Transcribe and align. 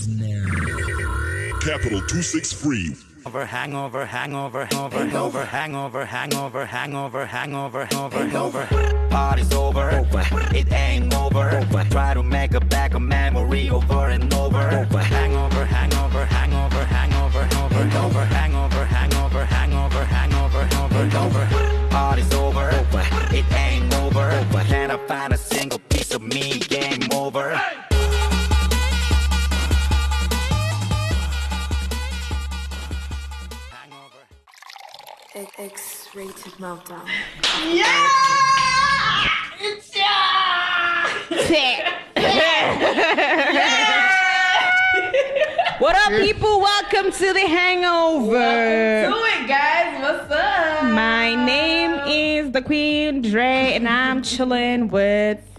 begins 0.00 0.20
now. 0.20 1.58
Capital 1.60 2.00
263. 2.00 2.96
Over, 3.26 3.44
hangover, 3.44 4.06
hangover, 4.06 4.64
hangover, 4.64 5.04
hangover, 5.04 5.44
hangover, 5.44 6.04
hangover, 6.04 6.64
hangover, 6.64 7.26
hangover, 7.26 7.84
hangover, 7.84 8.18
hangover. 8.18 9.08
Party's 9.10 9.52
over, 9.52 10.06
it 10.54 10.72
ain't 10.72 11.14
over. 11.14 11.66
Try 11.90 12.14
to 12.14 12.22
make 12.22 12.54
a 12.54 12.60
back 12.60 12.94
a 12.94 13.00
memory 13.00 13.68
over 13.68 14.08
and 14.08 14.32
over. 14.32 14.58
Hangover, 14.58 15.00
hangover, 15.00 15.64
hangover, 15.66 16.24
hangover, 16.24 16.84
hangover, 16.86 17.44
hangover, 17.44 18.24
hangover, 18.24 18.84
hangover, 18.86 19.44
hangover, 19.44 20.04
hangover, 20.04 20.64
hangover, 20.64 21.04
hangover. 21.04 21.88
Party's 21.90 22.32
over, 22.32 22.70
it 23.32 23.52
ain't 23.52 23.94
over. 23.96 24.30
Can 24.66 24.90
I 24.90 24.96
find 25.06 25.32
a 25.34 25.36
single 25.36 25.78
piece 25.90 26.14
of 26.14 26.22
me? 26.22 26.58
Game 26.60 26.99
X-rated 36.60 36.84
meltdown. 36.84 37.06
What 45.78 45.96
up, 45.96 46.12
people? 46.20 46.60
Welcome 46.60 47.10
to 47.12 47.32
the 47.32 47.46
Hangover. 47.46 49.08
Do 49.08 49.16
it, 49.24 49.48
guys. 49.48 50.02
What's 50.02 50.30
up? 50.30 50.84
My 50.84 51.34
name 51.34 52.00
is 52.06 52.52
the 52.52 52.60
Queen 52.62 53.22
Dre, 53.22 53.72
and 53.74 53.88
I'm 53.88 54.22
chilling 54.22 54.88
with. 54.88 55.49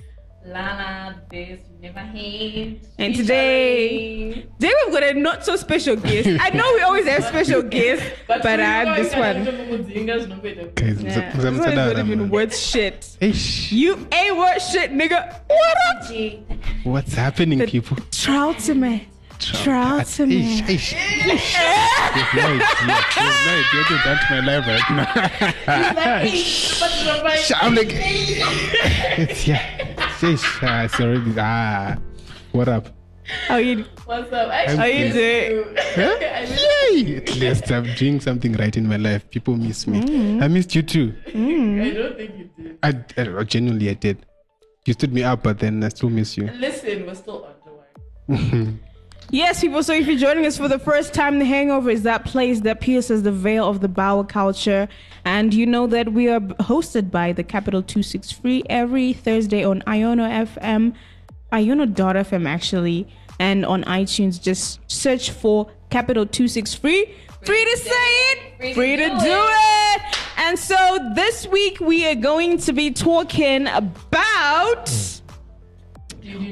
Lana, 0.43 1.21
this 1.29 1.59
you 1.69 1.79
never 1.81 1.99
hate. 1.99 2.81
And 2.97 3.15
today, 3.15 4.31
today 4.59 4.73
we've 4.85 4.93
got 4.93 5.03
a 5.03 5.13
not 5.13 5.45
so 5.45 5.55
special 5.55 5.95
guest. 5.95 6.27
I 6.41 6.49
know 6.49 6.73
we 6.73 6.81
always 6.81 7.05
have 7.07 7.23
special 7.25 7.61
guests, 7.61 8.03
but, 8.27 8.41
but 8.41 8.59
I 8.59 8.63
have 8.63 8.87
uh, 8.87 8.95
this 8.95 9.13
one. 9.15 9.43
Guys, 10.73 11.01
Yeah, 11.03 11.31
mza- 11.31 11.33
this 11.33 11.59
one 11.59 11.75
not 11.75 11.99
even 11.99 12.29
worth 12.29 12.57
shit. 12.57 13.01
Eish, 13.21 13.71
You 13.71 14.07
ain't 14.11 14.35
worth 14.37 14.63
shit, 14.63 14.91
nigga. 14.91 15.39
What 15.47 15.77
up? 15.95 16.85
what's 16.85 17.13
happening, 17.13 17.59
people? 17.67 17.97
Ultimate. 18.27 19.03
Ultimate. 19.67 20.35
Eish, 20.37 20.61
eish, 20.65 20.93
eish. 20.93 21.53
There's 22.13 22.33
no 22.35 22.41
idea. 22.47 22.67
There's 23.15 23.45
no 23.45 23.53
idea 23.53 23.65
what 23.73 23.89
you've 23.89 24.03
done 24.03 24.19
to 24.19 24.25
my 24.29 24.41
life 24.45 24.65
right 24.67 24.87
now. 25.67 26.25
Sh- 27.35 27.51
I'm 27.59 27.73
like, 27.75 27.89
it's 27.91 29.47
yeah. 29.47 29.90
Eish, 30.21 30.61
ah, 30.61 30.83
it's 30.83 30.99
already 30.99 31.33
ah. 31.39 31.97
What 32.51 32.67
up? 32.67 32.89
How 33.47 33.57
you? 33.57 33.85
What's 34.05 34.31
up? 34.31 34.49
I'm 34.53 34.77
How 34.77 34.85
you 34.85 35.11
good. 35.11 35.65
doing? 35.65 35.77
Huh? 35.95 36.93
Yay! 36.93 37.17
At 37.17 37.35
least 37.37 37.71
I'm 37.71 37.85
doing 37.95 38.19
something 38.19 38.53
right 38.53 38.75
in 38.77 38.87
my 38.87 38.97
life. 38.97 39.27
People 39.31 39.57
miss 39.57 39.87
me. 39.87 40.39
I 40.39 40.47
missed 40.47 40.75
you 40.75 40.83
too. 40.83 41.15
I 41.25 41.31
don't 41.31 42.17
think 42.17 42.37
you 42.37 42.49
did. 42.55 42.77
I, 42.83 43.39
I 43.39 43.43
genuinely 43.45 43.89
I 43.89 43.95
did. 43.95 44.23
You 44.85 44.93
stood 44.93 45.11
me 45.11 45.23
up, 45.23 45.41
but 45.41 45.57
then 45.57 45.83
I 45.83 45.89
still 45.89 46.11
miss 46.11 46.37
you. 46.37 46.51
Listen, 46.53 47.07
we're 47.07 47.15
still 47.15 47.47
underway. 48.29 48.77
Yes, 49.29 49.61
people. 49.61 49.81
So 49.81 49.93
if 49.93 50.07
you're 50.07 50.17
joining 50.17 50.45
us 50.45 50.57
for 50.57 50.67
the 50.67 50.79
first 50.79 51.13
time, 51.13 51.39
The 51.39 51.45
Hangover 51.45 51.89
is 51.89 52.03
that 52.03 52.25
place 52.25 52.61
that 52.61 52.81
pierces 52.81 53.23
the 53.23 53.31
veil 53.31 53.69
of 53.69 53.79
the 53.79 53.87
Bauer 53.87 54.25
culture. 54.25 54.89
And 55.23 55.53
you 55.53 55.65
know 55.65 55.87
that 55.87 56.11
we 56.11 56.29
are 56.29 56.39
hosted 56.39 57.11
by 57.11 57.31
the 57.31 57.43
Capital 57.43 57.81
263 57.81 58.63
every 58.69 59.13
Thursday 59.13 59.63
on 59.63 59.81
Iono 59.83 60.27
FM, 60.47 60.93
Iono.fm 61.53 62.47
actually, 62.47 63.07
and 63.39 63.65
on 63.65 63.83
iTunes. 63.83 64.41
Just 64.41 64.79
search 64.87 65.31
for 65.31 65.69
Capital 65.89 66.25
263. 66.25 67.15
Free 67.43 67.65
to 67.65 67.77
say 67.77 67.89
it, 67.91 68.75
free, 68.75 68.95
to, 68.97 69.07
do, 69.07 69.15
it. 69.17 70.17
And 70.37 70.59
so 70.59 71.11
this 71.15 71.47
week 71.47 71.79
we 71.79 72.05
are 72.07 72.15
going 72.15 72.57
to 72.59 72.73
be 72.73 72.91
talking 72.91 73.67
about 73.67 74.91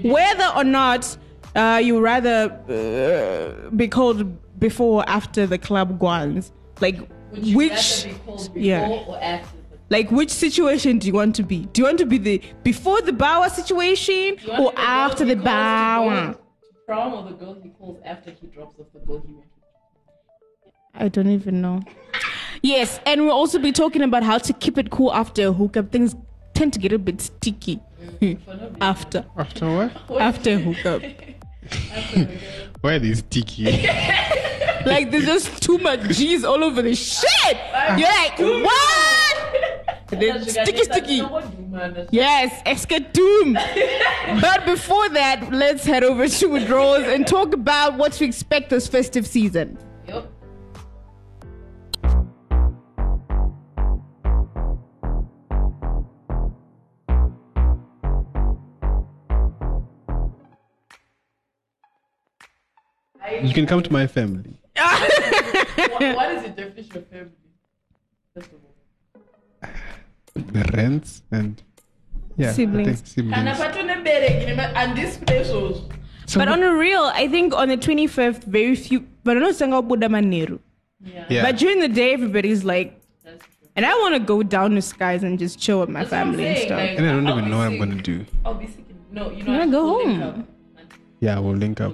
whether 0.03 0.51
or 0.55 0.63
not 0.63 1.15
uh, 1.55 1.81
you 1.83 1.99
rather 1.99 2.51
uh, 2.69 3.69
be 3.71 3.87
called 3.87 4.59
before 4.59 5.01
or 5.01 5.09
after 5.09 5.45
the 5.47 5.57
club 5.57 5.99
guans. 5.99 6.51
Like 6.81 6.99
Would 7.31 7.45
you 7.45 7.57
which 7.57 8.07
be 8.53 8.61
yeah. 8.61 8.87
or 8.87 9.21
after 9.21 9.57
like 9.89 10.11
which 10.11 10.29
situation 10.29 10.99
do 10.99 11.07
you 11.07 11.13
want 11.13 11.35
to 11.35 11.43
be? 11.43 11.65
Do 11.73 11.81
you 11.81 11.85
want 11.85 11.97
to 11.99 12.05
be 12.05 12.17
the 12.17 12.41
before 12.63 13.01
the 13.01 13.13
Bauer 13.13 13.49
situation 13.49 14.37
or 14.57 14.71
the 14.71 14.79
after 14.79 15.25
the 15.25 15.35
calls 15.35 15.43
to 15.43 15.45
Bauer? 15.45 16.35
Prom 16.85 17.13
or 17.13 17.23
the 17.29 17.35
girl 17.35 17.57
he 17.61 17.69
calls 17.69 17.99
after 18.05 18.31
he 18.31 18.47
drops 18.47 18.75
off 18.79 18.87
the 18.93 18.99
girl 18.99 19.21
he 19.25 19.33
went 19.33 19.45
with? 19.45 20.73
I 20.93 21.07
don't 21.07 21.29
even 21.29 21.61
know. 21.61 21.81
Yes, 22.61 22.99
and 23.05 23.21
we'll 23.21 23.31
also 23.31 23.57
be 23.57 23.71
talking 23.71 24.01
about 24.01 24.23
how 24.23 24.37
to 24.37 24.53
keep 24.53 24.77
it 24.77 24.89
cool 24.89 25.13
after 25.13 25.47
a 25.47 25.51
hookup. 25.53 25.91
Things 25.91 26.15
tend 26.53 26.73
to 26.73 26.79
get 26.79 26.91
a 26.91 26.99
bit 26.99 27.21
sticky 27.21 27.79
after 28.81 29.25
After 29.37 29.91
what? 30.07 30.21
after 30.21 30.51
a 30.51 30.57
hookup. 30.57 31.01
Why 32.81 32.93
are 32.95 32.99
these 32.99 33.19
sticky? 33.19 33.65
like 34.85 35.11
there's 35.11 35.25
just 35.25 35.61
too 35.61 35.77
much 35.79 36.01
G's 36.09 36.43
all 36.43 36.63
over 36.63 36.81
the 36.81 36.95
shit. 36.95 37.57
You're 37.97 38.07
like, 38.07 38.39
what? 38.39 39.39
And 40.11 40.21
then 40.21 40.45
sticky, 40.45 40.83
sticky. 40.83 41.23
Yes, 42.11 42.61
Eska 42.65 43.11
Doom. 43.13 43.53
but 44.41 44.65
before 44.65 45.09
that, 45.09 45.51
let's 45.51 45.85
head 45.85 46.03
over 46.03 46.27
to 46.27 46.47
withdrawals 46.47 47.03
and 47.03 47.27
talk 47.27 47.53
about 47.53 47.95
what 47.97 48.13
to 48.13 48.25
expect 48.25 48.69
this 48.69 48.87
festive 48.87 49.27
season. 49.27 49.77
Yep. 50.07 50.31
You 63.43 63.53
can 63.53 63.65
come 63.65 63.81
to 63.83 63.91
my 63.91 64.07
family. 64.07 64.55
what, 64.75 66.15
what 66.15 66.31
is 66.31 66.43
the 66.43 66.49
definition 66.55 66.97
of 66.97 67.07
family? 67.07 67.31
First 68.35 68.49
of 68.51 68.59
all. 69.63 69.69
The 70.35 70.71
rents 70.77 71.21
and 71.31 71.61
yeah, 72.37 72.53
Siblings. 72.53 73.01
think 73.01 73.33
And 73.33 73.33
siblings. 73.33 73.59
apart 73.59 73.75
from 73.75 73.87
the 73.87 74.77
and 74.77 74.97
this 74.97 75.15
specials. 75.15 75.89
So 76.25 76.39
But 76.39 76.47
on 76.47 76.63
a 76.63 76.73
real, 76.73 77.11
I 77.13 77.27
think 77.27 77.53
on 77.53 77.67
the 77.69 77.77
25th, 77.77 78.43
very 78.45 78.75
few. 78.75 79.05
But 79.23 79.37
I 79.37 79.39
know 79.41 79.51
Sanga 79.51 79.81
Buddha 79.81 80.07
Maneru. 80.07 80.59
Yeah. 81.03 81.25
yeah. 81.29 81.41
But 81.43 81.57
during 81.57 81.79
the 81.79 81.87
day, 81.89 82.13
everybody's 82.13 82.63
like, 82.63 82.95
and 83.75 83.85
I 83.85 83.93
want 83.95 84.13
to 84.15 84.19
go 84.19 84.43
down 84.43 84.71
to 84.75 84.81
skies 84.81 85.23
and 85.23 85.37
just 85.39 85.59
chill 85.59 85.79
with 85.81 85.89
my 85.89 85.99
That's 85.99 86.09
family 86.11 86.47
and 86.47 86.57
stuff. 86.59 86.77
like- 86.79 86.97
and 86.97 87.07
I 87.07 87.11
don't 87.11 87.27
I'll 87.27 87.33
even 87.33 87.45
be 87.45 87.51
know 87.51 87.57
what 87.57 87.67
I'm 87.67 87.77
gonna 87.77 88.01
do. 88.01 88.25
I'll 88.45 88.53
be 88.53 88.67
sick. 88.67 88.85
No, 89.11 89.31
you 89.31 89.43
know. 89.43 89.51
Wanna 89.51 89.57
I 89.57 89.61
have 89.61 89.71
go 89.71 89.81
to 90.03 90.07
link 90.07 90.21
home? 90.21 90.39
up. 90.41 90.47
Yeah, 91.19 91.39
we'll 91.39 91.55
link 91.55 91.81
up. 91.81 91.93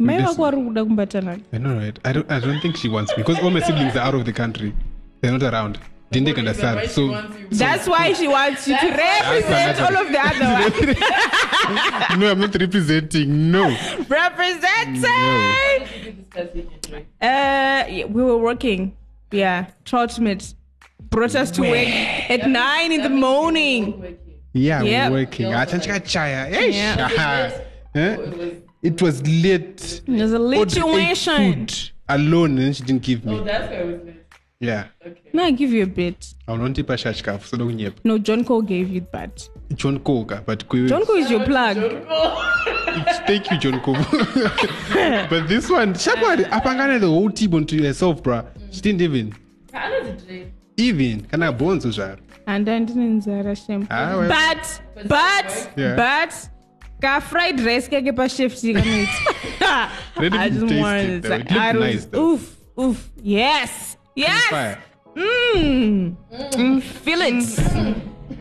I 0.00 1.58
know, 1.58 1.76
right? 1.76 1.98
I 2.04 2.12
don't. 2.12 2.30
I 2.30 2.40
don't 2.40 2.60
think 2.60 2.76
she 2.76 2.88
wants 2.88 3.10
me 3.16 3.22
because 3.22 3.38
all 3.42 3.50
my 3.50 3.60
siblings 3.60 3.94
are 3.96 4.00
out 4.00 4.14
of 4.14 4.24
the 4.24 4.32
country. 4.32 4.72
They're 5.20 5.32
not 5.32 5.42
around. 5.52 5.78
Didn't 6.10 6.26
take 6.26 6.38
What 6.38 6.46
reason 6.46 6.64
why 6.66 6.70
understand. 6.82 7.50
So? 7.52 7.56
That's 7.56 7.86
why 7.88 8.12
she 8.14 8.26
wants 8.26 8.66
you 8.66 8.76
to 8.78 8.86
represent 8.88 9.80
all 9.80 9.96
of 9.96 10.10
the 10.10 10.20
other 10.20 10.44
ones. 12.16 12.18
no, 12.18 12.30
I'm 12.32 12.40
not 12.40 12.54
representing. 12.58 13.50
No. 13.52 13.68
Representing. 14.08 15.02
What 15.02 15.90
did 15.92 16.04
you 16.04 16.12
discuss 16.12 16.48
it 16.54 16.68
yesterday? 16.72 17.06
Uh, 17.20 17.86
yeah, 17.88 18.04
we 18.06 18.22
were 18.24 18.38
working. 18.38 18.96
Yeah, 19.30 19.66
Troutmate 19.84 20.54
brought 21.10 21.34
us 21.36 21.50
to 21.52 21.60
work 21.62 21.86
at 21.88 22.48
nine 22.48 22.90
in 22.90 23.02
the 23.02 23.08
That 23.08 23.10
means 23.10 23.20
morning. 23.20 24.00
working. 24.00 24.18
Yeah, 24.52 24.82
Yep. 24.82 25.12
we're 25.12 25.18
working. 25.20 25.46
Yeah. 25.50 25.60
Ah, 25.62 25.66
chanchika 25.66 26.00
chaya. 26.00 26.50
Eish. 26.52 26.74
Yeah. 27.94 28.58
Huh? 28.82 28.88
So 28.88 28.88
it 28.88 29.02
was. 29.02 29.22
Late. 29.26 30.02
There's 30.06 30.32
a 30.32 30.38
Ordered 30.38 30.78
ate 30.78 31.18
food 31.18 31.90
alone, 32.08 32.58
and 32.58 32.76
she 32.76 32.82
didn't 32.82 33.02
give 33.02 33.24
me. 33.24 33.38
Oh, 33.38 33.44
that's 33.44 33.70
why 33.70 33.76
it 33.76 33.86
was 33.86 34.06
late. 34.06 34.16
Yeah. 34.60 34.88
Okay. 35.06 35.20
No, 35.32 35.44
I 35.44 35.52
give 35.52 35.72
you 35.72 35.84
a 35.84 35.86
bit. 35.86 36.34
I 36.46 36.52
want 36.52 36.76
to 36.76 36.84
pass 36.84 37.02
chikafu 37.02 37.44
so 37.44 37.56
don't 37.56 37.78
yep. 37.78 37.94
No, 38.04 38.18
John 38.18 38.44
Cole 38.44 38.60
gave 38.60 38.90
you 38.90 39.06
that. 39.12 39.48
John 39.74 40.00
Koga, 40.00 40.42
but 40.44 40.68
John 40.68 41.06
Cole 41.06 41.16
is 41.16 41.30
your 41.30 41.44
plug. 41.46 41.76
Thank 43.26 43.50
you, 43.50 43.58
John 43.58 43.80
Koga. 43.80 44.06
but 45.30 45.48
this 45.48 45.70
one, 45.70 45.94
Shapari, 45.94 46.44
apangane 46.44 47.00
the 47.00 47.06
whole 47.06 47.30
T-bone 47.30 47.64
to 47.66 47.82
herself, 47.82 48.22
bruh. 48.22 48.46
She 48.70 48.82
didn't 48.82 49.00
even. 49.00 49.34
I 49.72 49.88
know 49.88 50.04
the 50.04 50.12
day. 50.12 50.52
Even. 50.76 51.22
Kana 51.22 51.52
bones 51.52 51.86
uzvar. 51.86 52.18
And 52.46 52.66
then 52.66 52.84
didn't 52.84 53.22
Zara 53.22 53.54
shame. 53.56 53.86
Ah. 53.90 54.26
But, 54.28 54.82
but, 55.08 55.70
Yeah. 55.76 55.94
but, 55.96 56.48
ka 57.00 57.20
fried 57.20 57.60
rice 57.60 57.88
kake 57.88 58.14
pa 58.16 58.26
shift 58.26 58.62
Ready 58.62 60.38
I 60.38 60.48
to 60.48 60.54
just 60.54 60.68
taste 60.68 60.80
wanted 60.80 61.10
it, 61.10 61.22
to 61.22 61.28
though. 61.28 61.36
say, 61.36 61.40
It 61.40 61.50
looked 61.50 61.52
I 61.52 61.72
was, 61.72 61.80
nice, 61.94 62.04
though. 62.06 62.30
oof, 62.32 62.56
oof, 62.78 63.10
yes, 63.22 63.96
yes, 64.16 64.76
mmm, 65.16 66.16
mm, 66.52 66.82
feel 66.82 67.20
it. 67.20 67.34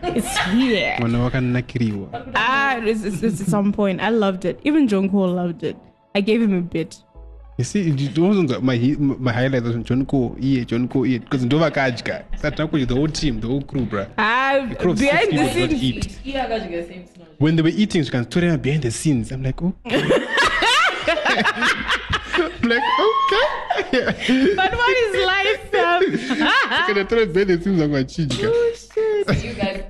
It's 0.01 0.37
here. 0.51 0.95
Wana 1.01 1.19
wakanakiriwa. 1.19 2.31
Ah, 2.35 2.77
it's, 2.77 3.03
it's, 3.03 3.21
it's 3.23 3.41
at 3.41 3.47
some 3.47 3.73
point. 3.73 3.99
I 4.01 4.09
loved 4.09 4.45
it. 4.45 4.59
Even 4.63 4.87
Jungkook 4.87 5.35
loved 5.35 5.63
it. 5.63 5.75
I 6.15 6.21
gave 6.21 6.41
him 6.41 6.53
a 6.53 6.61
bit. 6.61 6.95
You 7.57 7.65
see, 7.65 7.89
it 7.89 8.17
wasn't 8.17 8.63
my 8.63 8.77
my 8.97 9.33
highlight 9.33 9.63
was 9.63 9.75
John 9.83 10.05
Ko, 10.05 10.33
yeah, 10.39 10.63
John 10.63 10.87
Ko, 10.87 11.03
yeah, 11.03 11.17
because 11.17 11.43
Ndova 11.45 11.69
Kajka. 11.71 12.23
That 12.41 12.55
time 12.55 12.69
the 12.71 12.95
whole 12.95 13.09
team, 13.09 13.41
the 13.41 13.47
whole 13.47 13.61
crew, 13.61 13.85
bruh. 13.85 14.07
Ah, 14.17 14.65
crew 14.79 14.91
of 14.91 14.99
six 14.99 15.11
behind 15.11 15.31
the 15.31 15.37
people 15.49 15.67
did 15.67 15.79
scenes. 15.79 16.19
Yeah, 16.23 16.45
I 16.45 16.47
got 16.47 16.71
you 16.71 16.77
guys 16.77 16.87
same 16.87 17.05
snow. 17.07 17.18
When 17.39 17.55
they 17.55 17.61
were 17.61 17.69
eating, 17.69 18.03
she 18.03 18.09
can 18.11 18.29
story 18.29 18.47
them 18.49 18.59
behind 18.59 18.83
the 18.83 18.91
scenes. 18.91 19.31
I'm 19.31 19.41
like, 19.43 19.61
oh. 19.63 19.73
I'm 19.85 19.99
like, 22.69 22.83
okay. 23.07 24.53
But 24.55 24.71
what 24.75 24.97
is 24.97 25.25
life, 25.25 25.71
fam? 25.71 26.01
Can 26.87 26.97
I 26.97 27.03
throw 27.05 27.25
behind 27.25 27.49
the 27.49 27.61
scenes? 27.63 27.81
I'm 27.81 27.91
like, 27.91 28.07
chijika. 28.07 28.51
oh 28.51 28.73
shit. 28.75 29.43
You 29.43 29.53
guys 29.53 29.83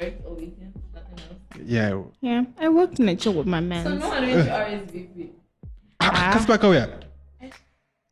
worked 0.00 0.26
all 0.26 0.34
weekend, 0.34 0.74
nothing 0.94 1.18
else. 1.18 1.38
Yeah. 1.64 2.02
Yeah, 2.20 2.44
I 2.58 2.68
worked 2.68 3.00
in 3.00 3.08
a 3.08 3.16
chill 3.16 3.32
with 3.34 3.46
my 3.46 3.60
man. 3.60 3.84
So 3.84 3.94
no 3.94 4.08
one 4.08 4.22
went 4.26 4.44
to 4.46 4.50
RSVP. 4.52 5.30
Ah, 6.00 6.32
Kasper 6.34 6.58
Kauya. 6.58 7.02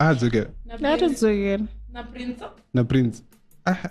Ah, 0.00 0.12
it's 0.12 0.22
okay. 0.22 0.46
Na 0.64 0.76
That 0.76 0.98
Prince- 0.98 1.12
is 1.14 1.20
so 1.20 1.28
good. 1.34 1.68
Na 1.92 2.02
Prince. 2.04 2.42
Na 2.72 2.82
Prince. 2.84 3.22
Ah, 3.66 3.90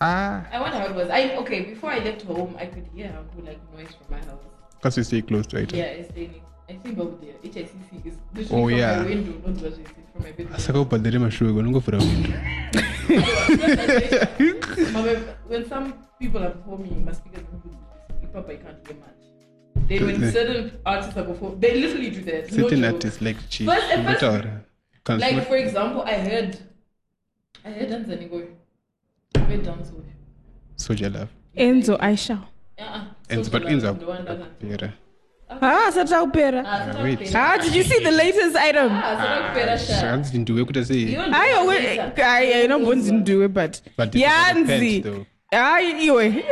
ah. 0.00 0.46
I 0.52 0.60
wonder 0.60 0.78
how 0.78 0.86
it 0.86 0.94
was. 0.94 1.08
I 1.10 1.36
okay. 1.36 1.62
Before 1.64 1.90
I 1.90 1.98
left 1.98 2.22
home, 2.22 2.56
I 2.58 2.66
could 2.66 2.86
hear 2.94 3.08
how 3.12 3.22
like 3.42 3.58
noise 3.76 3.94
from 3.94 4.16
my 4.16 4.24
house. 4.24 4.40
Because 4.76 4.96
we 4.96 5.02
stay 5.04 5.22
close 5.22 5.46
to 5.48 5.56
it. 5.58 5.72
Yeah, 5.72 5.84
it's 5.84 6.10
staying. 6.10 6.40
I 6.68 6.72
think 6.74 6.98
over 6.98 7.16
there. 7.24 7.34
HICC 7.44 8.06
is 8.06 8.14
literally 8.34 8.62
Oh, 8.62 8.68
from 8.68 8.78
yeah. 8.78 9.02
my 9.02 9.08
window, 9.08 9.32
not 9.46 9.62
you 9.62 9.70
see 9.76 9.84
from 10.12 10.22
my 10.22 10.32
bedroom. 10.32 10.58
Saka 10.58 10.78
ubhadhire 10.78 11.18
mashuwe 11.18 11.52
kona 11.54 11.70
ngofura 11.70 11.98
window. 11.98 12.32
When 15.48 15.68
some 15.68 15.94
people 16.18 16.42
are 16.42 16.50
performing, 16.50 17.04
my 17.04 17.12
speakers 17.12 17.44
are 17.52 17.58
good. 17.62 17.76
Hip 18.20 18.34
hop, 18.34 18.48
I 18.48 18.56
can't 18.56 18.86
hear 18.86 18.96
much. 18.96 19.88
Then 19.88 20.06
when 20.06 20.32
certain 20.32 20.78
artists 20.86 21.16
are 21.16 21.24
performing, 21.24 21.60
they 21.60 21.74
literally 21.80 22.10
do 22.10 22.22
that. 22.22 22.50
Certain 22.50 22.80
joke. 22.82 22.94
artists 22.94 23.20
like 23.20 23.36
Chief. 23.50 23.68
First- 23.68 23.90
first- 25.04 25.20
Like 25.20 25.46
for 25.46 25.56
example, 25.56 26.02
I 26.02 26.14
heard, 26.14 26.58
I 27.64 27.70
heard 27.70 27.88
Danzani 27.90 28.30
go. 28.30 28.42
I 29.36 29.38
heard 29.40 29.62
Danzo. 29.64 29.94
Soldier 30.76 31.10
love. 31.10 31.28
Uh-uh. 31.56 31.62
Enzo 31.64 31.98
Aisha. 32.00 32.38
Enzo, 33.28 33.50
but 33.50 33.62
Enzo. 33.64 33.96
Yeah. 34.62 34.90
Ah, 35.50 35.90
sataupera. 35.94 37.02
wait. 37.02 37.34
Ah, 37.34 37.56
did 37.58 37.74
you 37.74 37.82
see 37.84 38.02
the 38.02 38.10
latest 38.10 38.56
item? 38.56 38.90
Ah, 38.92 39.76
Shanzi 39.78 40.38
ndiwe 40.38 40.64
kuti 40.64 40.84
sei. 40.84 41.16
I 41.16 41.66
wait, 41.66 42.00
I 42.18 42.62
I 42.62 42.66
don't 42.66 42.84
want 42.84 43.04
to 43.06 43.20
do 43.20 43.42
it, 43.44 43.52
but 43.54 43.80
But 43.96 44.12
the 44.12 44.22
Yanzi. 44.22 45.02
though. 45.02 45.26
Ah, 45.52 45.78
anyway. 45.78 46.30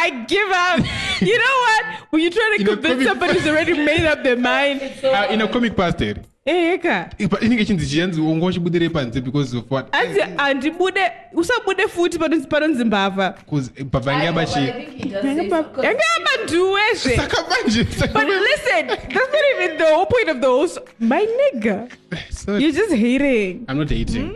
I 0.00 0.24
give 0.26 0.50
up. 0.50 0.80
You 1.20 1.36
know 1.36 1.56
what? 1.66 1.84
When 2.10 2.22
you're 2.22 2.30
trying 2.32 2.54
to 2.56 2.60
In 2.60 2.66
convince 2.66 2.94
comic- 2.94 3.08
somebody 3.08 3.32
who's 3.34 3.46
already 3.46 3.74
made 3.84 4.06
up 4.06 4.22
their 4.22 4.36
mind, 4.50 4.80
Ah, 5.04 5.26
in 5.28 5.42
a 5.42 5.48
comic 5.48 5.76
past 5.76 6.00
there. 6.48 6.72
eh, 6.72 6.74
eka. 6.74 7.10
But 7.30 7.42
inenge 7.42 7.64
chinzi 7.64 7.86
chiyanzi 7.86 8.20
ungoshibudirei 8.20 8.88
panze 8.90 9.20
because 9.20 9.54
of 9.56 9.64
what? 9.70 9.90
Anzi 9.92 10.20
andibude 10.38 11.00
usabude 11.32 11.88
futhi 11.88 12.18
panonzi 12.18 12.84
mbavha. 12.84 13.34
Because 13.44 13.70
bhavange 13.70 14.24
I 14.24 14.28
abashi. 14.28 14.54
think 14.72 14.88
he 15.02 15.08
does 15.08 15.22
say 15.22 15.48
so, 15.48 15.56
Yanga 15.56 15.62
'cause- 15.62 15.96
manduwezve. 16.24 17.16
Saka 17.16 17.36
manje. 17.50 17.84
saka 17.92 18.12
But 18.12 18.22
manje. 18.22 18.40
listen, 18.40 18.86
that's 18.86 19.14
not 19.14 19.44
even 19.54 19.78
the 19.78 19.84
whole 19.94 20.06
point 20.06 20.28
of 20.28 20.40
the 20.40 20.46
whole. 20.46 20.64
s- 20.64 20.78
My 20.98 21.26
nigga, 21.26 21.88
Sorry. 22.30 22.62
you're 22.62 22.72
just 22.72 22.94
hating. 22.94 23.64
I'm 23.68 23.78
not 23.78 23.90
hating. 23.90 24.32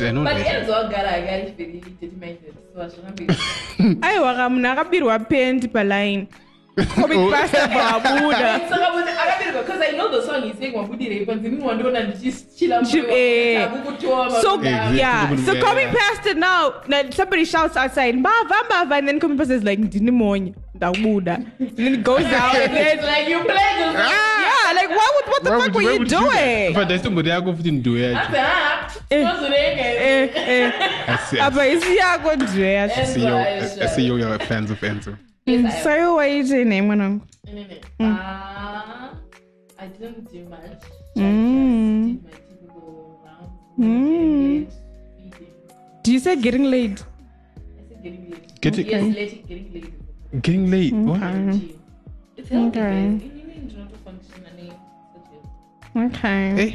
I 0.00 0.10
know 0.10 0.24
But 0.24 0.34
that. 0.38 0.46
Enzo 0.46 0.74
agara 0.74 1.10
agara 1.18 1.56
very 1.56 1.80
determined. 2.00 2.38
So 2.74 2.82
I 2.82 2.88
should 2.90 3.04
not 3.04 3.14
be. 3.16 3.26
aiwa 4.00 4.34
kamuna 4.34 4.72
akabirwa 4.72 5.18
pendi 5.18 5.68
paline 6.76 6.94
comic 6.94 7.30
pasta 7.30 7.68
babuda 7.68 8.68
So 8.68 8.74
I 8.74 8.90
was 8.94 9.06
I 9.08 9.52
because 9.62 9.80
I 9.80 9.90
know 9.96 10.08
the 10.10 10.22
song 10.26 10.42
he's 10.42 10.58
saying 10.58 10.74
Wabudi 10.74 11.08
Rape 11.08 11.28
and 11.28 11.42
didn't 11.42 11.62
want 11.62 11.80
to 11.80 11.88
and 11.94 12.20
just 12.22 12.58
chill 12.58 12.72
out. 12.72 12.82
Eh. 12.94 13.68
so 14.42 14.60
yeah 14.62 15.36
so 15.36 15.52
Yeah. 15.52 15.60
comic 15.60 15.88
pasta 15.96 16.34
now 16.34 16.82
now 16.88 17.02
somebody 17.10 17.44
shouts 17.44 17.76
outside 17.76 18.14
mbava 18.16 18.64
mbava 18.66 18.98
and 18.98 19.08
then 19.08 19.20
comic 19.20 19.38
past 19.38 19.50
is 19.50 19.62
like 19.62 19.80
ndinimonye 19.80 20.54
ndakubuda 20.74 21.34
and 21.34 21.76
then 21.76 21.94
it 21.94 22.02
goes 22.02 22.24
out 22.42 22.54
and 22.54 22.74
then 22.74 22.98
It's 22.98 23.06
like 23.06 23.28
you 23.28 23.38
play 23.44 23.74
the 23.78 23.84
song. 23.92 23.94
yeah 23.96 24.72
like 24.74 24.88
what 24.90 25.10
would- 25.14 25.28
what 25.32 25.44
the 25.44 25.50
Why 25.50 25.60
fuck 25.60 25.74
would- 25.74 25.84
were 25.84 25.92
you 25.92 25.98
would 25.98 26.08
doing 26.08 26.74
But 26.74 26.88
there's 26.88 27.02
somebody 27.02 27.28
yako 27.30 27.54
futhi 27.56 27.70
ndiwe 27.70 28.00
yacho. 28.02 28.18
After 28.18 28.32
that, 28.32 28.90
Eh. 29.10 29.22
what's 29.24 29.40
the 29.40 29.48
name? 29.48 29.78
eh 29.78 30.30
eh 30.36 30.72
I 31.08 31.16
see. 31.30 31.40
apa 31.40 31.66
isi 31.66 31.96
yako 31.96 32.34
nje 32.34 32.66
I 32.68 32.74
yacho 32.74 33.06
see 33.06 33.20
you. 33.20 33.28
Enzo 33.28 33.82
I 33.84 33.86
see 33.88 34.06
you. 34.06 34.16
You're 34.18 34.38
fans 34.38 34.70
of 34.70 34.80
Enzo. 34.82 35.10
Yes, 35.10 35.18
I 35.18 35.33
so 35.82 35.96
you 35.96 36.16
waitini 36.16 36.82
mwanangu 36.82 37.20
Uh, 38.00 38.06
I 39.78 39.88
didn't 39.88 40.32
do 40.32 40.48
much. 40.48 40.82
I 41.16 41.20
Mm. 41.20 42.12
just 42.12 42.22
did 42.22 42.24
my 42.24 42.30
typical 42.30 43.20
rounds. 43.24 43.78
Mm. 43.78 44.66
Do 46.02 46.12
you 46.12 46.20
say 46.20 46.36
getting 46.36 46.64
laid 46.70 46.92
I 46.92 47.00
said 47.88 48.02
getting 48.02 48.30
late. 48.30 48.60
Getting- 48.60 48.86
yes, 48.90 49.16
late, 49.16 49.44
getting 49.48 49.72
late. 49.74 49.92
Getting 50.40 50.70
late. 50.70 50.94
What? 50.94 51.20
It's 52.36 52.48
healthy, 52.50 52.78
Okay. 52.80 52.80
guys. 52.80 53.22
You 53.22 53.28
need 53.46 53.76
not 53.78 53.90
to 53.90 53.98
function 54.04 54.46
and 54.46 54.58
it's 54.60 54.74
such 55.14 56.02
a- 56.02 56.06
okay 56.06 56.66
Eh. 56.68 56.72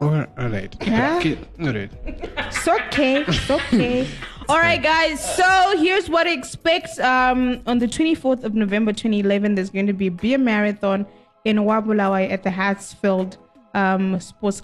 All 0.00 0.26
all 0.38 0.48
right. 0.48 0.76
Yeah. 0.86 1.16
Okay. 1.18 1.36
All 1.60 1.72
right. 1.72 1.90
It's 2.06 2.68
okay. 2.68 3.24
It's 3.28 3.50
okay. 3.50 4.06
All 4.50 4.58
right, 4.58 4.82
guys. 4.82 5.20
So 5.36 5.76
here's 5.78 6.10
what 6.10 6.24
to 6.24 6.32
expect. 6.32 6.98
Um, 6.98 7.62
on 7.68 7.78
the 7.78 7.86
24th 7.86 8.42
of 8.42 8.52
November 8.52 8.92
2011, 8.92 9.54
there's 9.54 9.70
going 9.70 9.86
to 9.86 9.92
be 9.92 10.08
a 10.08 10.10
beer 10.10 10.38
marathon 10.38 11.06
in 11.44 11.58
Wabulawai 11.58 12.28
at 12.28 12.42
the 12.42 12.50
Hartsfield 12.50 13.36
um, 13.74 14.18
Sports 14.18 14.62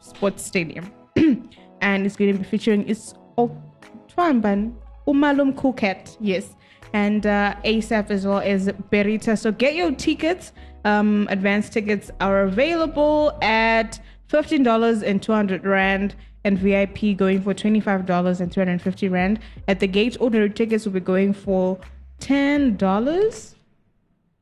Sports 0.00 0.42
Stadium, 0.42 0.90
and 1.16 2.04
it's 2.04 2.16
going 2.16 2.32
to 2.32 2.38
be 2.40 2.44
featuring 2.44 2.88
it's 2.88 3.14
Twamban 3.38 4.74
Umalum 5.06 5.54
Kuket, 5.54 6.16
yes, 6.18 6.56
and 6.92 7.24
uh, 7.24 7.54
ASAP 7.64 8.10
as 8.10 8.26
well 8.26 8.40
as 8.40 8.66
Berita. 8.90 9.38
So 9.38 9.52
get 9.52 9.76
your 9.76 9.92
tickets. 9.92 10.50
Um, 10.84 11.28
advance 11.30 11.68
tickets 11.68 12.10
are 12.20 12.42
available 12.42 13.38
at 13.42 14.00
fifteen 14.26 14.64
dollars 14.64 15.04
and 15.04 15.22
two 15.22 15.32
hundred 15.32 15.64
rand, 15.64 16.16
and 16.44 16.58
VIP 16.58 17.16
going 17.16 17.42
for 17.42 17.54
twenty 17.54 17.80
five 17.80 18.06
dollars 18.06 18.40
and 18.40 18.52
two 18.52 18.60
hundred 18.60 18.82
fifty 18.82 19.08
rand. 19.08 19.40
At 19.66 19.80
the 19.80 19.86
gate, 19.86 20.16
ordinary 20.20 20.50
tickets 20.50 20.84
will 20.84 20.92
be 20.92 21.00
going 21.00 21.32
for 21.32 21.78
ten 22.20 22.76
dollars 22.76 23.54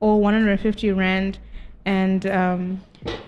or 0.02 0.20
150 0.20 0.92
rand. 0.92 1.38
And 1.84 2.26
um, 2.26 2.80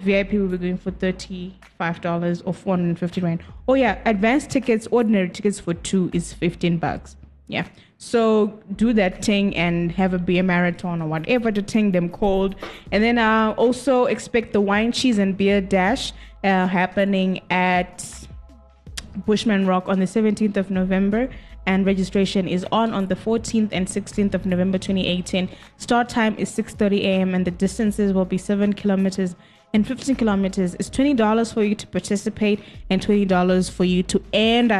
vip 0.02 0.32
will 0.32 0.48
be 0.48 0.58
going 0.58 0.76
for 0.76 0.90
35 0.90 2.00
dollars 2.00 2.42
or 2.42 2.52
450 2.52 3.20
rand. 3.20 3.42
Oh 3.66 3.74
yeah 3.74 4.00
advanced 4.04 4.50
tickets 4.50 4.86
ordinary 4.90 5.30
tickets 5.30 5.58
for 5.58 5.74
two 5.74 6.10
is 6.12 6.32
15 6.32 6.78
bucks. 6.78 7.16
Yeah. 7.46 7.66
So 7.98 8.58
do 8.76 8.92
that 8.94 9.24
thing 9.24 9.56
and 9.56 9.90
have 9.92 10.14
a 10.14 10.18
beer 10.18 10.42
marathon 10.42 11.00
or 11.00 11.08
whatever 11.08 11.50
the 11.50 11.62
thing 11.62 11.92
them 11.92 12.08
called. 12.08 12.54
And 12.92 13.02
then 13.02 13.18
uh, 13.18 13.54
also 13.56 14.04
expect 14.04 14.52
the 14.52 14.60
wine 14.60 14.92
cheese 14.92 15.18
and 15.18 15.36
beer 15.36 15.60
dash 15.60 16.12
uh, 16.42 16.66
happening 16.66 17.40
at 17.50 18.23
Bushman 19.26 19.66
Rock 19.66 19.88
on 19.88 20.00
the 20.00 20.06
17th 20.06 20.56
of 20.56 20.70
November, 20.70 21.28
and 21.66 21.86
registration 21.86 22.46
is 22.46 22.66
on 22.72 22.92
on 22.92 23.06
the 23.06 23.14
14th 23.14 23.70
and 23.72 23.86
16th 23.86 24.34
of 24.34 24.46
November 24.46 24.78
2018. 24.78 25.48
Start 25.78 26.08
time 26.08 26.36
is 26.38 26.50
6:30 26.50 27.00
a.m. 27.00 27.34
and 27.34 27.46
the 27.46 27.50
distances 27.50 28.12
will 28.12 28.24
be 28.24 28.38
7 28.38 28.72
kilometers 28.72 29.34
and 29.72 29.86
15 29.86 30.16
kilometers. 30.16 30.74
It's 30.74 30.90
$20 30.90 31.52
for 31.52 31.64
you 31.64 31.74
to 31.74 31.86
participate 31.86 32.60
and 32.90 33.00
$20 33.04 33.70
for 33.70 33.84
you 33.84 34.02
to 34.04 34.22
end. 34.32 34.72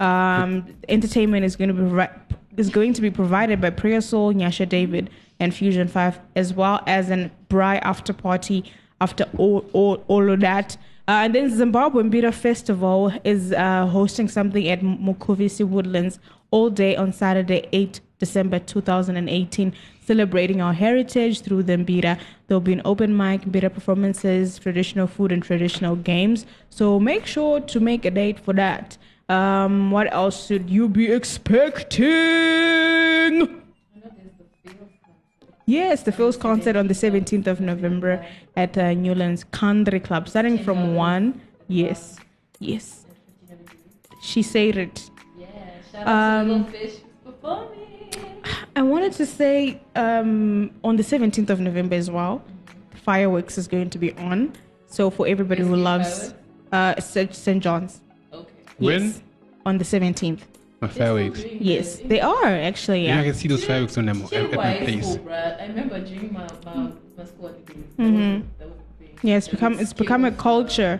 Um, 0.00 0.74
entertainment 0.88 1.44
is 1.44 1.56
going 1.56 1.74
to 1.74 1.74
be 1.74 2.60
is 2.60 2.68
going 2.68 2.92
to 2.92 3.00
be 3.00 3.10
provided 3.10 3.60
by 3.60 3.70
Prayer 3.70 4.02
Soul, 4.02 4.34
Nyasha 4.34 4.68
David, 4.68 5.08
and 5.40 5.54
Fusion 5.54 5.88
Five, 5.88 6.18
as 6.36 6.52
well 6.52 6.82
as 6.86 7.08
an 7.08 7.30
Bri 7.48 7.78
after 7.78 8.12
party 8.12 8.64
after 9.00 9.24
all, 9.36 9.64
all, 9.72 10.04
all 10.06 10.30
of 10.30 10.40
that. 10.40 10.76
Uh, 11.08 11.22
and 11.24 11.34
then 11.34 11.50
Zimbabwe 11.50 12.04
Mbira 12.04 12.32
Festival 12.32 13.12
is 13.24 13.52
uh, 13.52 13.86
hosting 13.86 14.28
something 14.28 14.68
at 14.68 14.82
Mukuvisi 14.82 15.66
Woodlands 15.66 16.20
all 16.52 16.70
day 16.70 16.94
on 16.94 17.12
Saturday, 17.12 17.68
8 17.72 18.00
December 18.20 18.60
2018, 18.60 19.74
celebrating 20.00 20.60
our 20.60 20.72
heritage 20.72 21.40
through 21.40 21.64
the 21.64 21.72
Mbira. 21.72 22.20
There'll 22.46 22.60
be 22.60 22.72
an 22.72 22.82
open 22.84 23.16
mic, 23.16 23.42
Mbira 23.42 23.74
performances, 23.74 24.60
traditional 24.60 25.08
food, 25.08 25.32
and 25.32 25.42
traditional 25.42 25.96
games. 25.96 26.46
So 26.70 27.00
make 27.00 27.26
sure 27.26 27.58
to 27.58 27.80
make 27.80 28.04
a 28.04 28.10
date 28.12 28.38
for 28.38 28.52
that. 28.54 28.96
Um, 29.28 29.90
what 29.90 30.12
else 30.12 30.46
should 30.46 30.70
you 30.70 30.88
be 30.88 31.10
expecting? 31.10 32.02
Yes, 35.66 36.02
the 36.02 36.12
Phil's 36.12 36.36
concert 36.36 36.76
on 36.76 36.88
the 36.88 36.94
17th 36.94 37.46
of 37.46 37.60
November 37.60 38.24
at 38.56 38.76
uh, 38.76 38.94
Newlands 38.94 39.44
Country 39.44 40.00
Club, 40.00 40.28
starting 40.28 40.58
from 40.58 40.94
1. 40.94 41.40
Yes, 41.68 42.18
yes. 42.58 43.06
She 44.22 44.42
said 44.42 44.76
it. 44.76 45.10
Yeah, 45.38 45.46
shout 45.92 46.06
out 46.06 46.08
Um, 46.08 46.46
to 46.48 46.52
Little 46.54 46.72
Fish 46.72 46.94
performing. 47.24 47.78
I 48.74 48.82
wanted 48.82 49.12
to 49.14 49.26
say 49.26 49.80
um, 49.94 50.70
on 50.82 50.96
the 50.96 51.02
17th 51.02 51.50
of 51.50 51.60
November 51.60 51.94
as 51.94 52.10
well, 52.10 52.42
fireworks 53.04 53.56
is 53.58 53.68
going 53.68 53.90
to 53.90 53.98
be 53.98 54.12
on. 54.14 54.52
So 54.86 55.10
for 55.10 55.26
everybody 55.26 55.62
who 55.62 55.76
loves 55.76 56.34
uh, 56.72 57.00
St. 57.00 57.34
St. 57.34 57.62
John's. 57.62 58.00
Okay. 58.32 58.50
When? 58.78 59.02
Yes, 59.04 59.22
on 59.64 59.78
the 59.78 59.84
17th. 59.84 60.40
My 60.82 60.88
fireworks. 60.88 61.44
Yes, 61.44 61.98
they 62.04 62.20
are 62.20 62.44
actually. 62.46 63.06
Yeah. 63.06 63.20
I 63.20 63.22
can 63.22 63.34
see 63.34 63.46
those 63.46 63.64
fireworks 63.64 63.96
on 63.96 64.06
them 64.06 64.20
at, 64.24 64.32
at 64.32 64.52
my 64.54 64.78
place. 64.78 65.04
cool, 65.06 65.18
bruh. 65.18 65.60
I 65.62 65.66
remember 65.68 66.00
during 66.00 66.32
my 66.32 66.46
my, 66.64 66.90
my 67.16 67.24
school 67.24 67.48
holidays. 67.48 67.76
Mhm. 67.98 68.42
That 68.58 68.68
was. 68.68 68.76
Yeah, 69.22 69.36
it's 69.36 69.46
become- 69.46 69.78
it's 69.78 69.92
become 69.92 70.24
a 70.24 70.32
culture. 70.32 70.98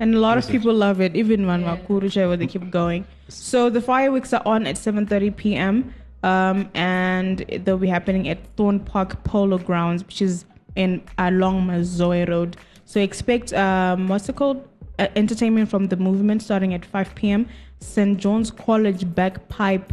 And 0.00 0.16
a 0.16 0.18
lot 0.18 0.36
of 0.36 0.42
Yes, 0.42 0.50
yes. 0.50 0.58
people 0.62 0.74
love 0.74 1.00
it, 1.00 1.14
even 1.14 1.46
when 1.46 1.60
Yeah. 1.60 1.76
Makuru 1.76 2.08
where 2.26 2.36
they 2.36 2.48
keep 2.48 2.68
going. 2.72 3.04
So 3.28 3.70
the 3.70 3.80
fireworks 3.80 4.32
are 4.32 4.42
on 4.44 4.66
at 4.66 4.76
7:30 4.76 5.30
p.m. 5.30 5.94
Um, 6.24 6.68
and 6.74 7.44
they'll 7.64 7.78
be 7.78 7.92
happening 7.98 8.28
at 8.28 8.38
Thorn 8.56 8.80
Park 8.80 9.22
Polo 9.22 9.58
Grounds, 9.58 10.04
which 10.04 10.20
is 10.20 10.44
in 10.74 11.00
along 11.18 11.66
Mazoe 11.68 12.28
Road. 12.28 12.56
So 12.84 12.98
expect 13.00 13.52
um, 13.52 14.08
what's 14.08 14.28
it 14.28 14.34
called? 14.34 14.66
Uh, 14.98 15.06
entertainment 15.14 15.68
from 15.70 15.86
the 15.86 15.96
movement 15.96 16.42
starting 16.42 16.74
at 16.74 16.84
5 16.84 17.14
p.m. 17.14 17.46
St. 17.82 18.18
John's 18.18 18.50
College 18.50 19.14
Bagpipe 19.14 19.92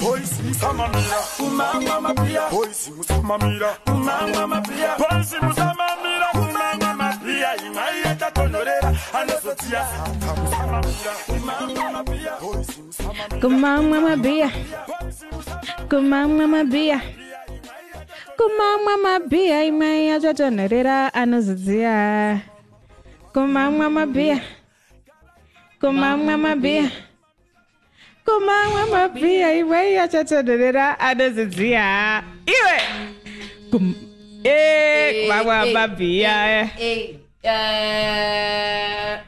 Boys, 0.01 0.33
musamamira, 0.43 1.19
kumama 1.39 2.01
mapia. 2.01 2.51
Boys, 2.51 2.91
musamamira, 2.91 3.77
kumama 3.87 4.47
mapia. 4.49 4.97
Boys, 4.99 5.33
musamamira, 5.41 6.27
kumama 6.33 6.95
mapia. 6.97 7.57
Imaiyeta 7.67 8.31
tonorera, 8.33 8.93
anosotia. 9.15 9.87
Musamamira, 10.19 11.13
kumama 28.25 28.87
mapia. 28.91 29.53
Imaya 29.55 30.09
jatonerera 30.09 31.01
anozidzia. 31.01 32.23
Iwe. 32.47 32.81
Kum. 33.71 33.95
Eh. 34.45 35.29
Hey, 36.77 37.17
uh, 37.45 39.19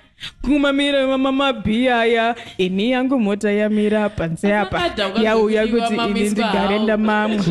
kumamira 0.42 1.06
mama 1.06 1.32
mabhiya 1.32 2.04
ya 2.04 2.34
ini 2.58 2.90
yangu 2.90 3.18
mota 3.20 3.50
yamira 3.52 4.08
panze 4.08 4.54
apa 4.56 4.90
yauya 5.22 5.66
kuti 5.66 5.94
ini 5.94 6.30
ndigare 6.30 6.78
ndamamwa 6.78 7.44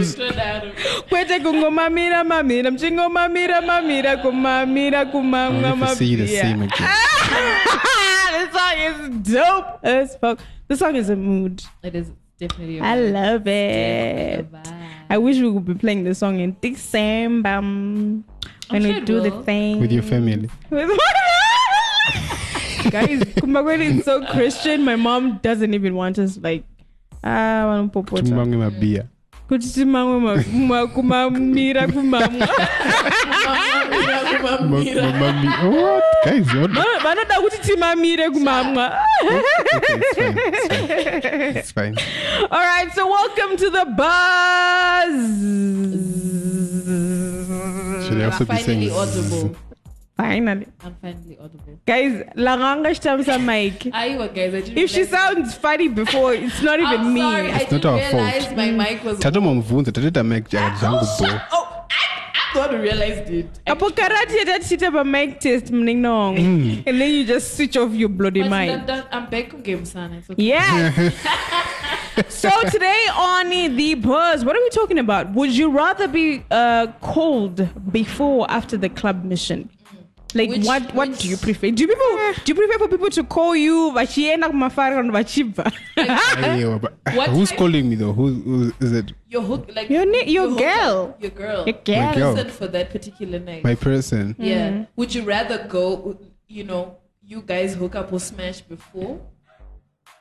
kwete 1.10 1.40
kungomamira 1.40 2.24
mamira 2.24 2.72
mchingomamira 2.72 3.62
mamira 3.62 4.18
kumamira 4.18 5.06
kumamwa 5.06 5.70
will 5.70 5.80
never 5.80 5.96
see 5.96 6.16
the 6.16 6.28
mabhiya 6.28 6.70
this 8.34 8.52
song 8.52 8.78
is 8.88 9.34
dope 9.34 9.88
as 9.88 10.18
fuck 10.20 10.40
this 10.74 10.80
song 10.80 10.96
is 10.96 11.10
a 11.10 11.16
mood 11.16 11.62
It 11.84 11.94
is 11.94 12.10
definitely. 12.40 12.80
a 12.80 12.84
i 12.84 12.98
vibe. 12.98 13.14
love 13.14 13.48
it 13.48 14.46
i 15.10 15.18
wish 15.20 15.38
we 15.38 15.52
could 15.54 15.66
be 15.66 15.76
playing 15.76 16.04
this 16.04 16.18
song 16.18 16.40
in 16.40 16.56
december 16.62 17.50
um, 17.50 18.24
when 18.70 18.82
sure 18.82 18.92
we 18.92 18.98
it 18.98 19.06
do 19.06 19.22
the 19.22 19.30
thing 19.44 19.80
With 19.80 19.92
your 19.92 20.02
family. 20.02 20.50
With 20.72 20.90
my 21.02 21.12
Guys, 22.90 23.20
Kumagweni 23.42 24.00
is 24.00 24.06
so 24.06 24.26
Christian. 24.26 24.84
My 24.84 24.96
mom 24.98 25.40
doesn't 25.42 25.74
even 25.74 25.96
want 25.96 26.18
us 26.20 26.38
like 26.38 26.64
ah 27.24 27.64
wanopopota. 27.70 28.24
Tumbange 28.28 28.58
mabia. 28.58 29.08
Kuti 29.50 29.70
timamwe 29.74 30.20
ma- 30.20 30.68
ma- 30.68 30.88
kumamira 30.88 31.88
kumamwa. 31.88 32.48
Ma- 37.04 37.16
Mami. 37.16 37.16
What? 37.16 37.26
Guys, 37.26 37.28
what? 37.28 37.28
Vanoda 37.28 37.36
kuti 37.42 37.58
timamire 37.62 38.30
kumamwa. 38.30 39.00
It's 39.24 40.16
fine. 40.16 40.38
It's 40.38 40.72
fine. 40.72 41.58
It's 41.58 41.72
fine. 41.78 41.96
All 42.52 42.60
right, 42.60 42.92
so 42.94 43.08
welcome 43.08 43.58
to 43.58 43.70
the 43.70 43.86
buzz. 43.98 45.14
Should 48.08 48.22
I 48.22 48.26
also 48.26 48.46
I'm 48.46 48.58
be 48.58 48.64
saying 48.64 48.90
finally 48.90 48.92
audible. 48.92 49.56
Finally, 50.16 50.68
I'm 50.86 50.96
finally 51.02 51.38
audible. 51.42 51.80
guys, 51.88 52.24
langanga 52.38 52.92
shtamsa 52.94 53.40
mic. 53.44 53.80
Aiwa, 53.94 54.28
guys. 54.34 54.54
I 54.54 54.62
didn't 54.62 54.78
If 54.78 54.92
she 54.92 55.06
sounds 55.06 55.56
funny 55.56 55.88
before, 55.88 56.36
it's 56.36 56.62
not 56.62 56.80
even 56.80 57.00
I'm 57.02 57.14
me. 57.14 57.22
sorry, 57.22 57.48
I 57.52 57.58
not 57.58 57.70
didn't 57.70 57.86
our 57.86 58.00
fault. 58.00 58.14
realize 58.14 58.52
my 58.56 58.70
mic 58.72 59.04
was. 59.04 59.20
Tato 59.20 59.42
mamvunza 59.42 59.92
tateta 59.92 60.24
mic 60.24 60.46
oh, 60.46 60.50
jaga 60.50 60.76
zangu 60.78 61.02
bo. 61.20 61.26
Oh, 61.52 61.86
I, 61.90 62.33
I'm 62.54 62.62
the 62.62 62.68
one 62.68 62.76
who 62.78 62.84
realized 62.84 63.30
it. 63.30 63.60
Apo 63.68 63.90
karate 63.90 64.38
yatachita 64.46 64.92
pa 64.92 65.04
mic 65.04 65.40
test 65.40 65.66
mninong. 65.66 66.84
And 66.86 67.02
then 67.02 67.12
you 67.12 67.26
just 67.26 67.56
switch 67.56 67.78
off 67.78 67.94
your 67.94 68.10
bloody 68.10 68.42
But 68.42 68.50
mic. 68.50 68.90
I'm, 68.90 69.04
I'm 69.12 69.30
back 69.30 69.54
on 69.54 69.62
game, 69.62 69.86
son. 69.86 70.14
It's 70.14 70.30
okay. 70.30 70.44
Yes. 70.44 71.16
so 72.30 72.50
today 72.70 73.06
on 73.16 73.50
the 73.50 73.96
buzz, 73.96 74.46
what 74.46 74.56
are 74.56 74.62
we 74.62 74.70
talking 74.70 75.00
about? 75.00 75.32
Would 75.34 75.56
you 75.56 75.72
rather 75.72 76.08
be 76.08 76.44
uh, 76.52 76.88
called 77.02 77.68
before 77.92 78.42
or 78.42 78.52
after 78.52 78.78
the 78.78 78.90
club 78.90 79.24
mission? 79.24 79.70
Like 80.36 80.50
Which- 80.50 80.66
what? 80.66 80.94
What 80.96 81.10
which- 81.10 81.20
do 81.22 81.28
you 81.30 81.38
prefer? 81.38 81.70
Do 81.72 81.84
you 81.84 81.88
people? 81.88 82.18
Do 82.46 82.52
you 82.52 82.56
prefer 82.56 82.78
for 82.80 82.88
people 82.88 83.10
to 83.10 83.24
call 83.24 83.56
you 83.56 83.92
vachienda 83.92 84.50
kumafara 84.50 84.96
kana 84.96 85.12
vachiva? 85.14 85.72
Ayo, 85.98 86.82
but- 86.82 86.94
What 87.16 87.30
Who's 87.30 87.50
type- 87.50 87.60
calling 87.60 87.90
me 87.90 87.96
though? 87.96 88.14
Who, 88.14 88.28
who 88.34 88.74
is 88.80 88.92
it? 88.94 89.14
Your 89.30 89.42
hook, 89.44 89.70
like 89.76 89.90
Your 89.90 90.06
ni- 90.06 90.32
your 90.32 90.50
hook 90.50 90.60
girl. 90.60 90.98
up, 91.10 91.22
your 91.22 91.32
girl, 91.32 91.66
Your 91.68 91.78
girl. 91.86 92.02
My 92.10 92.16
girl. 92.16 92.34
Listen 92.34 92.50
for 92.52 92.68
that 92.68 92.90
particular 92.92 93.40
night. 93.40 93.64
My 93.64 93.76
person. 93.76 94.36
yeah. 94.40 94.70
Mm-hmm. 94.70 94.84
Would 94.96 95.14
you 95.16 95.24
rather 95.24 95.68
go? 95.68 96.18
You 96.48 96.64
know, 96.64 96.98
you 97.26 97.42
guys 97.42 97.76
hook 97.76 97.96
up 97.96 98.12
or 98.14 98.20
smash 98.20 98.62
before, 98.62 99.20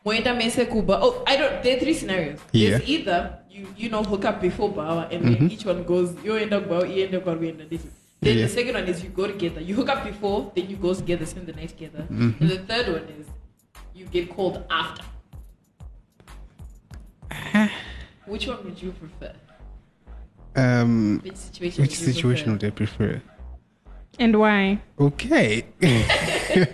Moenda 0.05 0.35
mese 0.37 0.65
kuba. 0.69 0.99
Oh, 1.01 1.23
I 1.27 1.37
don't. 1.37 1.63
There 1.63 1.77
are 1.77 1.81
three 1.81 1.95
scenarios. 1.95 2.39
Yeah. 2.53 2.71
There's 2.71 2.89
either 2.89 3.39
you 3.51 3.67
you 3.77 3.89
know 3.89 4.03
hook 4.03 4.25
up 4.25 4.41
before 4.41 4.71
bawa 4.73 5.09
and 5.13 5.25
then 5.25 5.51
each 5.51 5.65
one 5.65 5.85
goes. 5.85 6.15
You 6.25 6.37
end 6.37 6.53
up 6.53 6.65
bawa, 6.69 6.89
you 6.95 7.05
end 7.05 7.15
up 7.15 7.25
bawa, 7.25 7.41
you 7.41 7.49
end 7.51 7.63
up 7.63 7.71
this. 7.71 7.83
Then 8.23 8.39
Yeah. 8.39 8.45
the 8.47 8.53
second 8.53 8.75
one 8.75 8.85
is 8.85 9.03
you 9.03 9.11
go 9.11 9.27
together. 9.27 9.61
You 9.61 9.75
hook 9.75 9.89
up 9.89 10.05
before, 10.05 10.53
then 10.55 10.71
you 10.71 10.77
go 10.77 10.95
together, 10.95 11.27
spend 11.27 11.49
the 11.49 11.53
night 11.55 11.71
together. 11.71 12.07
And 12.09 12.39
the 12.39 12.59
third 12.59 12.87
one 12.87 13.07
is 13.21 13.27
you 13.95 14.07
get 14.07 14.31
called 14.31 14.65
after. 14.71 15.03
Which 18.27 18.47
one 18.47 18.63
would 18.65 18.81
you 18.81 18.93
prefer? 18.93 19.33
Um, 20.55 21.21
Which 21.25 21.37
situation? 21.37 21.83
which 21.83 21.91
would 21.99 22.15
situation 22.15 22.57
prefer? 22.57 22.67
would 22.67 22.73
I 22.73 22.77
prefer? 23.17 23.23
And 24.21 24.39
why? 24.39 24.79
Okay. 25.01 25.65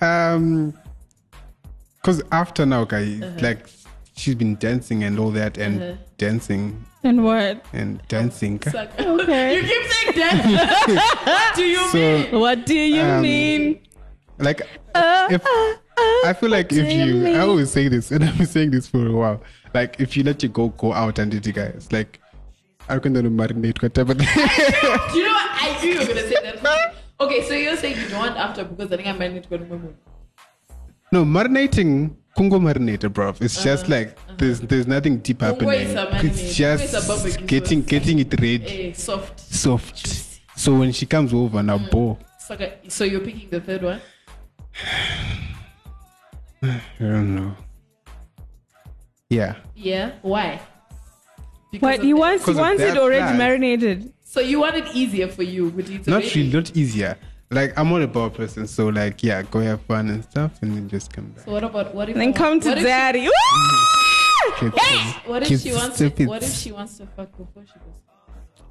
um, 0.00 0.72
cause 2.02 2.22
after 2.32 2.64
now, 2.64 2.84
guy, 2.84 3.04
like 3.42 3.66
she's 4.16 4.34
been 4.36 4.56
dancing 4.56 5.04
and 5.04 5.18
all 5.18 5.30
that, 5.32 5.58
and 5.58 5.82
Uh-huh. 5.82 5.94
dancing 6.16 6.84
And 7.04 7.22
what? 7.22 7.64
and 7.74 8.00
dancing. 8.08 8.60
Suck. 8.62 8.88
Okay. 8.98 9.56
you 9.56 9.62
keep 9.62 9.92
saying 9.92 10.14
that. 10.16 11.24
what 11.26 11.54
do 11.56 11.64
you 11.64 11.92
mean? 11.92 12.40
What 12.40 12.66
do 12.66 12.74
you 12.74 13.02
Um, 13.02 13.22
mean? 13.22 13.80
like, 14.38 14.62
Uh, 14.94 15.28
if 15.30 15.42
I 16.24 16.32
feel 16.32 16.48
like 16.50 16.72
if 16.72 16.90
you 16.90 17.18
you. 17.20 17.26
I 17.36 17.40
always 17.40 17.70
say 17.70 17.88
this, 17.88 18.10
and 18.10 18.24
I've 18.24 18.36
been 18.38 18.46
saying 18.46 18.70
this 18.70 18.88
for 18.88 19.06
a 19.06 19.12
while. 19.12 19.42
Like, 19.74 19.96
if 20.00 20.16
you 20.16 20.24
let 20.24 20.42
your 20.42 20.50
go 20.52 20.68
go 20.70 20.92
out 20.94 21.18
and 21.18 21.30
did 21.30 21.44
you 21.46 21.52
guys 21.52 21.88
like, 21.92 22.20
I 22.88 22.98
can 22.98 23.12
do 23.12 23.22
marinate 23.22 23.82
whatever. 23.82 24.14
Do 24.14 24.22
you 24.22 25.24
know 25.26 25.32
what? 25.32 25.50
I 25.62 25.78
knew 25.82 25.90
you 25.92 25.98
were 26.00 26.06
gonna 26.06 26.28
say 26.28 26.36
that. 26.42 26.94
Okay, 27.20 27.42
so 27.48 27.54
you're 27.54 27.76
saying 27.76 27.96
you 28.00 28.08
don't 28.08 28.18
want 28.20 28.36
after 28.36 28.64
because 28.64 28.92
I 28.92 28.96
think 28.96 29.08
I'm 29.08 29.18
married 29.18 29.44
to 29.44 29.58
Moon. 29.58 29.96
no, 31.12 31.24
marinating. 31.24 32.16
Kungo 32.36 32.58
marinated, 32.60 33.12
bro. 33.12 33.32
It's 33.40 33.62
just 33.62 33.88
like 33.88 34.18
there's 34.38 34.60
there's 34.60 34.86
nothing 34.86 35.18
deep 35.18 35.38
Kungo 35.38 35.46
happening. 35.46 35.80
is 35.88 35.94
a. 35.94 36.08
It's 36.26 36.58
Kungo 36.58 36.74
is 36.80 36.94
a 36.94 37.00
just 37.30 37.46
getting 37.46 37.80
sauce. 37.82 37.90
getting 37.90 38.18
it 38.18 38.32
ready. 38.40 38.88
Eh, 38.88 38.92
soft. 38.92 39.38
soft. 39.40 40.06
So 40.56 40.74
when 40.78 40.92
she 40.92 41.06
comes 41.06 41.32
over 41.32 41.62
now, 41.62 41.78
Mm. 41.78 41.90
bo, 41.90 42.18
Sucker. 42.38 42.72
So 42.88 43.04
you're 43.04 43.20
picking 43.20 43.48
the 43.50 43.60
third 43.60 43.82
one? 43.82 44.00
I 46.62 46.80
don't 47.00 47.34
know. 47.36 47.54
Yeah, 49.30 49.54
Yeah. 49.74 50.12
Why? 50.22 50.60
Because 51.72 51.82
What 51.82 51.98
of 51.98 52.04
he 52.04 52.12
that. 52.12 52.18
wants? 52.18 52.46
He 52.46 52.54
wants 52.54 52.82
it 52.82 52.96
already 52.98 53.22
plan. 53.22 53.36
marinated. 53.38 54.12
So 54.24 54.40
you 54.40 54.60
want 54.60 54.76
it 54.76 54.86
easier 54.94 55.28
for 55.28 55.42
you, 55.42 55.70
but 55.70 55.88
it's 55.90 56.06
not 56.06 56.22
already- 56.22 56.40
really, 56.40 56.52
not 56.52 56.76
easier. 56.76 57.16
Like 57.54 57.78
I'm 57.78 57.88
not 57.88 58.02
a 58.02 58.06
ball 58.08 58.30
person, 58.30 58.66
so 58.66 58.88
like 58.88 59.22
yeah, 59.22 59.42
go 59.42 59.60
have 59.60 59.80
fun 59.82 60.08
and 60.10 60.24
stuff, 60.24 60.60
and 60.62 60.74
then 60.76 60.88
just 60.88 61.12
come 61.12 61.26
back. 61.30 61.44
So 61.44 61.52
what 61.52 61.62
about 61.64 61.94
what 61.94 62.08
if? 62.08 62.16
Then 62.16 62.32
come 62.32 62.58
to 62.60 62.68
what 62.68 62.78
if 62.78 62.82
she- 62.82 62.88
daddy. 62.88 63.26
Mm-hmm. 63.26 64.68
Kids, 64.70 64.74
What 65.26 65.50
if 65.50 65.60
she 65.62 65.72
wants? 65.72 65.98
To, 65.98 66.08
what 66.26 66.42
if 66.42 66.52
she 66.52 66.70
wants 66.72 66.98
to 66.98 67.06
fuck 67.06 67.30
before 67.36 67.64
she 67.66 67.72
goes? 67.78 68.00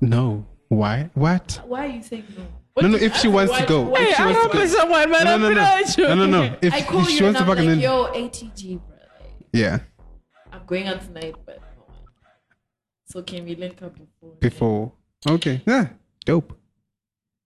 No, 0.01 0.45
why? 0.67 1.09
What? 1.13 1.61
Why 1.65 1.85
are 1.85 1.89
you 1.89 2.03
saying 2.03 2.25
no? 2.37 2.43
No, 2.43 2.47
What 2.73 2.81
no. 2.83 2.87
do 2.91 2.97
you- 2.97 3.05
If 3.09 3.15
she 3.17 3.27
wants 3.27 3.51
why- 3.51 3.61
to 3.61 3.65
go, 3.67 3.81
why- 3.83 4.01
if 4.01 4.15
she 4.15 4.21
I 4.21 4.25
wants 4.25 4.41
to 4.41 4.47
love 4.47 4.53
go, 4.53 4.65
someone, 4.67 5.11
man. 5.11 5.23
no, 5.23 5.37
no, 5.37 5.47
I'm 5.47 5.53
no, 5.55 5.61
not 5.61 5.97
no, 5.97 6.15
no, 6.15 6.25
no. 6.27 6.57
If, 6.61 6.73
I 6.73 6.77
if 6.79 6.87
call 6.87 7.03
she 7.05 7.17
you 7.17 7.23
wants 7.23 7.39
and 7.39 7.47
to 7.47 7.51
I'm 7.51 7.57
fuck, 7.57 7.57
and 7.57 7.67
like, 7.67 7.67
then 7.67 7.79
yo, 7.79 8.05
ATG, 8.13 8.77
bro. 8.85 8.95
Like, 8.97 9.47
yeah, 9.53 9.79
I'm 10.51 10.61
going 10.67 10.87
out 10.87 11.01
tonight, 11.03 11.35
but. 11.45 11.59
So 13.07 13.21
can 13.23 13.45
we 13.45 13.55
link 13.55 13.81
up 13.81 13.93
before? 13.95 14.35
before. 14.39 14.91
Okay, 15.27 15.61
yeah, 15.65 15.87
dope. 16.25 16.57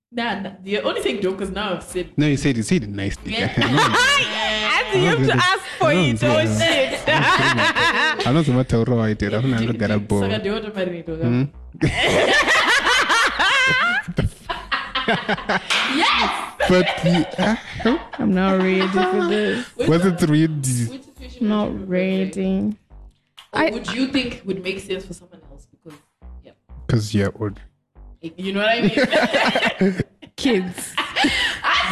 Nah, 0.10 0.40
nah, 0.40 0.52
the 0.64 0.80
only 0.82 1.02
thing 1.02 1.20
dope 1.20 1.42
is 1.42 1.52
now 1.52 1.74
I've 1.76 1.84
said. 1.84 2.12
No, 2.18 2.28
you 2.28 2.38
said 2.38 2.56
you 2.56 2.64
said 2.64 2.84
it 2.84 2.90
nicely. 2.90 3.34
Yeah. 3.34 3.52
Andy, 3.58 5.00
you 5.04 5.10
have 5.10 5.26
to 5.28 5.34
ask 5.36 5.64
for 5.78 5.92
it. 5.92 6.24
Oh 6.24 6.58
shit. 6.58 7.04
I'm 8.26 8.34
not 8.36 8.48
about 8.48 8.70
to 8.70 8.84
roll 8.86 9.04
it. 9.04 9.22
I'm 9.24 9.52
not 9.52 9.60
gonna 9.60 9.74
get 9.74 9.92
a 9.92 9.96
Saka, 9.96 10.06
ball. 10.08 10.22
do 10.40 10.46
you 10.46 10.52
want 10.54 10.64
to 10.66 10.74
marry 10.74 10.92
me? 10.92 11.02
Hmm? 11.02 11.44
yes. 15.08 16.54
But 16.70 16.88
yeah, 17.04 17.58
uh, 17.86 17.98
I'm 18.20 18.34
not 18.34 18.58
ready 18.60 18.88
for 18.88 19.28
this. 19.28 19.76
was 19.88 20.06
it 20.06 20.22
really? 20.30 20.48
Which 20.48 21.42
Not 21.42 21.72
would 21.72 21.90
ready. 21.90 22.78
I- 23.54 23.72
would 23.72 23.92
you 23.94 24.08
think 24.08 24.42
would 24.46 24.64
make 24.64 24.80
sense 24.80 25.06
for 25.06 25.14
someone 25.14 25.42
else? 25.52 25.68
Because, 25.72 26.00
yeah, 26.44 26.52
Because 26.86 27.14
you're 27.14 27.34
old. 27.42 27.60
You 28.22 28.54
know 28.54 28.62
what 28.62 28.70
I 28.70 28.82
mean. 28.82 30.02
Kids. 30.36 30.94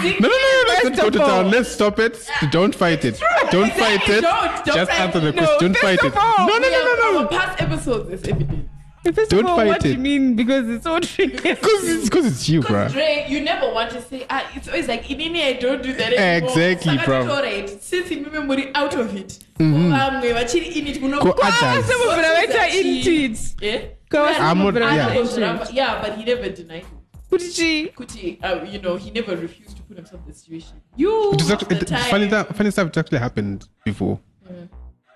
No, 0.04 0.10
no, 0.12 0.20
no, 0.20 0.28
no, 0.30 0.64
let's 0.68 0.82
First 0.84 0.96
go 1.02 1.08
of 1.08 1.14
to 1.14 1.20
town. 1.20 1.50
Let's 1.52 1.70
stop 1.70 2.00
it. 2.00 2.30
Don't 2.52 2.76
fight 2.76 3.04
it. 3.06 3.20
Don't 3.50 3.72
fight 3.74 4.08
it. 4.08 4.22
Don't, 4.22 4.66
don't 4.66 4.76
Just 4.76 4.92
fight 4.92 5.00
answer 5.00 5.20
the 5.20 5.28
it. 5.30 5.38
question. 5.38 5.60
Don't 5.60 5.78
fight 5.78 6.00
it. 6.04 6.16
all, 6.16 6.48
No, 6.48 6.58
no, 6.58 6.68
we 6.68 6.72
no, 6.72 6.96
no, 7.14 7.22
no. 7.22 7.28
Past 7.28 7.62
episodes 7.62 8.10
is 8.12 8.24
evident. 8.30 8.70
First 9.14 9.30
Don't 9.32 9.42
of 9.46 9.52
all, 9.52 9.56
fight 9.58 9.68
what 9.68 9.82
do 9.82 9.90
you 9.92 9.98
mean? 10.00 10.36
Because 10.36 10.68
it's 10.68 10.84
so 10.84 11.00
tricky. 11.00 11.38
Because 11.38 11.88
it's, 11.90 12.10
cause 12.10 12.26
it's 12.26 12.50
you, 12.50 12.62
Because 12.62 12.92
bruh. 12.92 12.94
Dre, 12.94 13.26
you 13.30 13.42
never 13.42 13.72
want 13.72 13.92
to 13.92 14.02
say, 14.02 14.26
ah, 14.32 14.48
it's 14.56 14.68
always 14.68 14.88
like, 14.88 15.04
Inini, 15.06 15.44
I 15.44 15.54
don't 15.54 15.82
do 15.84 15.94
that 15.94 16.14
anymore. 16.14 16.50
Exactly, 16.50 16.98
Saka 16.98 17.06
bro. 17.06 17.22
it's 17.22 17.30
alright. 17.32 17.84
Since 17.84 18.12
in 18.12 18.32
memory 18.32 18.74
out 18.76 18.96
of 18.96 19.16
it. 19.16 19.44
Um, 19.60 19.92
actually 19.94 20.80
in 20.80 20.88
it. 20.88 21.00
kuno- 21.00 21.22
Go 21.22 21.34
Kwa- 21.34 21.46
others. 21.46 21.86
Some 21.86 22.02
of 22.02 22.08
What 22.08 22.16
them 22.22 22.44
is 22.44 22.50
are 22.50 22.54
that 22.54 22.74
into 22.76 23.12
it. 23.12 23.56
Yeah? 23.62 23.82
Go 24.16 24.24
Yeah, 24.30 24.50
I'm 24.52 25.26
some 25.28 25.42
not- 25.42 25.74
yeah. 25.74 25.80
Yeah, 25.80 26.02
but 26.02 26.12
he 26.18 26.24
never 26.32 26.48
denied 26.50 26.86
it. 26.92 27.30
Kuchichi. 27.32 27.94
Kuti, 28.00 28.28
uh, 28.44 28.64
you 28.74 28.80
know, 28.80 28.96
he 28.96 29.10
never 29.12 29.36
refused 29.36 29.76
to 29.78 29.84
put 29.84 29.98
himself 29.98 30.22
in 30.26 30.30
the 30.32 30.38
situation. 30.38 30.76
You, 30.96 31.12
It 31.34 31.42
was 31.42 31.52
actually, 31.52 31.76
the 31.78 31.82
it, 31.82 31.88
time, 31.88 32.10
funny, 32.10 32.28
that, 32.28 32.56
funny 32.56 32.72
stuff, 32.72 32.88
it 32.88 32.98
actually 32.98 33.18
happened 33.20 33.68
before. 33.84 34.20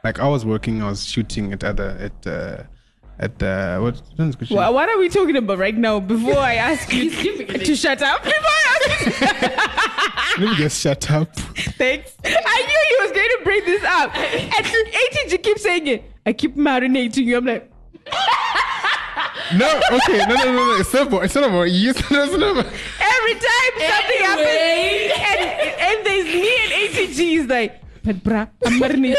Like 0.03 0.19
I 0.19 0.27
was 0.27 0.45
working, 0.45 0.81
I 0.81 0.89
was 0.89 1.05
shooting 1.05 1.53
at 1.53 1.63
other, 1.63 1.89
at, 2.07 2.27
uh, 2.27 2.63
at, 3.19 3.41
uh, 3.43 3.79
what? 3.79 4.01
Wha- 4.49 4.71
What 4.71 4.89
are 4.89 4.97
we 4.97 5.07
talking 5.09 5.35
about 5.37 5.57
right 5.59 5.77
now? 5.77 5.99
Before 5.99 6.37
I 6.37 6.55
ask 6.55 6.91
you 6.93 7.09
He's 7.09 7.21
giving 7.23 7.47
it. 7.55 7.65
to 7.65 7.75
shut 7.75 8.01
up. 8.01 8.23
Before 8.33 8.55
I 8.61 8.61
ask 8.73 10.37
you 10.37 10.43
Let 10.45 10.51
me 10.51 10.55
just 10.57 10.81
shut 10.81 11.09
up. 11.11 11.33
Thanks. 11.77 12.15
I 12.25 12.59
knew 12.67 12.81
he 12.91 12.95
was 13.03 13.11
going 13.17 13.31
to 13.37 13.39
bring 13.43 13.63
this 13.65 13.83
up. 13.83 14.15
And 14.15 14.65
ATG 15.31 15.43
keeps 15.43 15.63
saying 15.63 15.87
it. 15.87 16.03
I 16.25 16.33
keep 16.33 16.55
marinating 16.55 17.25
you. 17.25 17.37
I'm 17.37 17.45
like, 17.45 17.69
No, 19.55 19.79
okay, 19.91 20.17
no, 20.27 20.35
no, 20.35 20.43
no, 20.45 20.53
no. 20.53 20.75
It's 20.79 20.93
not 20.93 21.07
about, 21.07 21.23
it's 21.25 21.35
not 21.35 21.43
about 21.49 21.63
you. 21.71 21.89
It's 21.99 22.11
not, 22.11 22.27
it's 22.29 22.37
not 22.37 22.51
about, 22.51 22.65
every 22.67 23.33
time 23.33 23.73
something 23.77 24.21
Anyway. 24.21 25.09
happens, 25.09 25.13
and, 25.29 25.41
and 25.81 26.05
there's 26.05 26.25
me 26.25 26.49
and 26.63 26.71
ATG, 26.93 27.17
he's 27.17 27.45
like, 27.47 27.81
but 28.03 28.15
bruh, 28.23 28.47
I'm 28.65 28.79
marinating. 28.79 29.15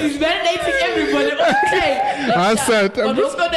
He's 0.00 0.16
validating 0.22 0.76
everybody. 0.82 1.32
Okay. 1.32 1.90
I 2.36 2.52
uh, 2.52 2.56
said, 2.56 2.98
I'm 2.98 3.16
what's 3.16 3.34
going 3.34 3.48
on? 3.48 3.54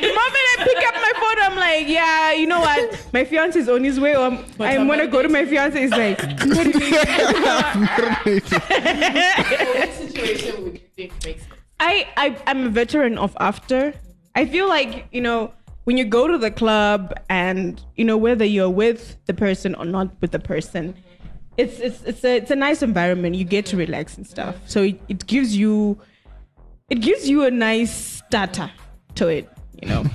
the 0.00 0.08
moment 0.08 0.44
I 0.50 0.56
pick 0.64 0.82
up 0.88 0.94
my 0.94 1.12
phone, 1.14 1.38
I'm 1.42 1.56
like, 1.56 1.88
yeah, 1.88 2.32
you 2.32 2.46
know 2.46 2.60
what? 2.60 3.06
My 3.12 3.24
fiance 3.24 3.58
is 3.58 3.68
on 3.68 3.84
his 3.84 4.00
way. 4.00 4.16
Or 4.16 4.26
I'm, 4.26 4.44
But 4.56 4.68
I 4.68 4.74
I'm 4.76 4.88
want 4.88 5.00
to 5.00 5.06
go 5.06 5.22
to 5.22 5.28
my 5.28 5.44
fiance. 5.44 5.80
He's 5.80 5.90
like, 5.90 6.20
what 6.22 6.38
do 6.38 6.70
you 6.70 6.80
mean? 6.80 8.40
What 9.74 9.94
situation 9.94 10.64
would 10.64 10.74
you 10.74 10.80
think 10.96 11.12
makes 11.24 11.42
sense? 11.42 11.57
I, 11.80 12.08
I 12.16 12.36
I'm 12.46 12.66
a 12.66 12.68
veteran 12.70 13.18
of 13.18 13.36
after. 13.40 13.94
I 14.34 14.46
feel 14.46 14.68
like 14.68 15.06
you 15.12 15.20
know 15.20 15.52
when 15.84 15.96
you 15.96 16.04
go 16.04 16.28
to 16.28 16.38
the 16.38 16.50
club 16.50 17.14
and 17.28 17.82
you 17.96 18.04
know 18.04 18.16
whether 18.16 18.44
you're 18.44 18.70
with 18.70 19.16
the 19.26 19.34
person 19.34 19.74
or 19.74 19.84
not 19.84 20.10
with 20.20 20.32
the 20.32 20.38
person, 20.38 20.94
it's 21.56 21.78
it's 21.80 22.02
it's 22.02 22.24
a 22.24 22.36
it's 22.36 22.50
a 22.50 22.56
nice 22.56 22.82
environment. 22.82 23.36
You 23.36 23.44
get 23.44 23.66
to 23.66 23.76
relax 23.76 24.16
and 24.16 24.26
stuff. 24.26 24.56
So 24.66 24.82
it, 24.82 25.00
it 25.08 25.26
gives 25.26 25.56
you 25.56 25.98
it 26.90 27.00
gives 27.00 27.28
you 27.28 27.44
a 27.44 27.50
nice 27.50 27.94
starter 28.26 28.70
to 29.16 29.28
it. 29.28 29.48
You 29.80 29.88
know. 29.88 30.04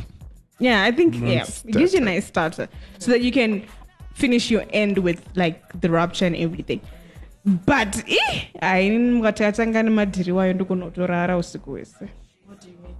Yeah, 0.59 0.83
I 0.83 0.91
think 0.91 1.15
yeah, 1.15 1.43
it 1.43 1.71
gives 1.71 1.93
you 1.93 1.99
a 1.99 2.05
nice 2.05 2.27
starter 2.27 2.69
so 2.97 3.11
that 3.11 3.21
you 3.21 3.33
can 3.33 3.65
finish 4.13 4.49
your 4.49 4.63
end 4.69 4.99
with 4.99 5.21
like 5.35 5.81
the 5.81 5.89
rupture 5.89 6.25
and 6.25 6.35
everything. 6.37 6.79
But 7.45 7.95
i 8.07 8.17
eh, 8.31 8.47
haingathatanga 8.61 9.83
nemadhiri 9.83 10.31
wayo 10.31 10.53
ndikunotorara 10.53 11.37
usiku 11.37 11.71
wese 11.71 12.07
What 12.47 12.61
do 12.61 12.67
you 12.69 12.77
mean? 12.83 12.95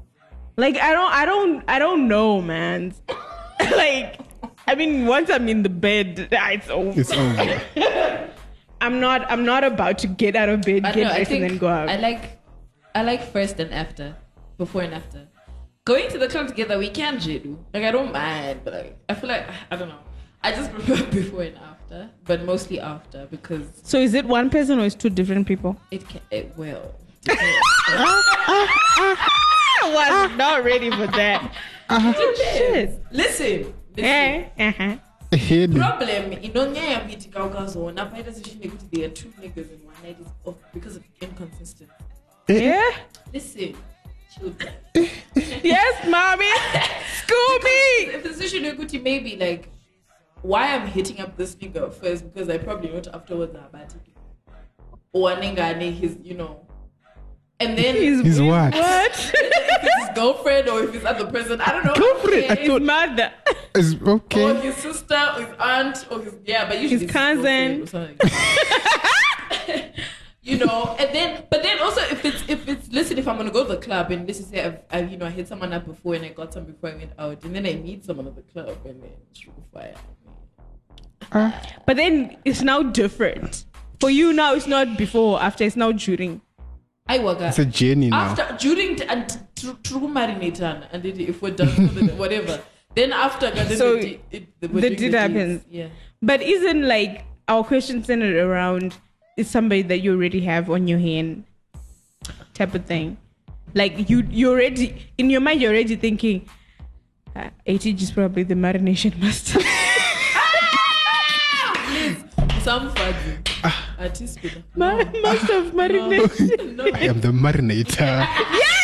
like 0.58 0.80
i 0.82 0.94
don't 0.94 1.14
i 1.14 1.26
don't 1.26 1.64
i 1.68 1.80
don't 1.80 2.06
know 2.08 2.42
man 2.42 2.94
like 3.78 4.20
i 4.68 4.76
mean 4.76 5.08
once 5.10 5.36
i'm 5.36 5.50
in 5.50 5.64
the 5.64 5.70
bed 5.70 6.28
it's 6.32 6.70
over 6.70 7.02
It's 7.02 7.12
over. 7.12 7.62
i'm 8.82 9.00
not 9.00 9.32
i'm 9.32 9.46
not 9.46 9.64
about 9.64 9.98
to 9.98 10.08
get 10.08 10.36
out 10.36 10.50
of 10.50 10.62
bed 10.62 10.86
I 10.86 10.92
get 10.92 10.96
don't 10.96 11.04
know, 11.04 11.10
I 11.10 11.16
dressed 11.16 11.32
and 11.32 11.44
then 11.44 11.58
go 11.58 11.68
out 11.68 11.90
I 11.90 11.96
like 11.96 12.44
I 12.96 13.02
like 13.02 13.24
first 13.24 13.60
and 13.60 13.74
after, 13.74 14.16
before 14.58 14.84
and 14.84 14.94
after. 14.94 15.28
Going 15.84 16.10
to 16.10 16.20
the 16.20 16.28
club 16.28 16.48
together, 16.48 16.78
we 16.78 16.90
can 16.90 17.18
do. 17.18 17.58
Like 17.74 17.84
I 17.84 17.92
don't 17.92 18.12
mind, 18.14 18.62
but 18.64 18.74
like 18.74 18.98
I 19.10 19.16
feel 19.16 19.30
like 19.30 19.48
I 19.72 19.76
don't 19.76 19.90
know. 19.90 20.00
I 20.44 20.52
just 20.52 20.72
prefer 20.72 21.06
before 21.12 21.44
and 21.44 21.58
after, 21.58 22.10
but 22.26 22.44
mostly 22.46 22.80
after 22.80 23.26
because 23.32 23.66
so 23.84 23.98
is 24.00 24.14
it 24.14 24.26
one 24.26 24.50
person 24.50 24.80
or 24.80 24.86
is 24.86 24.96
two 24.96 25.10
different 25.10 25.48
people 25.48 25.76
it 25.92 26.08
can 26.10 26.22
it 26.32 26.54
will. 26.58 26.94
i 29.84 29.92
was 29.94 30.38
not 30.38 30.64
ready 30.64 30.90
for 30.92 31.08
that 31.08 31.42
Depends. 31.90 32.40
shit 32.42 33.00
Listen, 33.12 33.74
listen. 33.96 34.04
Eh, 34.06 34.50
uh-huh. 34.60 34.98
Ahead. 35.32 35.76
problem 35.76 36.32
inonyanya 36.42 37.00
kuitika 37.00 37.44
ukazoona 37.46 38.06
paita 38.06 38.34
situation 38.34 38.62
yekuti 38.64 38.86
there 38.92 39.06
are 39.06 39.14
two 39.14 39.30
niggas 39.42 39.68
in 39.72 39.80
one 39.88 39.98
night 40.04 40.18
is 40.22 40.28
of, 40.46 40.56
because 40.74 40.98
of 40.98 41.04
inconsistency 41.22 41.94
Yeah. 42.48 42.82
listen 43.34 43.76
children 44.40 44.74
Yes, 45.64 46.06
mommy. 46.10 46.46
School 47.24 47.60
me. 47.64 48.14
if 48.16 48.24
the 48.24 48.34
situation 48.34 49.04
maybe 49.04 49.36
like 49.36 49.70
why 50.44 50.74
i'm 50.76 50.86
hitting 50.88 51.20
up 51.20 51.36
this 51.38 51.56
nigga 51.56 51.92
first 51.94 52.32
because 52.32 52.50
i 52.50 52.58
probably 52.58 52.90
not 52.92 53.08
afterwards 53.14 53.54
about 53.56 53.82
it 53.96 54.02
or 55.14 55.30
anengane 55.32 55.92
his 55.94 56.18
you 56.22 56.36
know 56.36 56.60
and 57.60 57.78
then 57.78 57.96
He's, 57.96 58.22
He's 58.22 58.42
what? 58.42 58.74
What? 58.74 59.12
if 59.36 59.84
it's 59.84 60.08
his 60.08 60.10
girlfriend 60.16 60.68
or 60.68 60.84
if 60.84 60.94
it's 60.96 61.06
other 61.06 61.28
person 61.28 61.62
i 61.62 61.72
don't 61.72 61.86
know 61.86 61.94
Girlfriend? 61.96 62.52
I 62.52 62.54
Okay. 62.56 62.68
His 62.68 62.82
mother. 62.82 63.32
Is 63.76 63.96
or 64.36 64.54
his 64.56 64.76
sister 64.76 65.22
or 65.36 65.42
his 65.46 65.56
aunt 65.60 66.06
or 66.12 66.20
his 66.22 66.36
yeah 66.46 66.68
but 66.68 66.80
usually 66.82 67.04
His 67.06 67.12
cousin. 67.12 67.78
girlfriend 67.78 68.20
you 70.42 70.58
know 70.58 70.96
and 71.00 71.16
then 71.16 71.44
but 71.50 71.64
then 71.64 71.80
also 71.80 72.02
if 72.02 72.26
it's 72.26 72.44
if 72.50 72.68
it's 72.68 72.92
listen 72.92 73.18
if 73.18 73.28
i'm 73.28 73.38
gonna 73.38 73.50
go 73.50 73.64
to 73.66 73.70
the 73.76 73.78
club 73.82 74.12
and 74.12 74.28
this 74.28 74.40
is 74.42 74.48
say 74.48 74.64
I've, 74.64 74.80
I've 74.92 75.10
you 75.12 75.18
know 75.18 75.26
i 75.26 75.30
hit 75.30 75.48
someone 75.48 75.72
up 75.72 75.86
before 75.86 76.16
and 76.16 76.26
i 76.26 76.30
got 76.30 76.54
some 76.54 76.66
before 76.66 76.90
i 76.92 76.96
went 76.96 77.14
out 77.18 77.42
and 77.46 77.56
then 77.56 77.66
i 77.66 77.74
meet 77.76 78.04
someone 78.04 78.28
at 78.28 78.36
the 78.36 78.42
club 78.42 78.78
and 78.86 79.02
then 79.02 79.12
shoot 79.32 79.54
fire 79.74 79.96
But 81.34 81.98
then 81.98 82.38
it's 82.46 82.62
now 82.62 82.84
different. 82.84 83.66
For 84.00 84.10
you 84.10 84.34
now, 84.34 84.54
it's 84.54 84.68
not 84.68 84.98
before, 84.98 85.42
after. 85.42 85.64
It's 85.64 85.76
now 85.76 85.92
during. 85.92 86.42
i 87.08 87.20
work 87.20 87.40
It's 87.42 87.60
a 87.60 87.66
journey 87.66 88.10
now. 88.10 88.22
after 88.32 88.46
during 88.60 89.02
and 89.04 89.28
true 89.56 89.78
true 89.84 90.08
marinate 90.08 90.62
and 90.92 91.04
then 91.04 91.20
if 91.20 91.42
we're 91.42 91.52
done 91.56 91.68
the, 91.96 92.14
whatever 92.16 92.62
then 92.96 93.12
after 93.12 93.52
then 93.52 93.68
So, 93.78 93.96
the, 93.96 94.02
di- 94.02 94.20
it, 94.32 94.44
the, 94.62 94.68
the 94.70 94.82
did 94.82 94.98
deeds. 94.98 95.16
happens. 95.16 95.64
yeah 95.70 95.88
But 96.22 96.42
isn't 96.42 96.84
like 96.88 97.26
our 97.48 97.64
question 97.64 98.04
centered 98.04 98.36
around 98.38 98.96
is 99.38 99.50
somebody 99.50 99.82
that 99.84 100.00
you 100.00 100.14
already 100.16 100.42
have 100.52 100.70
on 100.70 100.88
your 100.88 101.00
hand 101.00 101.44
type 102.54 102.74
of 102.76 102.86
thing? 102.86 103.18
Like 103.74 104.10
you, 104.10 104.24
you 104.30 104.52
already 104.52 105.12
in 105.18 105.30
your 105.30 105.42
mind, 105.42 105.60
you're 105.62 105.72
already 105.74 105.96
thinking, 105.98 106.48
uh, 107.36 107.50
ATG 107.68 108.02
is 108.02 108.12
probably 108.12 108.44
the 108.44 108.56
marination 108.56 109.20
master. 109.20 109.60
some 112.64 112.90
fudging 112.96 113.40
Ah. 113.64 113.96
artist 114.00 114.42
with 114.44 114.56
a- 114.56 114.64
Ma- 114.80 115.04
master 115.22 115.58
of 115.58 115.74
marination. 115.74 116.76
no 116.78 116.86
I 116.94 117.00
am 117.12 117.20
the 117.22 117.30
marinator. 117.32 118.28
Yes. 118.64 118.80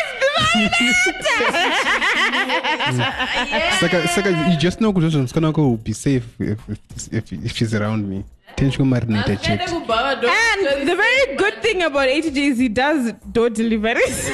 Saka, 3.79 4.07
Saka, 4.07 4.29
you 4.49 4.57
just 4.57 4.81
know 4.81 4.91
because 4.91 5.13
it's 5.15 5.31
gonna 5.31 5.51
go 5.51 5.77
be 5.77 5.93
safe 5.93 6.25
if 6.39 6.59
if, 6.69 6.79
if, 7.13 7.31
if 7.33 7.51
she's 7.55 7.73
around 7.75 8.09
me. 8.09 8.23
Then 8.57 8.71
she 8.71 8.77
go 8.79 8.83
marinate 8.83 9.29
a 9.29 9.35
chick. 9.37 9.61
And 9.61 10.87
the 10.89 10.95
very 10.95 11.35
good 11.35 11.61
thing 11.61 11.83
about 11.83 12.07
ATG 12.09 12.37
is 12.51 12.57
he 12.57 12.67
does 12.67 13.13
door 13.31 13.49
deliveries. 13.49 14.29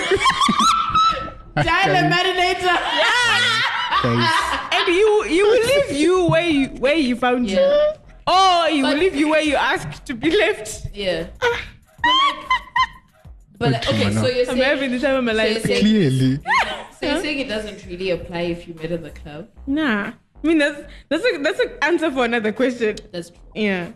Tyler 1.55 2.09
Marinator. 2.09 2.77
Guys, 4.03 4.29
and 4.71 4.87
you 4.87 5.25
you 5.25 5.43
will 5.43 5.65
leave 5.71 5.91
you 5.99 6.25
where 6.29 6.47
you 6.47 6.67
where 6.79 6.95
you 6.95 7.15
found 7.15 7.49
Yeah. 7.49 7.59
you. 7.59 7.93
Or 8.27 8.67
he 8.69 8.81
will 8.81 8.97
leave 8.97 9.15
you 9.15 9.29
where 9.29 9.41
you 9.41 9.55
ask 9.55 10.03
to 10.05 10.13
be 10.13 10.31
left. 10.35 10.87
Yeah. 10.93 11.27
But 13.57 13.71
like, 13.71 13.85
but 13.85 13.87
like, 13.87 13.87
okay, 13.87 14.11
so 14.11 14.27
you're 14.27 14.39
I'm 14.39 14.45
saying, 14.57 14.61
having 14.61 14.91
the 14.91 14.99
time 14.99 15.15
of 15.15 15.23
my 15.23 15.31
so 15.31 15.37
life. 15.37 15.51
you're 15.51 15.61
saying, 15.61 15.81
clearly. 15.81 16.39
so 16.99 17.07
you're 17.07 17.21
saying 17.21 17.39
it 17.39 17.47
doesn't 17.47 17.85
really 17.85 18.09
apply 18.11 18.41
if 18.41 18.67
you 18.67 18.73
met 18.73 18.91
at 18.91 19.01
the 19.01 19.11
club. 19.11 19.47
Nah. 19.65 20.11
I 20.43 20.47
mean 20.47 20.57
that's 20.57 20.81
that's 21.09 21.23
a 21.25 21.37
that's 21.37 21.59
an 21.59 21.71
answer 21.81 22.11
for 22.11 22.25
another 22.25 22.51
question. 22.51 22.97
That's 23.11 23.29
true. 23.29 23.39
Yeah. 23.55 23.91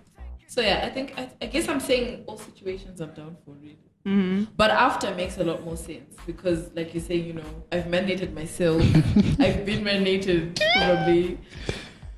So 0.48 0.62
yeah, 0.62 0.82
I 0.86 0.90
think 0.90 1.14
I, 1.18 1.30
I 1.42 1.46
guess 1.48 1.68
I'm 1.68 1.80
saying 1.80 2.24
all 2.26 2.38
situations 2.38 3.02
I'm 3.02 3.12
down 3.12 3.36
for 3.46 3.52
really. 3.52 3.78
Mm-hmm. 4.06 4.46
But 4.56 4.72
after 4.72 5.14
makes 5.14 5.38
a 5.38 5.44
lot 5.44 5.64
more 5.64 5.76
sense 5.76 6.16
because, 6.26 6.72
like 6.74 6.94
you 6.94 7.02
say, 7.02 7.16
you 7.16 7.34
know, 7.34 7.44
I've 7.72 7.84
mandated 7.84 8.34
myself. 8.34 8.82
I've 9.40 9.66
been 9.66 9.84
mandated 9.84 10.60
probably 10.78 11.38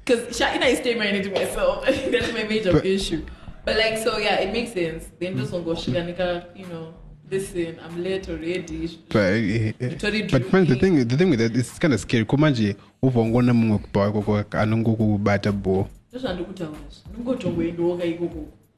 because 0.05 0.27
Shaina 0.39 0.65
is 0.71 0.79
still 0.79 0.97
marinating 0.97 1.33
myself. 1.33 1.85
That's 2.11 2.33
my 2.33 2.43
major 2.43 2.73
But- 2.73 2.85
issue. 2.85 3.25
But 3.63 3.77
like, 3.77 3.97
so 3.99 4.17
yeah, 4.17 4.39
it 4.39 4.51
makes 4.51 4.73
sense. 4.73 5.05
Then 5.19 5.37
just 5.37 5.51
go 5.51 5.59
shiganika, 5.75 6.45
you 6.55 6.65
know. 6.67 6.93
Listen, 7.29 7.77
I'm 7.85 8.03
late 8.03 8.27
already. 8.27 8.99
But, 9.07 9.99
Totally 9.99 10.23
but 10.23 10.51
man, 10.51 10.65
the 10.65 10.75
thing 10.75 11.07
the 11.07 11.15
thing 11.15 11.29
with 11.29 11.39
that 11.39 11.55
is 11.55 11.79
kind 11.79 11.93
of 11.93 11.99
scary. 11.99 12.25
Kumanje 12.25 12.75
uvongona 13.03 13.53
mungu 13.53 13.79
kubawa 13.79 14.11
koko 14.11 14.43
anongokubata 14.57 15.51
bo. 15.51 15.87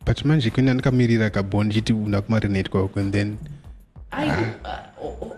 But 0.06 0.26
manje 0.26 0.50
kwenda 0.50 0.74
ndikamirira 0.74 1.30
kabho 1.30 1.64
ndichiti 1.64 1.94
una 1.94 2.22
kumarinate 2.22 2.70
kwako 2.70 3.00
and 3.00 3.14
then 3.14 3.38
Ai, 4.12 4.28
uh, 4.30 5.06
oh, 5.06 5.18
oh, 5.22 5.36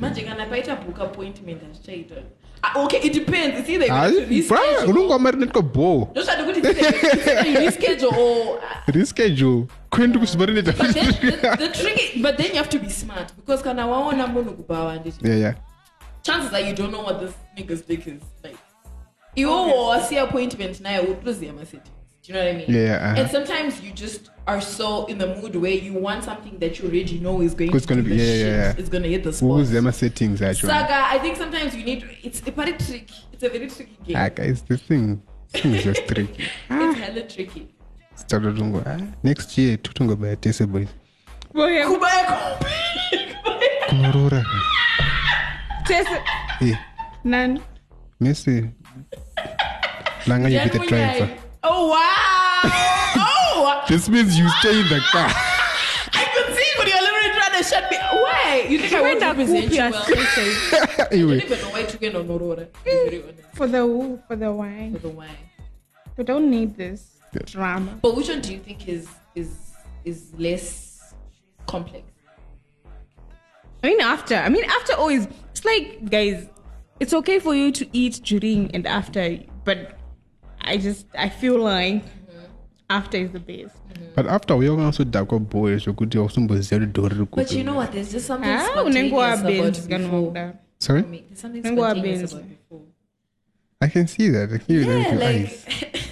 manje 0.00 0.22
kana 0.22 0.46
paita 0.46 0.76
book 0.76 1.00
appointment 1.00 1.62
hazvichaita 1.62 2.14
Ah, 2.14 2.37
Ah, 2.62 2.82
okay 2.84 2.98
it 3.00 3.12
depends. 3.12 3.58
It's 3.60 3.68
either 3.68 3.86
you're 3.86 4.10
going 4.10 4.26
to 4.26 4.54
reschedule- 4.54 4.90
unonga 4.90 5.18
marinate 5.18 5.52
kwabho 5.52 6.08
ndozvandikuti 6.10 6.58
it's 6.58 6.68
either- 6.68 7.16
it's 7.16 7.26
either 7.28 7.46
you 7.52 7.70
reschedule 7.70 8.18
or 8.18 8.58
ah. 8.62 8.90
reschedule 8.92 9.66
kwendi 9.90 10.18
kuzimarinate 10.18 10.72
but 10.72 10.92
then 10.92 11.12
the, 11.40 11.56
the 11.56 11.68
tricky 11.68 12.22
but 12.22 12.36
then 12.36 12.46
you 12.46 12.56
have 12.56 12.68
to 12.68 12.78
be 12.78 12.90
smart 12.90 13.34
because 13.36 13.62
kana 13.62 13.86
waona 13.86 14.26
munhu 14.26 14.64
yeah 15.22 15.38
yeah. 15.38 15.54
Chances 16.22 16.52
are 16.52 16.60
you 16.60 16.74
don't 16.74 16.90
know 16.90 17.02
what 17.02 17.20
this 17.20 17.32
nigga's 17.56 17.82
dick 17.86 18.06
is 18.06 18.22
like. 18.44 18.58
Iwowo 19.34 19.86
wasi 19.86 20.18
appointment 20.18 20.80
naye 20.80 20.98
utoziya 21.00 21.52
masettings 21.52 21.97
do 22.28 22.34
you 22.34 22.38
know 22.40 22.44
what 22.44 22.54
i 22.54 22.58
mean? 22.58 22.66
Yeah, 22.68 22.80
yeah, 22.84 22.96
uh-huh. 23.10 23.20
and 23.22 23.30
sometimes 23.30 23.80
you 23.80 23.90
just 23.90 24.28
are 24.46 24.60
so 24.60 25.06
in 25.06 25.16
the 25.16 25.26
mood 25.36 25.56
where 25.56 25.72
you 25.72 25.94
want 25.94 26.24
something 26.24 26.58
that 26.58 26.78
you 26.78 26.84
already 26.88 27.18
know 27.20 27.40
is 27.40 27.54
going 27.54 27.74
It's 27.74 27.86
to 27.86 27.94
gonna 27.94 28.02
be- 28.02 28.16
the 28.16 28.16
yeah, 28.16 28.32
shit. 28.32 28.46
yeah, 28.46 28.56
yeah. 28.64 28.74
it's 28.80 28.88
gonna 28.90 29.08
hit 29.08 29.24
the 29.24 29.32
spot. 29.32 29.48
ukuze 29.48 29.78
ama-settings 29.78 30.42
actually? 30.42 30.72
Saga 30.72 31.06
i 31.14 31.18
think 31.18 31.36
sometimes 31.38 31.74
you 31.74 31.84
need 31.84 32.04
it's 32.22 32.42
a 32.46 32.50
very 32.50 32.72
tricky. 32.72 33.14
It's 33.32 33.42
a 33.42 33.48
very 33.48 33.66
tricky 33.68 33.96
game. 34.04 34.16
Ah 34.16 34.28
guys 34.28 34.62
the 34.68 34.76
thing 34.76 35.22
thing 35.54 35.72
is 35.74 35.84
just 35.84 36.06
tricky. 36.06 36.44
It's 36.70 36.98
hella 36.98 37.22
tricky. 37.22 37.68
Started 38.14 38.60
ah, 38.86 39.00
next 39.22 39.56
year 39.58 39.78
tutongobaya 39.78 40.36
tese 40.36 40.66
boys 40.66 40.88
Well, 41.54 41.88
kubaya 41.88 42.22
kumbi! 42.28 42.74
Kunorora 43.88 44.44
Tessa, 45.86 46.18
eh. 46.60 46.76
None. 47.24 47.60
messi. 48.20 48.68
Langa 50.26 50.50
you 50.52 50.60
be 50.70 50.78
the 50.78 50.84
driver 50.86 51.47
oh 51.62 51.88
wow 51.88 52.70
oh 53.16 53.84
this 53.88 54.08
means 54.08 54.38
you 54.38 54.48
stay 54.60 54.80
in 54.80 54.88
the 54.88 55.00
car 55.10 55.28
i 56.12 56.24
could 56.34 56.54
see 56.56 56.70
when 56.78 56.88
you're 56.88 57.00
literally 57.00 57.34
trying 57.36 57.62
to 57.62 57.68
shut 57.68 57.90
me 57.90 57.96
why 57.96 58.66
you 58.68 58.78
think 58.78 58.92
i 58.92 59.00
won't 59.00 59.20
Kwenda 59.20 59.28
represent 59.28 59.64
kupi 59.64 59.74
you 59.74 59.76
ya 59.76 59.90
well 59.90 60.02
station? 60.04 60.46
I 60.98 61.08
anyway 61.12 61.38
don't 61.38 61.50
even 61.50 61.60
know 61.60 61.70
why 61.70 61.82
Tugendo 61.84 62.24
Norora, 62.24 62.66
to 62.84 63.10
be 63.10 63.42
For 63.54 63.66
the 63.66 63.78
who? 63.78 64.20
For 64.26 64.36
the 64.36 64.52
wine. 64.52 64.92
for 64.94 65.00
the 65.00 65.08
wine. 65.08 65.48
We 66.16 66.24
don't 66.24 66.50
need 66.50 66.76
this 66.76 67.18
drama. 67.44 67.98
But 68.02 68.16
which 68.16 68.28
one 68.28 68.40
do 68.40 68.52
you 68.52 68.58
think 68.58 68.88
is 68.88 69.08
is 69.34 69.72
is 70.04 70.32
less 70.38 71.14
complex? 71.66 72.04
I 73.82 73.88
mean, 73.88 74.00
after. 74.00 74.34
I 74.34 74.48
mean, 74.48 74.64
after 74.64 74.94
always. 74.94 75.28
It's 75.50 75.64
like, 75.64 76.10
guys, 76.10 76.48
it's 77.00 77.12
okay 77.12 77.38
for 77.38 77.54
you 77.54 77.70
to 77.72 77.88
eat 77.92 78.20
during 78.24 78.70
and 78.74 78.86
after, 78.86 79.38
but 79.64 79.97
I 80.74 80.78
just 80.78 81.06
I 81.14 81.28
feel 81.30 81.58
like 81.58 82.04
after 82.90 83.18
is 83.20 83.30
the 83.30 83.38
best. 83.38 83.74
but 84.16 84.26
after 84.26 84.56
we 84.56 84.68
uyonga 84.68 84.88
usodhakwa 84.88 85.38
boy 85.38 85.76
zvokuti 85.78 86.18
usomboziva 86.18 86.80
kuti 86.86 87.00
dhori 87.00 87.14
riri 87.14 87.26
But 87.36 87.52
you 87.52 87.62
know 87.62 87.76
what? 87.76 87.92
There's 87.92 88.12
just 88.12 88.26
something 88.26 88.50
Ah, 88.50 88.66
spontaneous 88.66 89.40
about 89.40 89.44
benzi 89.52 89.88
kana 89.88 90.04
before. 90.08 90.52
sorry 90.78 91.00
I 91.00 91.02
mean, 91.02 91.22
there's 91.28 91.40
something 91.40 91.62
Unenguwa 91.62 91.90
spontaneous 91.90 92.20
benzi. 92.20 92.34
about 92.34 92.48
before. 92.48 92.80
i 93.80 93.88
can 93.88 94.06
see 94.08 94.28
that 94.30 94.50
i 94.52 94.58
can 94.58 94.66
hear 94.66 94.84
that 94.84 94.90
Yeah, 94.90 94.98
with 94.98 95.12
your 95.12 95.20
like 95.20 95.36
eyes 95.40 95.66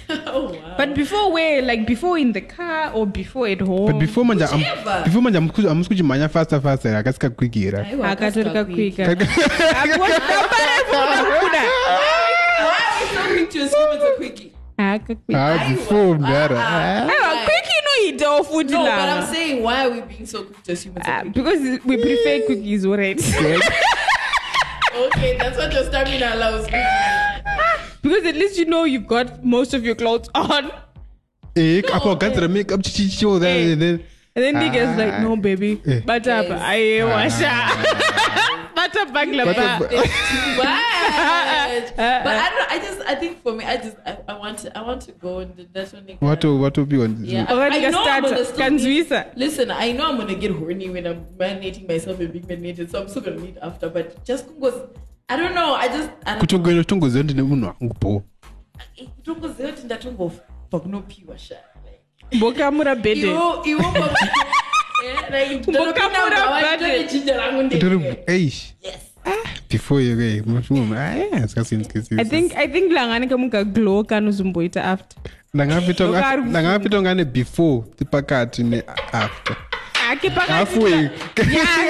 oh 0.27 0.43
wow. 0.53 0.75
But 0.77 0.93
before 0.95 1.31
where, 1.33 1.61
like 1.61 1.85
before 1.87 2.17
in 2.21 2.31
the 2.33 2.41
car 2.41 2.91
or 2.93 3.05
before 3.07 3.47
at 3.51 3.59
home. 3.61 3.91
but 3.91 3.99
before 3.99 4.23
manje 4.25 4.45
am- 4.45 4.57
Whichever. 4.59 5.03
before 5.05 5.21
manje 5.21 5.37
hamusi- 5.39 5.67
hamusi 5.67 5.89
kuchimhanya 5.89 6.29
faster 6.29 6.61
faster 6.61 6.95
akasikakwigira 6.95 7.85
Aiwa, 7.87 8.09
akatorika 8.11 8.65
quick. 8.65 8.95
kwika 8.95 9.11
akuwakambara 9.11 10.27
Why 12.57 12.69
are 12.69 12.99
we 12.99 13.07
so 13.15 13.27
quick 13.27 13.49
to 13.49 13.59
assume 13.63 13.89
it's 13.95 14.03
a 14.03 14.15
quickie? 14.17 14.46
Akakwika 14.77 15.45
ah 15.55 15.69
before 15.69 16.13
mdara 16.19 16.67
ah. 16.67 17.01
aiwa 17.01 17.35
kwiki 17.45 17.73
inoitawo 18.05 18.43
futi 18.43 18.73
No, 18.73 18.79
but 18.83 18.89
I'm 18.89 19.33
saying 19.35 19.63
why 19.63 19.73
are 19.85 19.89
we 19.91 20.01
being 20.01 20.25
so 20.25 20.43
quick? 20.43 20.63
To 20.63 20.71
assume 20.73 20.97
it's 20.97 21.07
a 21.07 21.11
Ah, 21.17 21.23
because 21.23 21.59
we 21.85 21.97
prefer 21.97 22.39
cookies 22.47 22.85
already. 22.85 23.23
Okay, 24.97 25.37
that's 25.37 25.57
what 25.57 25.71
your 25.73 25.83
stamina 25.83 26.33
allows 26.33 26.65
because 28.01 28.25
at 28.25 28.35
least 28.35 28.57
you 28.57 28.65
know 28.65 28.83
you've 28.85 29.05
got 29.05 29.43
most 29.45 29.73
of 29.75 29.85
your 29.85 29.93
clothes 29.95 30.27
on. 30.33 30.71
Eh 31.55 31.81
apo 31.93 32.09
wagadzira 32.09 32.47
makeup 32.47 32.81
chichicho 32.81 33.35
Eh. 33.35 33.75
then 33.75 33.81
and 33.83 33.99
then 34.35 34.55
niggas 34.55 34.93
Ah. 34.93 34.97
like 34.97 35.19
no 35.21 35.35
baby 35.35 35.79
Eh. 35.87 36.01
but 36.05 36.25
up 36.27 36.45
I 36.49 37.01
washa 37.05 37.51
but 38.93 38.95
What 38.95 39.09
a 39.09 39.11
bagla 39.11 39.45
What 39.45 39.57
a 39.57 39.61
ba. 39.61 39.77
ba- 39.79 39.89
Too 39.89 39.95
much. 40.57 41.95
but 41.97 42.35
I 42.35 42.49
don't. 42.49 42.71
I 42.71 42.79
just, 42.79 43.01
I 43.07 43.15
think 43.15 43.41
for 43.43 43.53
me, 43.53 43.65
I 43.65 43.77
just, 43.77 43.97
I, 44.05 44.17
I 44.27 44.33
want 44.37 44.59
to, 44.59 44.77
I 44.77 44.81
want 44.81 45.01
to 45.03 45.11
go 45.13 45.39
and 45.39 45.67
that's 45.73 45.93
when 45.93 46.05
they 46.05 46.13
What 46.19 46.43
will, 46.43 46.57
what 46.59 46.77
will 46.77 46.85
be 46.85 47.01
on 47.01 47.23
Yeah, 47.25 47.45
I, 47.49 47.53
Already 47.53 47.85
I 47.85 47.89
know 47.89 48.03
I'm 48.03 48.23
gonna 48.23 48.45
still 48.45 48.57
Kanzwisa. 48.57 49.31
Listen, 49.35 49.71
I 49.71 49.91
know 49.91 50.05
I'm 50.09 50.17
gonna 50.17 50.35
get 50.35 50.51
horny 50.51 50.89
when 50.89 51.05
I'm 51.07 51.25
marinating 51.39 51.87
myself 51.87 52.19
and 52.19 52.31
being 52.31 52.45
marinated, 52.47 52.91
so 52.91 53.01
I'm 53.01 53.07
still 53.09 53.21
gonna 53.23 53.37
meet 53.39 53.57
after. 53.61 53.89
But 53.89 54.23
just 54.25 54.47
because 54.47 54.75
I 55.29 55.35
don't 55.37 55.53
know, 55.55 55.75
I 55.75 55.87
just 55.87 56.09
I 56.25 56.31
don't 56.31 56.39
kuti 56.39 56.55
ungeno 56.55 56.83
tongoziva 56.83 57.23
ndine 57.23 57.41
munhu 57.43 57.67
wangu 57.67 57.95
bo 58.01 58.23
kutongoziva 59.15 59.69
kuti 59.71 59.83
ndatongobva 59.85 60.79
kunopiwa 60.81 61.37
sha 61.37 61.55
Mbokamura 62.31 62.95
bede. 62.95 63.21
iwo 63.21 63.63
iwo 63.65 63.83
Ah, 69.25 69.33
before 69.69 70.01
yoke 70.01 70.21
eh, 70.23 70.41
ah, 70.95 72.19
I 72.19 72.23
think 72.23 72.55
I 72.55 72.67
think 72.67 72.91
langani 72.91 73.27
kamugaglow 73.27 74.03
kana 74.03 74.29
uzomboita 74.29 74.83
after. 74.83 75.17
Ndangapita 75.53 76.05
ah, 76.05 76.97
ungane 76.99 77.25
before 77.25 77.83
tipakati 77.97 78.63
neafter 78.63 79.55
halfway 80.07 80.91
Ya, 80.91 81.09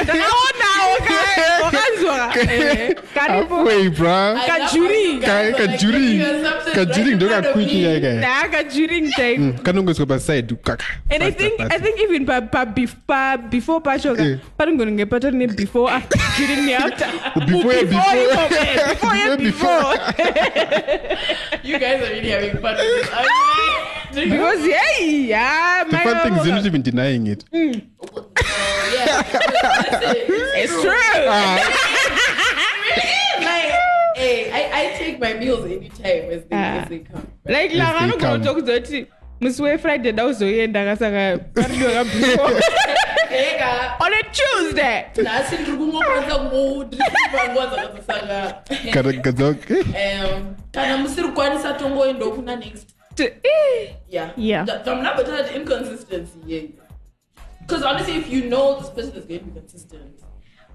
ndakaona 0.04 0.68
waka- 0.92 1.64
wakanzwa. 1.64 2.34
Eh, 2.54 2.96
Karibu. 3.14 3.56
halfway 3.56 3.90
bra 3.90 4.34
I 4.42 4.48
Kajuring. 4.48 4.88
love 4.88 4.92
how 4.92 5.04
you 5.14 5.20
guys 5.20 5.26
Ka- 5.26 5.34
are 5.38 5.48
like 5.48 5.58
kajuring 5.58 6.18
making 6.18 6.22
assumptions 6.22 6.76
kajuring 6.76 6.98
right 6.98 7.12
in 7.12 7.16
ndo 7.16 7.28
front 7.28 7.46
of 7.46 7.52
kakwiki 7.54 7.76
me. 7.76 7.84
yaika 7.84 8.14
Naka 8.14 8.64
during 8.64 9.12
time. 9.12 9.54
kanongozwa 9.64 10.06
paside 10.06 10.56
kaka 10.64 10.86
And 11.10 11.24
I 11.24 11.32
think 11.32 11.54
I 11.60 11.80
think 11.80 12.00
even 12.02 12.26
pa, 12.26 12.42
pa, 12.42 12.66
bef, 12.66 12.96
pa 13.08 13.38
before 13.38 13.82
pachoka 13.82 14.24
Eh. 14.24 14.38
paringonge 14.58 15.06
patari 15.06 15.48
before 15.56 15.92
after 15.92 16.20
during 16.38 16.66
ne 16.68 16.76
after 16.76 17.08
Before 17.46 17.74
ye 17.76 17.84
before. 17.84 18.18
iko, 18.18 18.56
eh, 18.56 18.90
before 18.90 19.16
ye 19.18 19.38
Before 19.38 19.38
before 19.38 19.94
You 21.68 21.80
guys 21.80 22.02
are 22.02 22.10
really 22.14 22.30
having 22.32 22.58
fun 22.62 22.76
with 24.18 24.30
this. 24.30 24.34
I 24.34 24.38
mean, 24.38 24.40
because 24.40 24.66
hey 24.66 25.22
yeah 25.28 25.84
the 25.84 25.98
fun 25.98 26.18
thing 26.24 26.34
is 26.40 26.46
you're 26.46 26.56
not 26.56 26.66
even 26.66 26.82
denying 26.82 27.28
it 27.28 27.46
Oh, 27.54 28.26
yeah. 28.96 29.22
Listen, 29.92 30.16
it's 30.62 30.74
true 30.82 31.26
like, 33.48 33.74
hey, 34.16 34.52
I, 34.52 34.62
I 34.82 34.98
take 34.98 35.20
my 35.20 35.34
meals 35.34 35.66
anytime 35.66 36.32
as 36.32 36.44
they, 36.50 36.56
Ah. 36.56 36.82
as 36.82 36.90
they 36.90 37.00
come. 37.00 37.28
like 37.46 37.72
Yes, 37.74 38.00
they 38.00 38.08
langano 38.10 38.44
come. 38.44 38.62
kuzoti 38.62 39.06
musi 39.42 39.62
wefriday 39.64 40.12
ndauzoenda 40.12 40.86
kasaka 40.86 41.38
paridoka 41.54 42.04
before 42.04 42.54
Ega, 43.32 43.98
on 44.00 44.14
a 44.14 44.24
tuesday 44.24 45.04
nhasi 45.24 45.56
ndiri 45.58 45.78
kungokwanisa 45.78 46.36
kungo 46.40 46.84
ndiri 46.84 47.04
kupa 47.32 47.48
nguva 47.50 47.66
dzakasaka 47.68 48.64
kana 48.94 49.14
kadza 49.14 49.48
Um, 49.48 50.56
kana 50.72 50.98
musiri 50.98 51.28
kukwanisa 51.28 51.74
tongoendawo 51.74 52.32
kuna 52.32 52.56
next 52.56 52.88
To-. 52.88 52.94
Eh. 53.26 53.94
yeah. 54.10 54.32
Yeah. 54.38 54.66
Th- 54.66 54.82
ndamnabotata 54.82 55.56
inconsistency 55.56 56.40
yeah 56.46 56.64
because 57.62 57.84
honestly 57.84 58.16
if 58.16 58.30
you 58.30 58.50
know 58.50 58.80
this 58.80 58.90
person 58.90 59.16
is 59.18 59.26
going 59.26 59.40
to 59.40 59.46
be 59.46 59.60
consistent. 59.60 60.04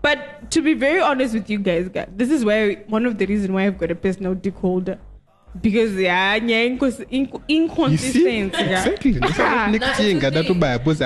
But 0.02 0.50
to 0.50 0.60
be 0.62 0.74
very 0.74 1.00
honest 1.00 1.32
with 1.34 1.48
you 1.48 1.58
guys 1.58 1.88
guys, 1.88 2.08
this 2.16 2.30
is 2.30 2.44
why 2.44 2.74
one 2.88 3.06
of 3.06 3.18
the 3.18 3.26
reasons 3.26 3.50
why 3.50 3.66
i've 3.66 3.78
got 3.78 3.90
a 3.90 3.94
personal 3.94 4.34
dick 4.34 4.54
holder 4.56 4.98
because 5.54 6.02
yeah 6.02 6.38
nya 6.42 6.64
incons- 6.66 7.04
inc- 7.10 7.32
you 7.34 7.40
see 7.46 7.54
inconsistency 7.56 8.56
yeah. 8.62 8.86
exactly 8.86 9.20
Ah. 9.44 9.66
ndikutinga 9.68 10.30
ndatobaya 10.30 10.78
bose 10.78 11.04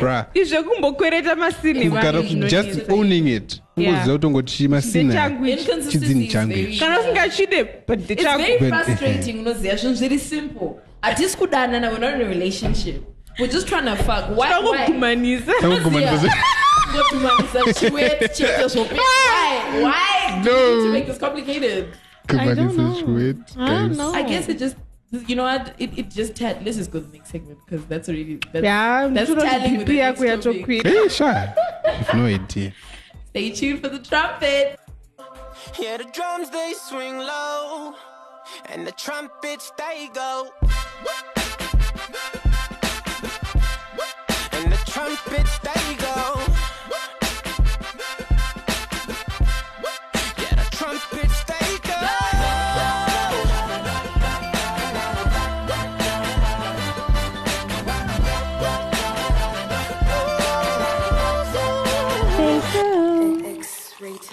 bra 0.00 0.26
izvekumbokwereta 0.34 1.36
masini 1.36 1.84
kugara 1.88 2.12
vanhu 2.12 2.34
just 2.34 2.52
zvinonetsa. 2.70 2.94
owning 2.94 3.28
it 3.28 3.62
Yeah. 3.76 3.92
ungoziva 3.92 4.12
kutongoti 4.16 4.68
masina 4.68 5.04
ndechangu 5.04 5.46
ichi. 5.46 5.60
inconsistency 5.60 5.98
Chidzini 5.98 6.24
is 6.26 6.32
changu 6.32 6.54
very 6.54 6.62
ichi. 6.70 6.80
kana 6.80 7.00
usingachide 7.00 7.64
but 7.88 7.96
it's 8.00 8.04
ndechangu 8.04 8.38
very 8.42 8.58
But- 8.58 8.84
frustrating 8.84 9.38
unoziva 9.40 9.76
zvinhu 9.76 9.94
zviri 9.94 10.18
simple 10.18 10.68
hatisi 11.02 11.36
kudanana 11.36 11.90
we're 11.90 12.06
not 12.06 12.14
in 12.20 12.26
a 12.26 12.28
relationship 12.28 13.02
we're 13.38 13.52
just 13.52 13.68
trying 13.68 13.84
to 13.84 13.96
fuck 13.96 14.28
why 14.30 14.36
why 14.38 14.48
tangogumanisa 14.48 15.52
Tangogumanisa. 15.60 16.34
ngotumanisa 16.94 17.72
chiwet 17.80 18.32
chete 18.36 18.68
zvope 18.68 18.94
why 19.00 19.84
why 19.84 20.42
do 20.44 20.50
you 20.50 20.56
need 20.56 20.76
to 20.80 20.86
No. 20.86 20.92
make 20.92 21.06
this 21.06 21.18
complicated 21.18 21.84
kumanisa 22.28 22.94
shwet 23.00 23.56
guys 23.56 23.98
I 24.00 24.22
guess 24.22 24.48
it 24.48 24.58
just, 24.58 24.76
you 25.28 25.36
know 25.36 25.44
what? 25.44 25.74
It, 25.78 25.90
it 25.98 26.08
just 26.10 26.34
tad. 26.36 26.64
Let's 26.64 26.76
just 26.78 26.90
go 26.90 27.00
to 27.00 27.06
the 27.06 27.16
next 27.18 27.30
segment 27.30 27.58
because 27.64 27.84
that's 27.86 28.08
already 28.08 28.38
that's, 28.52 28.64
ya 28.64 29.08
that's 29.08 29.30
telling 29.34 29.76
with 29.78 29.86
bp 29.86 29.86
the 29.86 29.98
yako 29.98 30.20
next 30.20 30.44
topic. 30.44 30.66
yatokwira 30.66 30.86
hey 30.86 31.08
sure 31.08 31.54
I've 31.86 32.14
no 32.14 32.24
idea 32.26 32.72
Stay 33.30 33.50
tuned 33.50 33.80
for 33.80 33.88
the 33.88 33.98
trumpet. 33.98 34.78
Yeah, 35.80 35.96
the 35.96 36.04
drums 36.04 36.50
they 36.50 36.74
swing 36.76 37.16
low, 37.16 37.94
and 38.66 38.86
the 38.86 38.92
trumpets 38.92 39.72
they 39.78 40.08
go. 40.12 40.50
And 44.52 44.70
the 44.70 44.82
trumpets 44.84 45.58
they 45.60 45.94
go. 45.96 46.44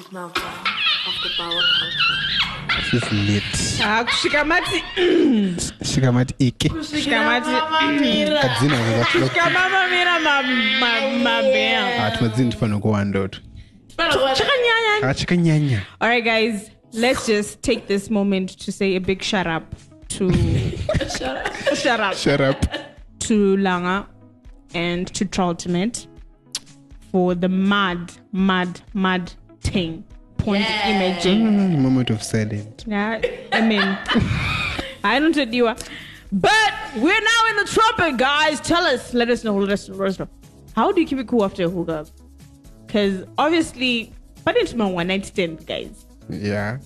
X-rated 0.10 0.34
meltdown 0.34 0.60
of 1.08 1.14
the 1.24 1.30
bowel 1.38 1.62
culture. 1.80 2.92
this 2.92 3.04
is 3.04 3.12
lit 3.12 3.44
kusvika 4.08 4.42
ah, 4.42 4.46
mati 4.46 4.84
svika 5.84 6.12
mati 6.12 6.36
iki 6.40 6.70
kusvika 6.70 7.24
mati 7.24 7.50
kadzina 8.42 9.06
kusvika 9.06 9.50
mamamira 9.50 10.20
mabea 11.24 12.06
ah, 12.06 12.12
timadzini 12.18 12.48
ndifanira 12.48 12.80
kuwandoto 12.80 13.40
chakanyanya 14.34 15.10
achakanyanya 15.10 15.78
ah, 15.78 16.06
all 16.06 16.10
right 16.10 16.24
guys. 16.24 16.72
Let's 16.92 17.28
just 17.28 17.62
take 17.62 17.86
this 17.86 18.10
moment 18.10 18.58
to 18.66 18.72
say 18.72 18.96
a 18.96 19.00
big 19.00 19.22
shut 19.22 19.46
up 19.46 19.76
to 20.08 20.32
shut 21.76 22.00
up 22.00 22.16
shut 22.16 22.42
up 22.42 22.66
to 23.20 23.58
Langa 23.58 24.08
and 24.74 25.06
to 25.14 25.26
Trolltimate 25.26 26.08
for 27.12 27.36
the 27.36 27.48
mad, 27.48 28.12
mad, 28.32 28.82
mad 28.96 29.32
thing. 29.72 30.04
Point 30.38 30.66
imaging. 30.86 31.42
Mm, 31.46 31.80
moment 31.80 32.10
of 32.10 32.24
silence 32.24 32.84
Yeah, 32.88 33.22
I 33.52 33.62
mean, 33.62 33.82
I 35.04 35.20
don't 35.20 35.34
tell 35.34 35.48
you. 35.48 35.66
what. 35.66 35.90
But 36.32 36.74
we're 36.96 37.22
now 37.22 37.42
in 37.50 37.56
the 37.58 37.66
trumpet, 37.66 38.18
guys. 38.18 38.62
Tell 38.62 38.84
us, 38.86 39.14
let 39.14 39.30
us 39.30 39.44
know, 39.44 39.58
let 39.58 39.72
us 39.72 39.90
know, 39.90 39.96
let 39.96 40.10
us 40.10 40.20
know. 40.20 40.30
How 40.76 40.92
do 40.92 41.02
you 41.02 41.08
keep 41.08 41.18
it 41.20 41.28
cool 41.28 41.44
after 41.44 41.66
a 41.66 41.70
hookup? 41.70 42.08
Because 42.86 43.24
obviously, 43.38 44.14
but 44.46 44.56
it's 44.56 44.74
my 44.74 44.86
one 44.86 45.08
night 45.08 45.26
stand, 45.26 45.66
guys. 45.66 46.06
yeah 46.30 46.78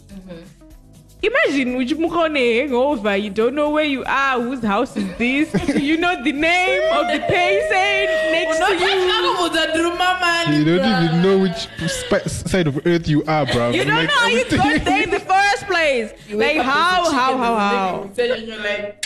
Imagine 1.24 1.78
which 1.78 1.92
mukone 1.96 2.36
hangover, 2.60 3.16
you 3.16 3.30
don't 3.30 3.56
know 3.56 3.70
where 3.70 3.86
you 3.86 4.04
are, 4.04 4.42
whose 4.42 4.62
house 4.62 4.98
is 4.98 5.08
this, 5.18 5.54
you 5.82 5.96
know 5.96 6.22
the 6.22 6.34
name 6.34 6.82
of 6.92 7.08
the 7.08 7.20
patient 7.30 8.10
next 8.34 8.58
to 8.58 8.74
you. 8.76 10.60
you 10.60 10.66
don't 10.66 11.04
even 11.04 11.22
know 11.22 11.40
which 11.40 11.70
sp- 11.88 12.28
side 12.28 12.68
of 12.68 12.86
earth 12.86 13.08
you 13.08 13.24
are 13.24 13.46
bro 13.46 13.70
You 13.70 13.86
don't 13.86 14.06
know 14.06 14.12
how 14.12 14.28
you 14.28 14.44
got 14.50 14.84
there 14.84 15.04
in 15.04 15.12
the 15.12 15.22
first 15.22 15.66
place. 15.66 16.12
Like 16.34 16.58
how, 16.58 17.10
how, 17.10 17.38
how, 17.38 17.56
how? 17.56 18.10
And 18.18 18.48
you're 18.48 18.58
like, 18.58 19.06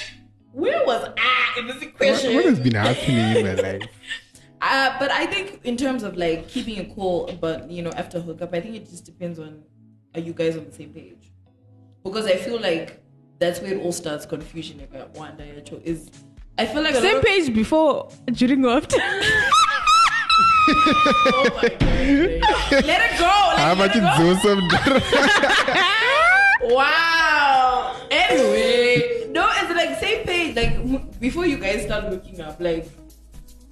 where 0.54 0.84
was 0.88 1.10
I 1.18 1.60
in 1.60 1.68
this 1.68 1.76
what, 1.76 1.84
equation? 1.84 2.34
what 2.34 2.46
has 2.46 2.60
been 2.60 2.74
happening 2.74 3.38
in 3.38 3.46
my 3.46 3.54
life 3.70 3.84
Uh, 4.60 4.98
but 4.98 5.12
I 5.12 5.28
think 5.28 5.62
in 5.66 5.78
terms 5.78 6.02
of 6.02 6.18
like 6.18 6.48
keeping 6.48 6.78
it 6.78 6.96
cool, 6.96 7.32
but 7.40 7.70
you 7.70 7.84
know, 7.84 7.92
after 7.92 8.20
hookup, 8.20 8.56
I 8.56 8.62
think 8.62 8.76
it 8.76 8.90
just 8.90 9.06
depends 9.06 9.38
on 9.38 9.64
are 10.16 10.22
you 10.22 10.34
guys 10.34 10.58
on 10.58 10.66
the 10.66 10.72
same 10.72 10.94
page? 10.94 11.17
Because 12.04 12.26
I 12.26 12.36
feel 12.38 12.60
like 12.60 13.02
that's 13.40 13.60
where 13.62 13.74
it 13.74 13.82
all 13.84 13.92
starts 13.92 14.26
confusion. 14.26 14.80
Like 14.80 14.94
uh, 15.02 15.06
one 15.14 15.36
day 15.38 15.64
is 15.84 16.10
I 16.58 16.66
feel 16.66 16.82
like 16.82 16.94
a 16.94 16.98
lot 16.98 17.04
Same 17.04 17.18
of- 17.18 17.24
page 17.24 17.54
before, 17.54 18.10
during, 18.32 18.66
or 18.66 18.78
after. 18.78 18.98
Oh 20.70 21.50
my 21.56 21.70
God. 21.70 22.86
Let 22.86 23.12
it 23.12 23.18
go. 23.20 23.26
how 23.26 23.74
Like, 23.74 23.78
much 23.78 23.96
let 23.96 24.20
is 24.30 24.44
it 24.44 24.46
awesome 24.46 24.68
go. 24.68 25.00
Wow. 26.76 27.96
Anyway, 28.12 29.28
no, 29.32 29.48
it's 29.56 29.74
like 29.74 30.00
same 30.00 30.26
page. 30.26 30.56
Like 30.56 30.74
m- 30.74 31.10
before 31.20 31.46
you 31.46 31.58
guys 31.58 31.84
start 31.84 32.10
looking 32.12 32.42
up, 32.42 32.60
like 32.60 32.88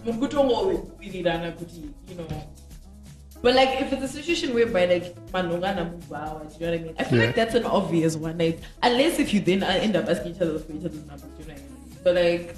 mukutongo 0.05 0.87
wirirana 0.99 1.51
kuti 1.57 1.91
you 2.07 2.15
know. 2.15 2.27
But 3.45 3.53
like 3.53 3.79
if 3.83 3.93
it's 3.93 4.01
a 4.01 4.07
situation 4.17 4.55
whereby 4.57 4.85
like 4.93 5.07
manongana 5.33 5.83
mubawa, 5.93 6.41
do 6.49 6.53
you 6.57 6.65
know 6.65 6.71
what 6.71 6.79
I 6.79 6.83
mean? 6.85 6.95
I 6.97 7.03
feel 7.03 7.19
Yeah. 7.19 7.25
like 7.27 7.35
that's 7.35 7.53
an 7.53 7.65
obvious 7.65 8.15
one. 8.15 8.39
Like 8.39 8.59
unless 8.81 9.19
if 9.19 9.33
you 9.35 9.39
then 9.49 9.61
uh, 9.61 9.67
end 9.87 9.95
up 9.95 10.09
asking 10.09 10.31
each 10.33 10.41
other 10.41 10.57
for 10.57 10.71
each 10.73 10.85
other's 10.87 11.05
numbers, 11.05 11.21
do 11.37 11.43
you 11.43 11.47
know 11.49 11.53
what 11.53 11.61
I 11.61 11.75
mean? 11.75 11.99
But 12.03 12.13
like 12.15 12.55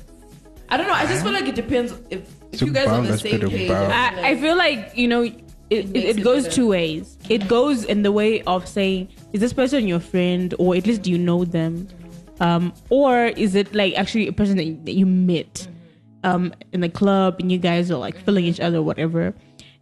I 0.70 0.78
don't 0.78 0.88
know. 0.88 0.94
I 0.94 1.06
just 1.12 1.24
feel 1.24 1.34
like 1.34 1.48
it 1.48 1.56
depends 1.56 1.92
if, 2.10 2.22
if 2.54 2.62
you 2.62 2.72
guys 2.72 2.88
are 2.88 3.00
on 3.00 3.06
the 3.08 3.18
same 3.18 3.34
better 3.34 3.50
page. 3.50 3.70
I 3.70 3.84
feel 3.84 3.92
I, 3.92 4.08
I 4.08 4.22
like- 4.32 4.40
feel 4.40 4.56
like, 4.58 4.92
you 4.96 5.08
know, 5.10 5.22
it, 5.24 5.36
it, 5.70 5.96
it 5.98 6.18
it 6.20 6.24
goes 6.24 6.44
better. 6.44 6.56
two 6.56 6.68
ways. 6.70 7.18
It 7.30 7.48
goes 7.50 7.84
in 7.84 8.04
the 8.04 8.12
way 8.14 8.42
of 8.44 8.66
saying, 8.68 9.10
is 9.34 9.42
this 9.42 9.52
person 9.52 9.88
your 9.88 10.00
friend, 10.00 10.54
or 10.58 10.76
at 10.80 10.88
least 10.88 11.02
do 11.04 11.12
you 11.12 11.18
know 11.18 11.44
them, 11.44 11.88
um, 12.40 12.72
or 12.90 13.26
is 13.26 13.56
it 13.56 13.76
like 13.76 13.94
actually 13.96 14.28
a 14.30 14.34
person 14.34 14.56
that 14.56 14.64
you, 14.64 14.80
that 14.86 14.94
you 14.94 15.06
met 15.06 15.68
um, 16.24 16.54
in 16.72 16.80
the 16.80 16.90
club 16.90 17.38
and 17.42 17.52
you 17.52 17.58
guys 17.58 17.92
are 17.92 17.98
like 18.00 18.18
filling 18.24 18.46
each 18.46 18.62
other, 18.62 18.78
or 18.78 18.84
whatever, 18.84 19.34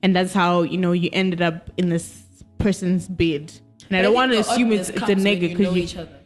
and 0.06 0.16
that's 0.16 0.34
how 0.34 0.62
you 0.62 0.78
know 0.78 0.92
you 0.92 1.10
ended 1.14 1.42
up 1.42 1.70
in 1.78 1.90
this 1.90 2.24
person's 2.60 3.08
bed. 3.08 3.52
And 3.90 3.98
I 3.98 4.02
don't 4.04 4.14
want 4.14 4.32
to 4.34 4.40
assume 4.40 4.72
it's, 4.72 4.90
it's 4.90 5.02
a 5.02 5.16
nigga 5.16 5.42
because 5.42 5.60
you 5.60 5.66
know 5.66 5.74
you. 5.74 5.84
each 5.84 5.98
other. 5.98 6.20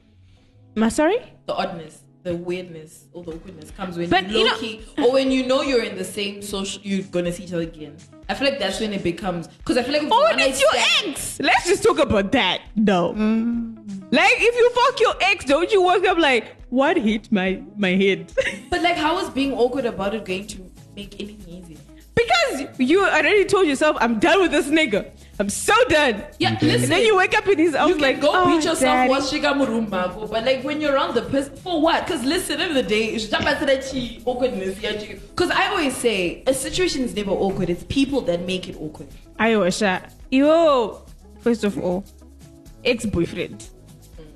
Am 0.78 0.84
I 0.84 0.90
sorry? 0.90 1.20
The 1.46 1.54
oddness, 1.56 2.02
the 2.24 2.36
weirdness, 2.36 3.06
or 3.14 3.24
the 3.24 3.32
awkwardness 3.36 3.72
comes 3.72 3.98
when 3.98 4.10
But 4.10 4.30
you 4.30 4.40
you 4.40 4.46
know- 4.46 4.58
key, 4.58 4.82
or 4.98 5.14
when 5.14 5.32
you 5.32 5.46
know 5.48 5.62
you're 5.62 5.84
in 5.84 5.98
the 5.98 6.04
same 6.04 6.42
social, 6.42 6.82
you're 6.84 7.04
gonna 7.16 7.32
see 7.32 7.44
each 7.46 7.54
other 7.54 7.64
again. 7.64 7.96
I 8.28 8.34
feel 8.34 8.50
like 8.50 8.60
that's 8.60 8.80
when 8.82 8.92
it 8.94 9.04
becomes 9.04 9.48
because 9.48 9.78
I 9.78 9.84
feel 9.84 9.94
like 9.94 10.12
Oh, 10.12 10.28
it's 10.38 10.62
your 10.62 10.72
stand- 10.72 11.12
ex. 11.16 11.40
Let's 11.40 11.66
just 11.68 11.82
talk 11.84 12.00
about 12.00 12.32
that, 12.34 12.62
though. 12.76 13.14
Mm. 13.14 14.12
Like, 14.12 14.36
if 14.50 14.56
you 14.56 14.70
fuck 14.72 15.00
your 15.00 15.16
ex, 15.32 15.46
don't 15.46 15.72
you 15.72 15.82
wake 15.84 16.06
up 16.06 16.18
like, 16.18 16.56
what 16.70 16.98
hit 16.98 17.32
my 17.32 17.62
my 17.78 17.92
head? 17.92 18.32
But 18.70 18.82
like, 18.84 18.98
how 18.98 19.18
is 19.20 19.30
being 19.30 19.54
awkward 19.54 19.86
about 19.86 20.14
it 20.16 20.26
going 20.26 20.48
to 20.48 20.58
make 20.96 21.20
anything 21.22 21.48
easier? 21.64 21.69
Because 22.16 22.68
you 22.80 23.04
already 23.06 23.46
told 23.46 23.68
yourself, 23.68 23.98
I'm 24.00 24.20
done 24.20 24.42
with 24.42 24.52
this 24.52 24.68
nigga. 24.68 25.12
I'm 25.40 25.50
so 25.50 25.74
done. 25.88 26.22
Yeah, 26.38 26.50
And 26.50 26.62
listen. 26.62 26.90
then 26.90 27.06
you 27.06 27.16
wake 27.16 27.34
up 27.38 27.48
in 27.48 27.58
his 27.58 27.72
you 27.72 27.78
house 27.78 27.92
can 27.94 28.02
like, 28.02 28.20
go 28.20 28.30
oh, 28.34 28.46
beat 28.48 28.56
yourself 28.66 28.82
daddy. 28.82 29.10
watch 29.10 29.24
Shiga 29.24 29.54
Murumba, 29.54 30.30
but 30.30 30.44
like 30.44 30.64
when 30.66 30.82
you're 30.82 30.94
around 30.94 31.16
the 31.16 31.22
person 31.22 31.56
for 31.58 31.82
what? 31.82 32.06
Because 32.06 32.26
listen, 32.26 32.60
end 32.60 32.72
of 32.72 32.76
the 32.76 32.84
day, 32.84 33.06
it's 33.06 33.28
just 33.28 33.42
about 33.42 33.60
that 33.66 33.90
chi- 33.90 34.20
awkwardness. 34.26 34.76
Because 34.80 35.50
I 35.52 35.68
always 35.68 35.96
say 35.96 36.44
a 36.46 36.54
situation 36.54 37.04
is 37.04 37.16
never 37.16 37.32
awkward. 37.32 37.70
It's 37.70 37.84
people 37.86 38.20
that 38.22 38.46
make 38.46 38.68
it 38.68 38.76
awkward. 38.78 39.08
Ayosha, 39.40 40.12
yo, 40.30 41.02
first 41.40 41.64
of 41.64 41.78
all, 41.80 42.04
ex-boyfriend. 42.84 43.70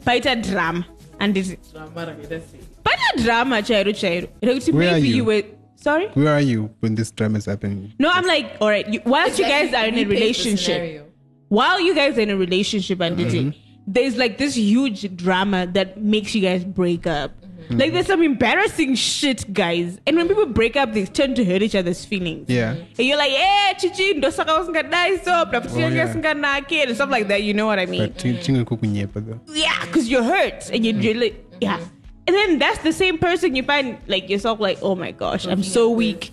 Baita 0.06 0.42
drama. 0.42 0.86
And 1.20 1.38
it, 1.38 1.58
Drama, 1.72 2.16
that's 2.28 2.54
it. 2.54 2.84
baita 2.84 3.24
drama, 3.24 3.62
chairo 3.62 3.92
chairo. 3.94 4.28
Like, 4.42 4.64
Where 4.74 4.90
are 4.90 4.92
Maybe 4.94 5.10
you? 5.10 5.16
you 5.18 5.26
were, 5.26 5.44
sorry? 5.84 6.08
Where 6.14 6.34
are 6.34 6.42
you 6.42 6.74
when 6.80 6.96
this 6.96 7.12
drama 7.12 7.38
is 7.38 7.46
happening? 7.46 7.94
No, 8.00 8.10
I'm 8.10 8.26
like, 8.26 8.56
all 8.62 8.70
right, 8.70 8.88
you, 8.88 9.02
whilst 9.06 9.38
you 9.38 9.46
guys 9.46 9.74
are 9.74 9.86
in 9.86 9.98
a 9.98 10.06
relationship, 10.06 11.14
while 11.50 11.80
you 11.80 11.94
guys 11.94 12.18
are 12.18 12.22
in 12.22 12.30
a 12.30 12.38
relationship 12.38 13.02
and 13.02 13.18
dating, 13.18 13.52
mm-hmm. 13.52 13.82
there's 13.86 14.18
like 14.18 14.38
this 14.38 14.56
huge 14.56 15.16
drama 15.16 15.68
that 15.68 16.02
makes 16.02 16.34
you 16.34 16.42
guys 16.42 16.64
break 16.64 17.06
up. 17.06 17.32
Mm-hmm. 17.42 17.78
Like 17.78 17.94
there's 17.94 18.08
some 18.08 18.22
embarrassing 18.22 18.96
shit, 18.96 19.54
guys. 19.54 19.98
And 20.06 20.18
when 20.18 20.28
people 20.28 20.46
break 20.48 20.76
up, 20.76 20.94
they 20.94 21.06
tend 21.06 21.38
to 21.38 21.46
hurt 21.46 21.62
each 21.62 21.76
other's 21.76 22.04
feelings. 22.04 22.50
Yeah. 22.50 22.72
And 22.72 23.08
you're 23.08 23.18
like, 23.18 23.32
yeah, 23.32 23.74
chichi, 23.74 24.14
ndo 24.16 24.30
saka 24.32 24.52
usingadai 24.52 25.24
so, 25.24 25.46
bla 25.46 25.62
Oh, 25.64 25.78
yeah. 25.78 26.08
usinganake," 26.08 26.88
and 26.88 26.96
stuff 26.96 27.10
like 27.10 27.28
that. 27.30 27.44
You 27.44 27.54
know 27.54 27.66
what 27.66 27.80
I 27.80 27.86
mean? 27.86 28.02
But 28.02 28.18
chinga 28.18 28.66
kukunyepa 28.66 29.26
though. 29.26 29.40
yeah, 29.54 29.80
because 29.86 30.10
you're 30.10 30.24
hurt 30.24 30.70
and 30.72 30.86
you're 30.86 30.96
really, 30.96 31.36
yeah. 31.62 31.80
And 32.26 32.36
then 32.36 32.60
that's 32.60 32.80
the 32.80 32.94
same 32.94 33.18
person 33.18 33.56
you 33.56 33.64
find 33.64 33.98
like 34.08 34.30
yourself 34.30 34.60
like, 34.60 34.80
oh 34.82 34.96
my 34.96 35.12
gosh, 35.12 35.46
I'm 35.46 35.62
so 35.64 35.90
weak. 35.90 36.32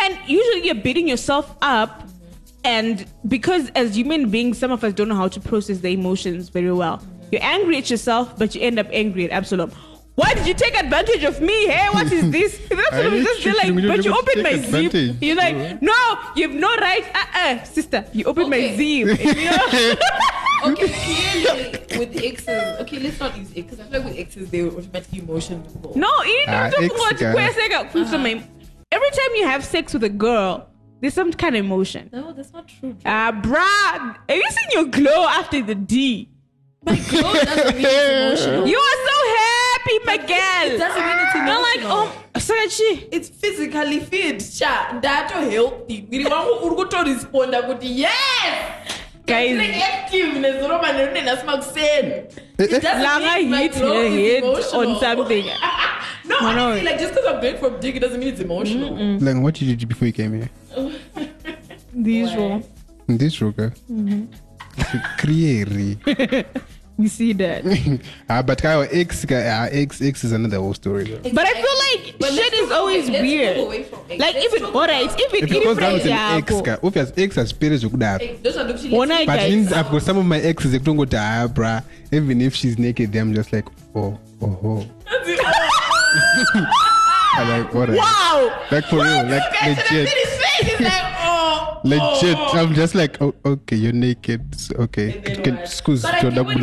And 0.00 0.18
usually 0.26 0.66
you're 0.66 0.74
beating 0.74 1.06
yourself 1.08 1.54
up. 1.62 2.04
And 2.64 3.06
because 3.28 3.70
as 3.76 3.96
human 3.96 4.30
beings, 4.30 4.58
some 4.58 4.72
of 4.72 4.82
us 4.82 4.92
don't 4.92 5.08
know 5.08 5.14
how 5.14 5.28
to 5.28 5.40
process 5.40 5.78
the 5.78 5.90
emotions 5.90 6.48
very 6.48 6.72
well. 6.72 7.00
You're 7.30 7.42
angry 7.44 7.78
at 7.78 7.88
yourself, 7.90 8.36
but 8.38 8.54
you 8.54 8.60
end 8.62 8.78
up 8.78 8.88
angry 8.90 9.24
at 9.26 9.30
Absalom. 9.30 9.70
Why 10.16 10.34
did 10.34 10.46
you 10.48 10.54
take 10.54 10.74
advantage 10.76 11.22
of 11.22 11.40
me? 11.40 11.66
Hey, 11.68 11.88
what 11.90 12.10
is 12.10 12.28
this? 12.32 12.60
And 12.70 12.80
Absalom 12.80 13.12
I 13.12 13.16
is 13.18 13.24
just 13.24 13.42
didn't 13.44 13.76
like, 13.76 13.96
but 13.96 14.04
you 14.04 14.12
opened 14.12 14.42
my 14.42 14.56
zip. 14.56 15.16
You're 15.22 15.36
like, 15.36 15.80
no, 15.80 16.18
you 16.34 16.48
have 16.48 16.58
no 16.58 16.74
right. 16.76 17.04
Uh-uh, 17.14 17.62
sister, 17.64 18.04
you 18.12 18.24
opened 18.24 18.50
my 18.50 18.56
Okay. 18.56 19.04
zip. 19.04 19.98
And 20.64 20.78
you're- 20.78 20.90
Okay, 20.90 21.04
clearly 21.04 21.70
with 21.98 22.24
exes, 22.24 22.80
okay, 22.80 22.98
let's 22.98 23.20
not 23.20 23.36
use 23.38 23.50
exes. 23.56 23.80
I 23.80 23.84
feel 23.84 24.00
like 24.00 24.04
with 24.10 24.18
exes, 24.18 24.50
they 24.50 24.62
automatically 24.62 25.18
emotion 25.20 25.62
involved. 25.64 25.96
No, 25.96 26.08
ini 26.24 26.44
Ah, 26.46 26.68
mtu 26.68 26.82
ex 26.82 26.94
mmoja 26.94 27.18
guy. 27.18 27.32
kuweseka 27.32 27.80
Every 28.90 29.10
time 29.10 29.36
you 29.36 29.46
have 29.46 29.64
sex 29.64 29.92
with 29.94 30.04
a 30.04 30.08
girl, 30.08 30.66
there's 31.00 31.14
some 31.14 31.32
kind 31.32 31.54
of 31.56 31.64
emotion. 31.64 32.08
No, 32.12 32.32
that's 32.32 32.52
not 32.52 32.66
true. 32.80 32.94
Ah, 33.04 33.32
bruh, 33.32 34.16
have 34.28 34.36
you 34.38 34.50
seen 34.50 34.70
your 34.72 34.84
glow 34.86 35.26
after 35.28 35.62
the 35.62 35.74
D? 35.74 36.28
My 36.86 36.96
glow 36.96 37.32
doesn't 37.34 37.76
mean 37.76 37.86
it's 37.86 38.44
emotional. 38.46 38.66
You 38.66 38.78
are 38.78 38.98
so 39.10 39.16
happy, 39.44 39.98
my 40.06 40.16
girl. 40.16 40.74
It 40.74 40.78
doesn't 40.78 41.04
mean 41.06 41.18
it's 41.18 41.34
I'm 41.34 41.62
like, 41.62 41.80
emotional. 41.84 42.12
oh, 42.34 42.38
Sagachi. 42.38 43.08
it's 43.12 43.28
physically 43.28 44.00
fit 44.00 44.38
cha 44.58 44.92
ndato 44.92 45.50
healthy 45.50 46.04
mwiri 46.08 46.24
wangu 46.24 46.52
uri 46.66 46.74
kutoresponda 46.76 47.62
kuti 47.62 48.00
yes 48.00 48.10
Guys. 49.28 49.58
Like 49.58 49.76
active 49.76 50.32
nezoroma 50.40 50.92
nerunena 50.92 51.36
smakuseni 51.36 52.12
eh, 52.12 52.24
It 52.58 52.72
eh. 52.72 52.80
doesn't 52.80 53.04
Langa 53.04 53.36
mean 53.36 53.50
my 53.50 53.62
hit 53.62 53.72
glow 53.74 53.94
her 53.94 54.04
is 54.04 54.32
head 54.32 54.42
emotional. 54.44 54.80
on 54.80 55.00
something. 55.00 55.44
no, 56.30 56.36
I 56.40 56.54
know 56.54 56.68
honestly, 56.68 56.84
like 56.88 56.98
just 56.98 57.12
because 57.14 57.26
I'm 57.26 57.40
going 57.40 57.58
for 57.58 57.68
a 57.68 57.86
it 57.96 58.00
doesn't 58.00 58.20
mean 58.20 58.28
it's 58.28 58.40
emotional. 58.40 58.90
Like 59.20 59.42
what 59.42 59.54
did 59.54 59.68
you 59.68 59.76
do 59.76 59.86
before 59.86 60.06
you 60.06 60.14
came 60.14 60.32
here? 60.32 60.50
The 61.94 62.12
usual. 62.12 62.62
In 63.08 63.18
this 63.18 63.40
room, 63.40 63.52
mm-hmm. 63.54 64.24
Creary. 65.18 65.98
We 66.98 67.06
see 67.08 67.32
that. 67.34 67.62
Ah, 68.30 68.42
but 68.42 68.62
our 68.64 68.86
ex, 68.90 69.24
our 69.30 69.68
ex, 69.72 70.02
ex 70.02 70.24
is 70.24 70.32
another 70.32 70.58
whole 70.58 70.74
story. 70.74 71.04
Though. 71.04 71.30
But 71.30 71.46
I 71.46 71.52
feel 71.54 72.02
like 72.02 72.18
But 72.18 72.32
shit 72.32 72.52
is 72.52 72.70
always 72.72 73.08
away- 73.08 73.12
let's 73.18 73.22
weird. 73.22 73.56
talk 73.56 73.66
away 73.66 73.82
from 73.84 73.98
ex. 74.10 74.20
Like 74.20 74.34
Let's 74.34 74.44
even 74.44 74.60
talk 74.60 74.74
alright, 74.74 75.04
about- 75.06 75.20
even 75.20 75.36
If 75.36 75.42
in 75.42 75.48
because 75.48 75.76
that 75.76 75.82
friends 75.82 76.02
was 76.02 76.06
an 76.12 76.18
ex, 76.18 76.52
yako. 76.52 76.64
ka, 76.64 76.76
obvious 76.86 77.12
ex 77.16 77.36
has 77.36 77.52
periods 77.52 77.84
ukudapha. 77.84 78.20
Ex- 78.30 78.40
those 78.42 78.56
are 78.58 78.64
the 78.72 78.88
One 78.96 79.08
night, 79.08 79.26
But 79.26 79.48
means 79.48 79.72
I've 79.72 79.90
got 79.90 80.02
some 80.02 80.18
of 80.18 80.26
my 80.26 80.38
exes 80.40 80.72
that 80.72 80.82
don't 80.84 80.96
go 80.96 81.04
to 81.06 81.16
ah, 81.16 81.46
bruh. 81.48 81.82
Even 82.12 82.40
if 82.42 82.54
she's 82.56 82.76
naked, 82.78 83.14
I'm 83.16 83.32
just 83.32 83.52
like, 83.52 83.66
oh, 83.94 84.18
oh, 84.42 84.58
oh. 84.64 84.86
I'm 87.38 87.48
like, 87.62 87.72
what? 87.74 87.90
Wow. 87.90 88.66
Like 88.70 88.84
for 88.86 88.96
real, 88.96 89.24
like 89.24 89.42
legit, 89.62 90.08
oh, 91.84 91.88
legit. 91.88 92.36
I'm 92.54 92.74
just 92.74 92.94
like, 92.94 93.20
oh, 93.20 93.34
okay, 93.44 93.76
you're 93.76 93.92
naked. 93.92 94.54
Okay, 94.74 95.20
can 95.42 95.58
I 95.58 96.20
your 96.22 96.30
double 96.30 96.58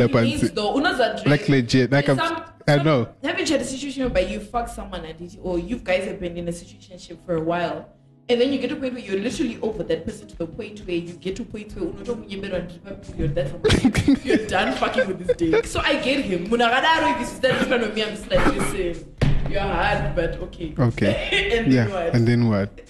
though. 0.54 1.22
Like 1.26 1.48
legit, 1.48 1.90
like 1.92 2.08
I'm, 2.08 2.16
Some- 2.16 2.44
I 2.68 2.82
know. 2.82 3.08
Haven't 3.22 3.48
you 3.48 3.52
had 3.56 3.62
a 3.62 3.64
situation 3.64 4.12
where 4.12 4.28
you 4.28 4.40
fuck 4.40 4.68
someone 4.68 5.04
and 5.04 5.20
it, 5.20 5.38
or 5.42 5.58
you 5.58 5.76
guys 5.76 6.04
have 6.04 6.18
been 6.18 6.36
in 6.36 6.48
a 6.48 6.52
situation 6.52 7.18
for 7.24 7.36
a 7.36 7.40
while, 7.40 7.88
and 8.28 8.40
then 8.40 8.52
you 8.52 8.58
get 8.58 8.68
to 8.70 8.76
a 8.76 8.80
point 8.80 8.94
where 8.94 9.02
you're 9.02 9.20
literally 9.20 9.58
over 9.60 9.84
that 9.84 10.04
person 10.04 10.26
to 10.26 10.36
the 10.36 10.46
point 10.46 10.80
where 10.80 10.96
you 10.96 11.12
get 11.12 11.36
to 11.36 11.42
a 11.42 11.44
point 11.44 11.72
where 11.76 11.84
unoto 11.92 12.16
munyembero 12.16 12.54
and 12.54 13.18
you're 13.18 13.28
done 13.28 14.18
you're 14.24 14.46
done 14.48 14.74
fucking 14.76 15.06
with 15.06 15.24
this 15.24 15.36
dick. 15.36 15.66
So 15.66 15.80
I 15.80 15.94
get 16.00 16.24
him. 16.24 16.48
If 16.50 17.20
you 17.20 17.26
stand 17.26 17.58
in 17.58 17.64
front 17.66 17.84
of 17.84 17.94
me, 17.94 18.02
I'm 18.02 18.10
just 18.10 18.28
like, 18.28 18.44
listen, 18.46 19.14
you're 19.48 19.60
hard, 19.60 20.16
but 20.16 20.34
okay. 20.42 20.74
Okay. 20.76 21.52
and 21.56 21.66
then 21.66 21.72
yeah, 21.72 21.88
what? 21.88 22.14
and 22.14 22.26
then 22.26 22.48
what? 22.48 22.80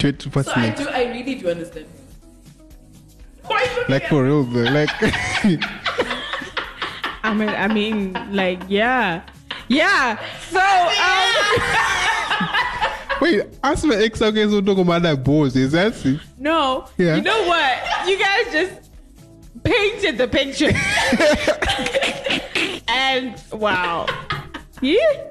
Tweet, 0.00 0.22
what's 0.34 0.48
so 0.48 0.54
I 0.56 0.70
do. 0.70 0.88
I 0.88 1.04
really 1.12 1.34
do 1.34 1.50
understand. 1.50 1.86
Why 3.46 3.84
Like 3.88 4.06
for 4.06 4.24
real, 4.24 4.44
though. 4.44 4.62
Like, 4.62 4.88
I 7.22 7.34
mean, 7.34 7.48
I 7.50 7.68
mean, 7.68 8.14
like, 8.32 8.62
yeah, 8.68 9.22
yeah. 9.68 10.18
So, 10.48 10.58
um, 13.10 13.20
wait, 13.20 13.44
ask 13.62 13.84
my 13.84 13.96
ex 13.96 14.22
okay, 14.22 14.48
so 14.48 14.62
talk 14.62 14.78
about 14.78 15.02
that 15.02 15.22
boss. 15.22 15.54
Is 15.54 15.72
that 15.72 15.94
it? 16.06 16.18
no, 16.38 16.86
Yeah. 16.96 17.16
you 17.16 17.22
know 17.22 17.46
what? 17.46 18.08
You 18.08 18.18
guys 18.18 18.50
just 18.52 18.90
painted 19.62 20.16
the 20.16 20.28
picture, 20.28 20.72
and 22.88 23.34
wow, 23.52 24.06
yeah. 24.80 25.29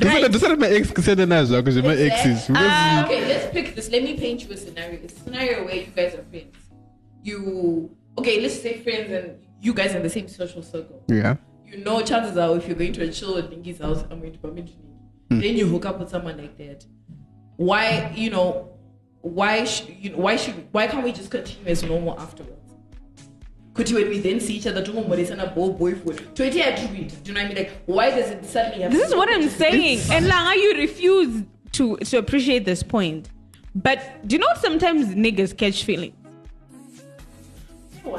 Right. 0.00 0.30
Does 0.30 0.40
that 0.42 0.58
my 0.58 0.68
ex 0.68 0.92
said 1.04 1.18
that 1.18 1.32
as 1.32 1.50
well? 1.50 1.62
Because 1.62 1.82
my 1.82 1.96
exes. 1.96 2.46
Because 2.46 2.62
Uh, 2.70 3.02
okay, 3.06 3.26
let's 3.26 3.52
pick 3.52 3.74
this. 3.74 3.90
Let 3.90 4.02
me 4.02 4.16
paint 4.16 4.44
you 4.44 4.52
a 4.52 4.56
scenario. 4.56 5.00
It's 5.02 5.14
a 5.14 5.20
scenario 5.20 5.64
where 5.64 5.74
you 5.76 5.86
guys 5.86 6.14
are 6.14 6.24
friends. 6.24 6.54
You 7.22 7.90
okay? 8.18 8.40
Let's 8.40 8.60
say 8.60 8.82
friends 8.82 9.10
and 9.12 9.38
you 9.60 9.74
guys 9.74 9.94
are 9.94 9.96
in 9.98 10.02
the 10.02 10.10
same 10.10 10.28
social 10.28 10.62
circle. 10.62 11.02
yeah. 11.08 11.36
You 11.66 11.84
know, 11.84 12.00
chances 12.00 12.36
are 12.38 12.56
if 12.56 12.66
you're 12.66 12.76
going 12.76 12.94
to 12.94 13.02
a 13.02 13.12
chill 13.12 13.36
at 13.36 13.50
Ningi's 13.50 13.78
house, 13.78 14.02
I'm 14.10 14.20
going 14.20 14.32
to 14.32 14.38
permit 14.38 14.66
Ningi. 14.66 15.42
Then 15.42 15.54
you 15.56 15.66
hook 15.68 15.84
up 15.84 15.98
with 15.98 16.08
someone 16.08 16.38
like 16.38 16.56
that. 16.56 16.86
Why, 17.56 18.10
you 18.16 18.30
know, 18.30 18.70
why 19.20 19.64
should 19.64 19.90
you 19.90 20.10
know, 20.10 20.18
why 20.18 20.36
should 20.36 20.54
why 20.72 20.86
can't 20.86 21.04
we 21.04 21.12
just 21.12 21.30
continue 21.30 21.66
as 21.70 21.82
normal 21.82 22.18
afterwards? 22.18 22.57
Could 23.78 23.90
you 23.90 23.96
when 23.98 24.08
we 24.08 24.18
then 24.18 24.40
see 24.40 24.54
each 24.56 24.66
other 24.66 24.84
to 24.84 24.90
a 24.98 25.46
boy 25.46 25.70
boyfriend? 25.70 26.34
To 26.34 26.44
it 26.44 26.52
yeah, 26.52 26.74
to 26.74 26.82
it. 26.96 27.22
Do 27.22 27.30
you 27.30 27.34
know 27.34 27.42
what 27.42 27.44
I 27.44 27.54
mean? 27.54 27.56
Like, 27.58 27.70
why 27.86 28.10
does 28.10 28.28
it 28.28 28.44
suddenly 28.44 28.82
have 28.82 28.90
This 28.90 29.06
is 29.08 29.14
what 29.14 29.28
I'm 29.32 29.48
saying, 29.48 30.00
and 30.10 30.26
Langa, 30.26 30.56
you 30.56 30.74
refuse 30.78 31.44
to 31.74 31.96
to 31.98 32.18
appreciate 32.18 32.64
this 32.64 32.82
point. 32.82 33.28
But 33.76 34.00
do 34.26 34.34
you 34.34 34.40
know 34.40 34.48
sometimes 34.60 35.14
niggas 35.14 35.56
catch 35.56 35.84
feelings? 35.84 36.14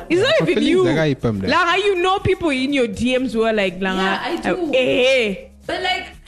It's 0.09 0.21
not 0.21 0.33
even 0.41 0.45
Feelings 0.45 0.65
you. 0.69 0.87
are 0.87 0.93
hype, 0.95 1.19
then. 1.41 1.41
Langa, 1.41 1.77
you 1.83 1.95
know 1.95 2.19
people 2.19 2.49
in 2.51 2.71
your 2.71 2.87
DMs 2.87 3.33
who 3.33 3.43
are 3.43 3.51
like, 3.51 3.79
Langa, 3.79 3.97
Yeah, 3.97 4.21
I 4.23 4.35
do. 4.37 4.67
uh, 4.67 4.71
eh, 4.75 5.47
But 5.65 5.81
like 5.83 6.18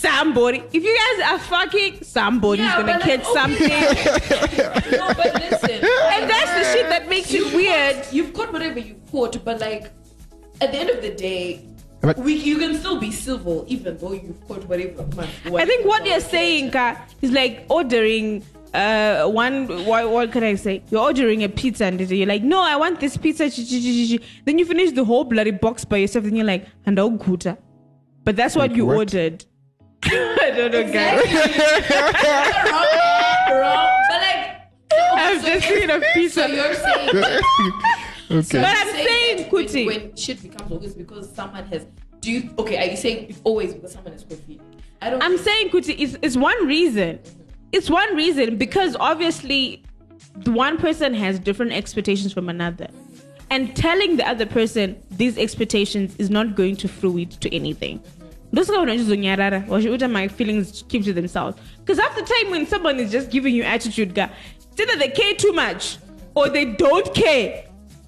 somebody. 0.00 0.62
If 0.72 0.82
you 0.84 0.96
guys 1.02 1.32
are 1.32 1.38
fucking, 1.38 2.02
somebody's 2.04 2.64
Yeah, 2.64 2.76
gonna 2.80 2.92
but 2.92 3.00
like, 3.00 3.10
catch 3.10 3.26
something. 3.38 3.68
no, 4.98 5.14
but 5.14 5.34
listen. 5.34 5.70
and 6.14 6.30
that's 6.30 6.52
the 6.58 6.64
shit 6.72 6.88
that 6.88 7.06
makes 7.08 7.32
you, 7.32 7.44
You 7.46 8.02
you've 8.12 8.32
caught 8.34 8.52
whatever 8.52 8.78
you've 8.78 9.10
caught, 9.10 9.44
but 9.44 9.60
like 9.60 9.84
at 10.60 10.72
the 10.72 10.78
end 10.78 10.90
of 10.90 11.02
the 11.02 11.10
day, 11.14 11.64
But- 12.00 12.18
we 12.18 12.34
you 12.34 12.56
can 12.58 12.74
still 12.78 12.98
be 12.98 13.10
civil 13.12 13.64
even 13.68 13.96
though 13.98 14.12
you've 14.12 14.40
caught 14.48 14.64
whatever. 14.68 15.04
I 15.62 15.64
think 15.66 15.86
what 15.86 16.06
you're 16.06 16.20
saying 16.20 16.74
uh, 16.74 16.96
is 17.22 17.30
like 17.32 17.64
ordering 17.68 18.42
uh 18.72 19.24
one 19.26 19.66
what, 19.84 20.08
what 20.10 20.30
can 20.32 20.44
I 20.44 20.54
say? 20.54 20.80
You're 20.90 21.02
ordering 21.02 21.42
a 21.42 21.48
pizza 21.48 21.84
and 21.86 22.00
you're 22.00 22.26
like, 22.26 22.42
no, 22.44 22.60
I 22.62 22.76
want 22.76 23.00
this 23.00 23.16
pizza. 23.16 23.48
Then 24.44 24.58
you 24.58 24.64
finish 24.64 24.92
the 24.92 25.04
whole 25.04 25.24
bloody 25.24 25.50
box 25.50 25.84
by 25.84 25.96
yourself, 25.98 26.24
and 26.26 26.36
you're 26.36 26.46
like, 26.46 26.66
and 26.86 26.98
I'll 26.98 27.10
guta. 27.10 27.58
But 28.24 28.36
that's 28.36 28.54
what 28.54 28.68
Like 28.70 28.76
you 28.76 28.86
what? 28.86 28.96
ordered. 28.98 29.44
I 30.04 30.52
don't 30.56 30.72
know, 30.72 30.92
guys. 30.92 31.24
wrong, 33.50 33.60
wrong, 33.60 33.88
but 34.08 34.20
like. 34.20 34.60
I've 35.12 35.44
just 35.44 35.68
seen 35.68 35.90
a 35.90 36.00
So 36.30 36.44
of. 36.44 36.50
you're 36.50 36.74
saying 36.74 37.08
okay. 37.14 37.40
But 38.30 38.30
I'm 38.30 38.42
saying 38.44 39.06
saying, 39.06 39.36
that 39.38 39.52
when, 39.52 39.66
Kuti. 39.66 39.86
when 39.86 40.16
shit 40.16 40.42
becomes 40.42 40.70
always 40.72 40.94
because 40.94 41.32
someone 41.34 41.64
has. 41.66 41.86
Do 42.20 42.30
you 42.30 42.50
okay? 42.58 42.78
Are 42.78 42.90
you 42.90 42.96
saying 42.96 43.26
it's 43.30 43.40
always 43.44 43.74
because 43.74 43.92
someone 43.92 44.12
has 44.12 44.24
coffee? 44.24 44.60
I 45.02 45.10
don't. 45.10 45.22
I'm 45.22 45.38
saying, 45.38 45.70
Kuti, 45.70 45.94
it's, 45.98 46.16
it's 46.22 46.36
one 46.36 46.66
reason. 46.66 47.18
Mm-hmm. 47.18 47.40
It's 47.72 47.90
one 47.90 48.16
reason 48.16 48.56
because 48.56 48.96
obviously 48.98 49.82
the 50.36 50.52
one 50.52 50.78
person 50.78 51.14
has 51.14 51.38
different 51.38 51.72
expectations 51.72 52.32
from 52.32 52.48
another. 52.48 52.88
And 53.50 53.74
telling 53.74 54.16
the 54.16 54.28
other 54.28 54.46
person 54.46 54.96
these 55.10 55.36
expectations 55.36 56.14
is 56.18 56.30
not 56.30 56.54
going 56.54 56.76
to 56.76 56.88
fruit 56.88 57.32
to 57.40 57.52
anything. 57.54 58.00
Those 58.52 58.68
are 58.70 58.84
not 58.84 58.96
just 58.96 59.08
unyarara, 59.10 59.68
or 59.68 59.80
should 59.80 60.10
my 60.10 60.26
feelings 60.28 60.84
keep 60.88 61.04
to 61.04 61.12
themselves. 61.12 61.56
Because 61.78 61.98
half 62.00 62.14
the 62.16 62.22
time 62.22 62.50
when 62.50 62.66
someone 62.66 62.98
is 62.98 63.10
just 63.12 63.30
giving 63.30 63.54
you 63.54 63.62
attitude, 63.62 64.14
guy, 64.14 64.30
it's 64.72 64.80
either 64.80 64.96
they 64.98 65.08
care 65.08 65.34
too 65.34 65.52
much 65.52 65.98
or 66.34 66.48
they 66.48 66.64
don't 66.64 67.14
care. 67.14 67.64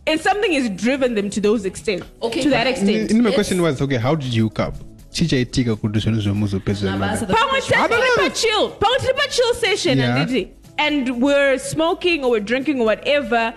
And 0.06 0.20
something 0.20 0.52
has 0.52 0.68
driven 0.70 1.14
them 1.14 1.30
to 1.30 1.40
those 1.40 1.64
extent. 1.64 2.02
Okay, 2.22 2.42
to 2.42 2.50
that 2.50 2.64
but- 2.64 2.70
extent. 2.72 3.10
In 3.12 3.18
my 3.22 3.28
It's- 3.28 3.34
question 3.34 3.62
was, 3.62 3.80
okay, 3.80 3.96
how 3.98 4.14
did 4.16 4.34
you 4.34 4.44
hook 4.48 4.58
up? 4.58 4.74
chichaitika 5.12 5.76
kuti 5.76 5.98
zvinhu 6.00 6.20
zvemuzopedzera 6.20 6.90
Nah, 6.90 6.92
but 6.92 7.00
mari. 7.00 7.12
answer 7.12 7.26
the 7.26 7.34
Pamwe 7.34 7.48
question. 7.50 7.78
I 7.78 7.86
don't 7.86 8.00
know. 8.00 8.28
tiripa 8.28 8.40
chill. 8.42 8.70
Pamwe 8.70 8.98
tiripa 8.98 9.28
chill 9.30 9.54
session 9.54 9.98
Yeah. 9.98 10.16
anditi. 10.18 10.48
And 10.78 11.20
we're 11.22 11.58
smoking 11.58 12.24
or 12.24 12.30
we're 12.30 12.40
drinking 12.44 12.80
or 12.80 12.86
whatever. 12.86 13.52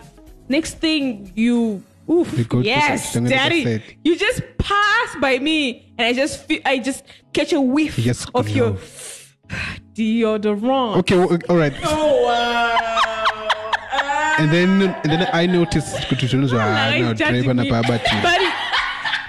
Next 0.49 0.79
thing 0.79 1.31
you 1.33 1.81
Oof, 2.09 2.37
You 2.37 2.61
yes, 2.61 3.13
daddy. 3.13 3.81
You 4.03 4.15
just 4.17 4.41
pass 4.59 5.15
by 5.19 5.39
me, 5.39 5.93
and 5.97 6.05
I 6.07 6.13
just 6.13 6.45
feel, 6.45 6.61
I 6.65 6.77
just 6.79 7.03
catch 7.33 7.51
a 7.53 7.59
whiff 7.61 7.97
Yes, 7.97 8.27
of 8.35 8.47
your 8.49 8.71
no. 8.71 8.77
deodorant. 9.93 10.97
Okay, 10.97 11.17
well, 11.17 11.37
all 11.49 11.57
right. 11.57 11.73
Oh 11.83 12.23
wow! 12.25 13.51
And 14.37 14.51
then 14.51 14.81
and 14.81 15.11
then 15.11 15.29
I 15.33 15.45
noticed 15.45 15.95
kuti 16.11 16.27
zvinhu 16.27 16.51
Like, 16.51 16.99
zvaana 17.01 17.15
judging 17.15 17.43
driver 17.43 17.53
me. 17.53 17.69
napabatira. 17.71 18.21
But 18.21 18.41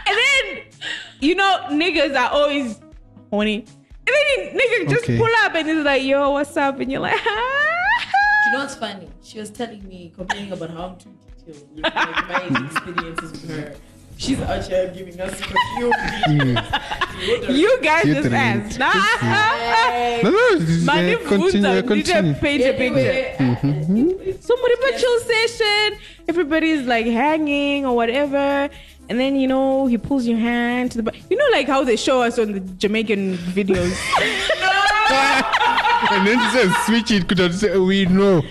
and 0.08 0.16
then 0.18 0.44
you 1.20 1.34
know 1.36 1.60
niggas 1.70 2.14
are 2.18 2.30
always 2.30 2.80
horny. 3.30 3.64
And 4.06 4.12
then 4.14 4.26
you, 4.34 4.60
nigga 4.60 4.90
just 4.90 5.04
Okay. 5.04 5.16
pull 5.16 5.30
up 5.44 5.54
and 5.54 5.66
he's 5.68 5.84
like, 5.84 6.02
"Yo, 6.02 6.30
what's 6.30 6.56
up?" 6.56 6.80
And 6.80 6.90
you're 6.90 7.00
like, 7.00 7.16
do 7.22 7.30
You 8.46 8.52
know 8.52 8.58
what's 8.58 8.74
funny? 8.74 9.08
She 9.22 9.38
was 9.38 9.50
telling 9.50 9.86
me, 9.88 10.12
complaining 10.14 10.52
about 10.52 10.70
how 10.70 10.86
I'm 10.88 10.96
too 10.98 11.10
detailed 11.47 11.74
with 11.74 11.84
like, 11.84 11.94
my 11.94 12.01
mm-hmm. 12.40 12.66
experiences 12.66 13.32
with 13.32 13.51
her. 13.51 13.76
She's 14.18 14.40
out 14.40 14.64
here 14.66 14.92
giving 14.97 15.20
us 15.20 15.40
perfume. 15.40 15.92
Mm. 17.16 17.57
"You 17.57 17.78
guys 17.82 18.05
just 18.05 18.28
three. 18.28 18.36
asked." 18.36 18.78
Nah. 18.78 18.92
No, 20.22 20.30
no, 20.30 20.59
this 20.59 20.68
is, 20.68 20.88
uh, 20.88 20.92
Mani 20.92 21.16
continue, 21.16 21.82
continue. 21.82 22.34
DJ 22.34 22.40
paint 22.40 22.62
a 22.62 22.72
picture. 22.72 23.44
Anyway, 23.88 24.36
Somebody 24.40 24.74
but 24.80 24.99
chill 24.99 25.20
session. 25.20 25.99
Everybody's 26.28 26.86
like 26.86 27.07
hanging 27.07 27.86
or 27.86 27.94
whatever. 27.97 28.68
And 29.09 29.20
then 29.20 29.36
you 29.36 29.47
know 29.47 29.86
he 29.86 29.99
pulls 29.99 30.26
your 30.26 30.38
hand 30.38 30.90
to 30.92 30.99
the 30.99 31.03
back. 31.05 31.14
You 31.30 31.36
know 31.36 31.49
like 31.53 31.68
how 31.68 31.84
they 31.84 31.97
show 31.97 32.22
us 32.22 32.38
on 32.38 32.53
the 32.53 32.61
Jamaican 32.61 33.36
videos. 33.55 33.97
And 36.11 36.26
then 36.26 36.38
she 36.38 36.59
says, 36.59 36.76
switch 36.84 37.11
it, 37.11 37.28
could 37.28 37.55
say, 37.55 37.78
we 37.78 38.07
know. 38.07 38.42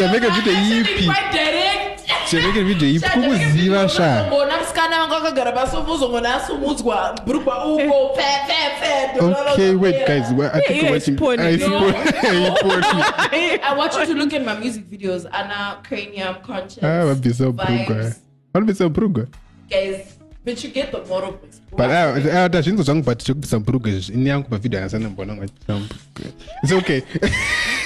Jamaican 0.00 0.32
video 0.32 0.52
ipi. 0.52 1.04
quite 1.04 1.32
direct. 1.32 2.08
Jamaican 2.32 2.64
video 2.64 2.88
ipi. 2.88 3.08
Kukuziva 3.08 3.88
sha. 3.88 4.26
Ngona 4.26 4.58
musikana 4.58 4.98
vanga 4.98 5.18
vakagara 5.20 5.52
pasofa 5.52 5.92
uzongona 5.92 6.34
asumudzwa 6.34 7.20
bhurugwa 7.26 7.64
uko 7.64 8.08
pe 8.16 8.22
pe 8.48 8.60
pe 8.80 9.24
Okay, 9.52 9.74
wait, 9.74 10.06
guys. 10.06 10.32
Well, 10.32 10.50
I 10.54 10.60
think 10.60 10.82
Yeah, 10.82 10.90
we're 10.90 10.96
it's 10.96 11.08
watching. 11.08 11.16
porn. 11.16 11.40
I 11.40 11.58
support. 11.58 11.94
I 13.62 13.74
want 13.76 13.92
you 13.94 14.06
to 14.06 14.14
look 14.14 14.32
at 14.32 14.44
my 14.44 14.58
music 14.58 14.88
videos. 14.90 15.26
Anna 15.32 15.78
Cranium 15.82 16.36
Conscious. 16.42 16.82
Ah, 16.82 17.04
wabisa 17.04 17.52
brugwa. 17.52 17.66
vibes. 17.86 18.20
Wabisa 18.54 18.88
brugwa. 18.88 19.26
Guys, 19.68 20.16
but 20.44 20.64
you 20.64 20.70
get 20.70 20.92
the 20.92 21.02
moral 21.08 21.34
of 21.34 21.40
this. 21.42 21.60
But 21.76 21.90
uh, 21.90 22.16
uh, 22.16 22.48
that 22.48 22.64
zvinhu 22.64 22.82
zvangu 22.82 23.04
but 23.04 23.18
chokubvisa 23.24 23.58
mburugwa 23.58 23.90
izvi 23.90 24.14
ini 24.14 24.28
yangu 24.28 24.48
pavhidhio 24.48 24.78
handisana 24.78 25.08
mbona 25.08 25.34
machisa 25.34 25.74
mburugwa 25.74 26.32
it's 26.62 26.72
okay 26.72 27.00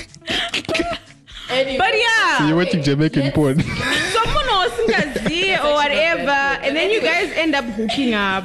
anyway, 1.54 1.78
But 1.78 1.94
yeah. 1.94 2.38
so 2.38 2.46
you're 2.46 2.56
watching 2.56 2.82
jamaican 2.82 3.22
Let's- 3.22 3.34
porn 3.34 3.60
Someone 4.16 4.48
or 4.56 4.66
Singazi 4.78 5.58
or 5.62 5.72
whatever, 5.74 6.30
and 6.64 6.76
then 6.76 6.90
you 6.90 7.00
guys 7.00 7.30
end 7.34 7.54
up 7.54 7.64
hooking 7.64 8.14
up. 8.14 8.44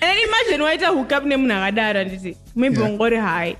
And 0.00 0.06
then 0.10 0.18
imagine 0.28 0.60
why 0.62 0.74
a 0.74 0.92
hook 0.92 1.12
up 1.12 1.24
name 1.24 1.46
nagadara 1.46 2.02
and 2.06 2.12
you 2.12 2.36
maybe 2.54 2.76
Yeah. 2.76 2.88
yeah. 3.12 3.20
high. 3.20 3.56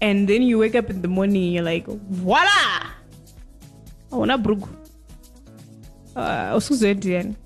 And 0.00 0.28
then 0.28 0.42
you 0.42 0.58
wake 0.58 0.74
up 0.74 0.90
in 0.90 1.00
the 1.02 1.08
morning 1.08 1.44
and 1.44 1.52
you're 1.54 1.64
like, 1.64 1.86
voila! 1.86 2.92
I 4.12 4.16
wanna 4.16 4.36
brug. 4.38 4.68
Uh, 6.14 6.54
Osuzedian. 6.56 7.36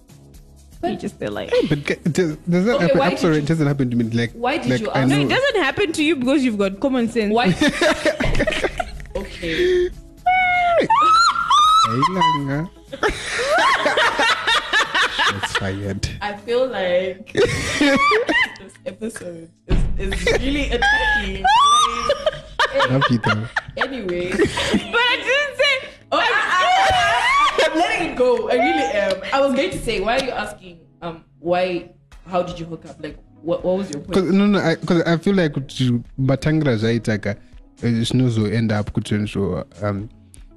You 0.83 0.97
just 0.97 1.19
feel 1.19 1.33
like 1.33 1.51
but 1.69 1.85
does, 2.11 2.37
does 2.39 2.65
that 2.65 2.77
Okay, 2.77 2.83
happen 2.87 2.99
why 2.99 3.05
I'm 3.07 3.11
did 3.11 3.19
sorry 3.19 3.35
you- 3.37 3.43
it 3.43 3.47
doesn't 3.47 3.67
happen 3.67 3.91
to 3.91 3.97
me 3.97 4.05
like 4.17 4.33
Why 4.33 4.57
did 4.57 4.71
like 4.71 4.81
you 4.81 4.91
ask- 4.91 5.09
No, 5.11 5.19
it 5.21 5.29
doesn't 5.29 5.57
happen 5.63 5.93
to 5.93 6.03
you 6.05 6.17
because 6.17 6.43
you've 6.43 6.57
got 6.57 6.81
common 6.81 7.09
sense. 7.11 7.35
Why? 7.35 7.49
okay. 9.17 9.91
Hailanga. 11.91 12.71
That's 15.31 15.53
fired 15.59 16.09
I 16.21 16.37
feel 16.39 16.67
like 16.67 17.33
this 17.33 18.75
episode 18.87 19.51
is, 19.67 19.79
is 19.99 20.27
really 20.41 20.71
attacking. 20.71 21.45
Like, 22.75 22.91
Love 22.91 23.03
you 23.11 23.19
though. 23.19 23.47
anyway, 23.77 24.31
But 24.31 24.41
I 24.43 25.17
didn't 25.27 25.57
say. 25.59 25.89
oh, 26.13 26.19
I, 26.19 26.31
I, 27.63 27.69
I'm 27.71 27.79
letting 27.79 28.11
it 28.13 28.17
go. 28.17 28.49
I 28.49 28.55
really 28.55 28.83
am. 28.95 29.21
I 29.33 29.41
was 29.41 29.55
going 29.55 29.71
to 29.71 29.79
say, 29.79 30.01
why 30.01 30.19
are 30.19 30.25
you 30.25 30.31
asking? 30.31 30.81
Um, 31.03 31.25
why? 31.39 31.91
How 32.27 32.43
did 32.43 32.59
you 32.61 32.67
hook 32.67 32.87
up? 32.87 33.03
Like, 33.03 33.19
what? 33.43 33.65
What 33.65 33.79
was 33.79 33.91
your 33.91 34.01
point? 34.01 34.13
Cause, 34.15 34.25
no 34.33 34.47
no 34.47 34.59
I, 34.61 34.75
cause 34.77 35.03
I 35.03 35.17
feel 35.17 35.35
like 35.35 35.53
kuti 35.53 36.03
matangira 36.19 36.77
zvaitaka 36.77 37.37
zvinozoend 37.83 38.73
up 38.73 38.93
kuti 38.93 39.17
zvo 39.27 39.65
um, 39.83 40.09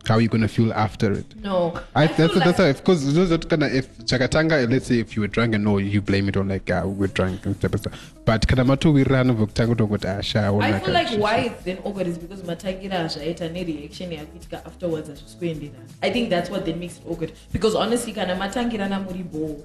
how 0.08 0.16
are 0.16 0.22
you 0.22 0.28
gonna 0.28 0.48
feel 0.48 0.74
after 0.74 1.12
it. 1.14 1.26
No, 1.42 1.80
I, 1.96 2.08
feel 2.08 2.28
that's 2.28 2.40
that's 2.46 2.58
how 2.58 2.66
like- 2.66 2.78
because 2.78 3.04
zvinozoti 3.06 3.48
kana 3.50 3.68
if 3.68 3.88
chakatanga 4.00 4.70
let's 4.70 4.88
say 4.88 5.00
if 5.00 5.16
you 5.16 5.22
were 5.22 5.28
drunk 5.30 5.56
and 5.56 5.64
no 5.64 5.78
you 5.78 6.02
blame 6.02 6.28
it 6.30 6.38
on 6.38 6.50
like 6.50 6.70
uh, 6.70 6.84
we're 6.86 7.08
drunk 7.08 7.46
and 7.46 7.60
type 7.62 7.74
of 7.74 7.80
stuff. 7.80 8.14
But 8.26 8.48
kana 8.48 8.64
matowirirana 8.66 9.34
bvokutanga 9.34 9.68
kutongoti 9.76 10.08
asha 10.08 10.44
I 10.64 10.80
feel 10.80 10.94
like 10.94 11.10
why 11.18 11.38
it's 11.48 11.64
then 11.64 11.78
awkward 11.86 12.08
is 12.08 12.18
because 12.18 12.44
matangira 12.44 13.08
zvaita 13.08 13.50
nereaction 13.50 14.12
yakuitika 14.12 14.66
afterwards 14.66 15.10
hazvisikuendera 15.10 15.74
i 16.02 16.12
think 16.12 16.30
that's 16.30 16.50
what 16.50 16.66
then 16.66 16.80
makes 16.80 16.98
it 16.98 17.04
awkward. 17.12 17.32
Because 17.54 17.76
honestly 17.78 18.14
kana 18.14 18.36
matangirana 18.36 19.00
muri 19.00 19.24
bo 19.24 19.58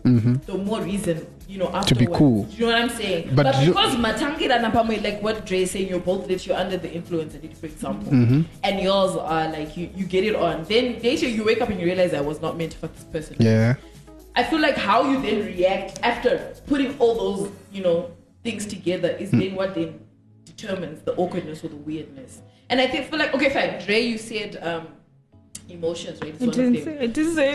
the 0.46 0.54
more 0.58 0.80
reason 0.84 1.18
you 1.48 1.58
know 1.58 1.68
Mm-hmm. 1.68 1.84
To 1.88 1.94
be 1.94 2.06
cool. 2.06 2.46
you 2.58 2.66
know 2.66 2.72
what 2.72 2.82
i'm 2.82 2.88
saying? 2.90 3.30
But 3.34 3.44
but, 3.46 3.60
you- 3.62 3.72
because 3.72 3.96
matangirana 3.96 4.70
pamwe 4.72 5.02
like 5.02 5.22
what 5.22 5.44
Dre 5.46 5.62
is 5.62 5.70
saying 5.70 5.88
you're 5.88 6.00
both 6.00 6.26
lit 6.28 6.46
you're 6.46 6.56
under 6.56 6.76
the 6.76 6.90
influence 6.92 7.34
of 7.34 7.44
it 7.44 7.56
for 7.56 7.66
example. 7.66 8.12
Mm-hmm. 8.12 8.42
and 8.62 8.80
yours 8.80 9.16
are 9.16 9.48
like 9.50 9.76
you, 9.76 9.88
you 9.96 10.04
get 10.06 10.24
it 10.24 10.27
on 10.36 10.64
then 10.64 11.00
later 11.02 11.28
you 11.28 11.44
wake 11.44 11.60
up 11.60 11.68
and 11.68 11.78
you 11.80 11.86
realize 11.86 12.12
i 12.14 12.20
was 12.20 12.40
not 12.40 12.56
meant 12.56 12.74
for 12.74 12.86
this 12.88 13.04
person 13.04 13.36
yeah 13.40 13.74
I 14.36 14.44
feel 14.44 14.60
like 14.60 14.76
how 14.76 15.10
you 15.10 15.20
then 15.20 15.44
react 15.46 15.98
after 16.04 16.54
putting 16.68 16.96
all 17.00 17.14
those, 17.16 17.50
you 17.72 17.82
know, 17.82 18.12
things 18.44 18.66
together 18.66 19.08
is 19.08 19.30
Hmm. 19.30 19.40
then 19.40 19.54
what 19.56 19.74
then 19.74 19.98
determines 20.44 21.02
the 21.02 21.12
awkwardness 21.16 21.64
or 21.64 21.68
the 21.68 21.76
weirdness. 21.76 22.40
And 22.70 22.80
I 22.80 22.86
think 22.86 23.10
feel 23.10 23.18
like 23.18 23.34
okay, 23.34 23.50
fine. 23.50 23.84
Dre, 23.84 23.98
you 24.00 24.16
said 24.16 24.56
um 24.62 24.86
emotions, 25.68 26.20
right? 26.22 26.34
It's 26.34 26.42
I 26.42 26.46
didn't 26.46 26.72
them. 26.74 26.84
say. 26.84 26.98
I 27.00 27.06
didn't 27.06 27.34
say. 27.34 27.52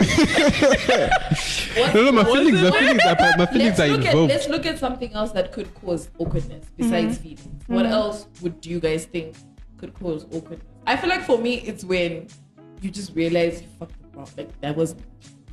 What- 1.80 1.94
no 1.94 2.02
no 2.04 2.12
my 2.12 2.24
feelings 2.24 2.60
my 2.62 2.70
feelings 2.78 3.04
are 3.04 3.16
my 3.38 3.46
feelings 3.46 3.78
Let's 3.78 3.80
are 3.80 3.88
look, 3.88 4.00
at, 4.04 4.06
involved 4.12 4.32
let's 4.32 4.48
look 4.48 4.66
at 4.66 4.78
something 4.78 5.12
else 5.14 5.32
that 5.32 5.52
could 5.52 5.74
cause 5.74 6.10
awkwardness 6.18 6.66
besides 6.76 7.16
feelings. 7.16 7.62
What 7.66 7.86
else 7.86 8.26
would 8.42 8.64
you 8.66 8.78
guys 8.78 9.06
think 9.06 9.36
could 9.78 9.94
cause 9.94 10.24
awkwardness? 10.32 10.68
I 10.86 10.96
feel 10.98 11.08
like 11.08 11.22
for 11.22 11.38
me, 11.38 11.54
it's 11.60 11.82
when 11.82 12.28
you 12.80 12.90
just 12.90 13.14
realize 13.14 13.62
you 13.62 13.68
fucked 13.78 14.00
the 14.02 14.18
wrong. 14.18 14.28
Like 14.36 14.60
that 14.60 14.76
was 14.76 14.94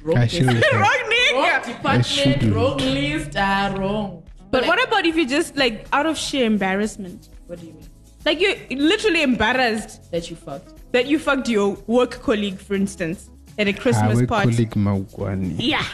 wrong. 0.04 0.18
I 0.18 0.22
person. 0.22 0.40
shouldn't 0.46 0.64
have. 0.66 0.82
Wrong 0.82 1.00
wrong 1.34 1.62
nigga. 1.62 1.66
department, 1.66 2.54
wrong 2.56 2.78
list, 2.78 3.32
ah, 3.38 3.74
wrong. 3.78 4.24
But 4.52 4.62
like, 4.64 4.70
what 4.70 4.88
about 4.88 5.06
if 5.06 5.16
you 5.16 5.26
just 5.28 5.56
like 5.56 5.88
out 5.94 6.06
of 6.06 6.18
sheer 6.18 6.46
embarrassment? 6.46 7.30
What 7.48 7.60
do 7.60 7.68
you 7.68 7.74
mean? 7.74 7.88
Like 8.26 8.40
you're 8.42 8.56
literally 8.78 9.24
embarrassed 9.24 10.12
That 10.12 10.30
you 10.30 10.36
fucked? 10.36 10.92
that 10.92 11.08
you 11.08 11.18
fucked 11.20 11.48
your 11.50 11.76
work 11.88 12.22
colleague, 12.22 12.60
for 12.60 12.76
instance. 12.76 13.30
at 13.58 13.68
a 13.68 13.74
Christmas 13.74 14.20
Our 14.20 14.28
party. 14.28 14.52
colleague 14.52 14.72
Mawkwani. 14.72 15.56
Yeah. 15.58 15.86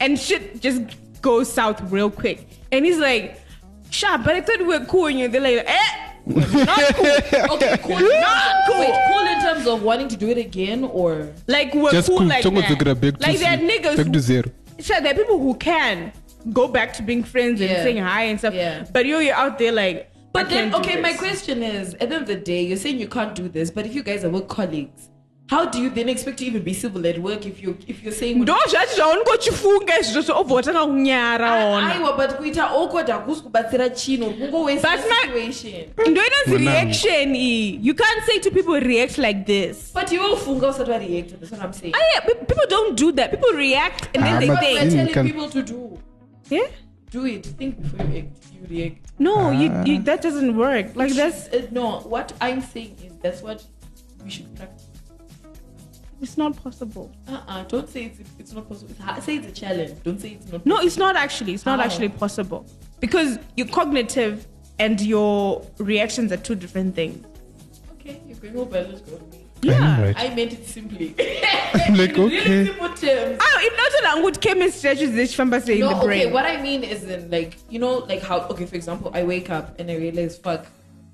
And 0.00 0.18
shit 0.18 0.60
just 0.60 0.82
goes 1.22 1.52
south 1.52 1.80
real 1.92 2.10
quick. 2.10 2.46
And 2.72 2.84
he's 2.86 2.98
like, 2.98 3.38
Sha, 3.90 4.16
but 4.18 4.34
I 4.34 4.40
thought 4.40 4.58
we 4.60 4.66
were 4.66 4.84
cool. 4.86 5.06
And 5.06 5.18
you're 5.18 5.28
they're 5.28 5.40
like, 5.40 5.64
eh, 5.66 6.09
we're 6.34 6.64
not 6.64 6.94
cool. 6.94 7.54
Okay, 7.56 7.76
cool. 7.82 7.98
Not 8.00 8.66
cool. 8.66 8.80
Wait, 8.80 8.94
cool 9.08 9.26
in 9.26 9.40
terms 9.42 9.66
of 9.66 9.82
wanting 9.82 10.08
to 10.08 10.16
do 10.16 10.28
it 10.28 10.38
again 10.38 10.84
or 10.84 11.30
Like, 11.46 11.74
we're 11.74 11.90
Just 11.92 12.08
cool 12.08 12.18
cool. 12.18 12.26
like 12.26 12.42
that. 12.42 12.50
took 12.68 12.82
it 12.82 13.00
back 13.00 13.18
to 13.20 13.26
Like, 13.26 13.38
there 13.38 13.54
are 13.54 13.58
zero. 13.58 13.70
niggas 13.70 13.96
Back 13.96 14.06
who- 14.06 14.12
to 14.12 14.20
zero. 14.20 14.44
Sure, 14.78 15.00
there 15.00 15.12
are 15.12 15.16
people 15.16 15.38
who 15.38 15.54
can 15.54 16.12
go 16.52 16.66
back 16.68 16.92
to 16.94 17.02
being 17.02 17.22
friends 17.22 17.60
and 17.60 17.70
Yeah. 17.70 17.82
saying 17.82 17.98
hi 17.98 18.22
and 18.24 18.38
stuff. 18.38 18.54
Yeah. 18.54 18.84
But 18.92 19.04
you're, 19.06 19.20
you're 19.22 19.34
out 19.34 19.58
there 19.58 19.72
like, 19.72 20.10
But 20.32 20.46
I 20.46 20.48
then, 20.48 20.70
can't 20.70 20.84
do 20.84 20.90
okay, 20.90 21.00
my 21.00 21.12
question 21.12 21.62
is: 21.62 21.94
at 21.94 22.08
the 22.08 22.14
end 22.14 22.22
of 22.22 22.26
the 22.28 22.36
day, 22.36 22.62
you're 22.62 22.76
saying 22.78 22.98
you 22.98 23.08
can't 23.08 23.34
do 23.34 23.48
this, 23.48 23.70
but 23.70 23.84
if 23.84 23.94
you 23.94 24.02
guys 24.02 24.24
are 24.24 24.30
work 24.30 24.48
colleagues, 24.48 25.08
how 25.50 25.66
do 25.66 25.78
you 25.82 25.90
then 25.90 26.08
expect 26.08 26.38
to 26.38 26.44
even 26.44 26.62
be 26.62 26.72
civil 26.74 27.06
at 27.06 27.18
work 27.18 27.44
if 27.46 27.62
you 27.62 27.76
if 27.86 28.02
you're 28.04 28.14
saying 28.18 28.34
ndo 28.42 28.54
zvacho 28.70 28.94
zvaonongochifunga 28.96 29.98
izvozvo 30.00 30.22
so 30.22 30.40
obva 30.40 30.54
watanga 30.54 30.86
kunyara 30.86 31.64
ona. 31.76 31.94
aiwa 31.94 32.12
but 32.16 32.36
kuita 32.36 32.70
awkward 32.70 33.08
hakusi 33.08 33.42
kubatsira 33.42 33.90
chino 33.90 34.30
kungowaste 34.30 34.80
But 34.88 35.00
my- 35.10 35.26
situation. 35.52 35.88
Ndo 36.10 36.22
inonzi 36.26 36.50
Mwanangu. 36.64 36.70
reaction 36.70 37.34
iyi 37.36 37.80
you 37.82 37.94
can't 37.94 38.24
say 38.26 38.38
to 38.40 38.50
people 38.50 38.80
react 38.80 39.18
like 39.18 39.40
this. 39.44 39.92
But 39.94 40.12
you 40.12 40.22
will 40.22 40.36
funga 40.36 40.68
usati 40.68 40.90
react 40.90 41.30
that's 41.40 41.52
what 41.52 41.62
i'm 41.64 41.72
saying. 41.72 41.94
Ah, 41.96 42.12
yeah, 42.14 42.24
people 42.46 42.66
don't 42.70 42.98
do 43.00 43.12
that. 43.12 43.30
People 43.30 43.56
react 43.58 44.16
and 44.16 44.24
then 44.24 44.34
Ah, 44.34 44.38
they 44.40 44.48
but 44.48 44.60
we're 44.62 44.90
telling 44.90 45.12
can- 45.12 45.26
people 45.26 45.48
to 45.50 45.62
do. 45.62 45.98
Yeah? 46.50 46.68
Do 47.12 47.26
it. 47.26 47.46
Think 47.58 47.76
before 47.82 48.06
you 48.06 48.18
act. 48.18 48.44
You 48.54 48.76
react. 48.76 48.96
No 49.18 49.50
you, 49.50 49.70
Ah. 49.72 49.84
you 49.84 49.98
that 50.02 50.22
doesn't 50.22 50.56
work. 50.56 50.86
Like 50.96 51.14
that's 51.14 51.48
uh, 51.48 51.62
no 51.72 52.00
what 52.08 52.32
i'm 52.40 52.60
saying 52.62 52.94
is 53.06 53.12
that's 53.22 53.42
what 53.42 53.62
we 54.24 54.30
should 54.30 54.54
practice 54.56 54.86
it's 56.20 56.36
not 56.36 56.54
possible 56.62 57.10
uh-uh 57.28 57.64
don't 57.64 57.88
say 57.88 58.04
it's, 58.04 58.20
it's 58.38 58.52
not 58.52 58.68
possible 58.68 58.90
it's 59.14 59.24
say 59.24 59.36
it's 59.36 59.46
a 59.46 59.52
challenge 59.52 60.02
don't 60.02 60.20
say 60.20 60.30
it's 60.30 60.50
not 60.52 60.64
no 60.66 60.78
it's 60.80 60.96
not 60.96 61.16
actually 61.16 61.54
it's 61.54 61.66
not 61.66 61.78
How? 61.78 61.84
actually 61.86 62.08
possible 62.10 62.66
because 63.00 63.38
your 63.56 63.66
cognitive 63.68 64.46
and 64.78 65.00
your 65.00 65.64
reactions 65.78 66.30
are 66.32 66.36
two 66.36 66.54
different 66.54 66.94
things 66.94 67.24
okay 67.92 68.20
you're 68.26 68.36
going 68.38 68.56
over 68.56 68.82
let's 68.82 69.00
go 69.02 69.20
yeah 69.62 70.02
Right. 70.02 70.16
I 70.18 70.34
meant 70.34 70.54
it 70.54 70.66
simply. 70.66 71.14
I'm 71.74 71.94
like, 71.94 72.16
In 72.16 72.24
okay. 72.24 72.48
Really 72.48 72.66
simple 72.66 72.88
terms. 72.88 73.38
Ah, 73.42 73.60
inotoda 73.66 74.22
kuti 74.22 74.40
chemistry 74.40 74.88
yacho 74.90 75.06
zvichifamba 75.06 75.60
sei 75.62 75.74
in 75.74 75.80
the 75.80 75.90
No, 75.90 75.96
okay, 75.98 76.06
brain 76.06 76.32
what 76.32 76.46
I 76.46 76.56
mean 76.62 76.82
is 76.82 77.04
in 77.04 77.30
like, 77.30 77.58
you 77.68 77.78
know, 77.78 77.98
like 78.08 78.22
how, 78.22 78.38
okay, 78.48 78.64
for 78.64 78.76
example, 78.76 79.10
I 79.12 79.22
wake 79.22 79.50
up 79.50 79.78
and 79.78 79.90
I 79.90 79.96
realize, 79.96 80.38
fuck, 80.38 80.64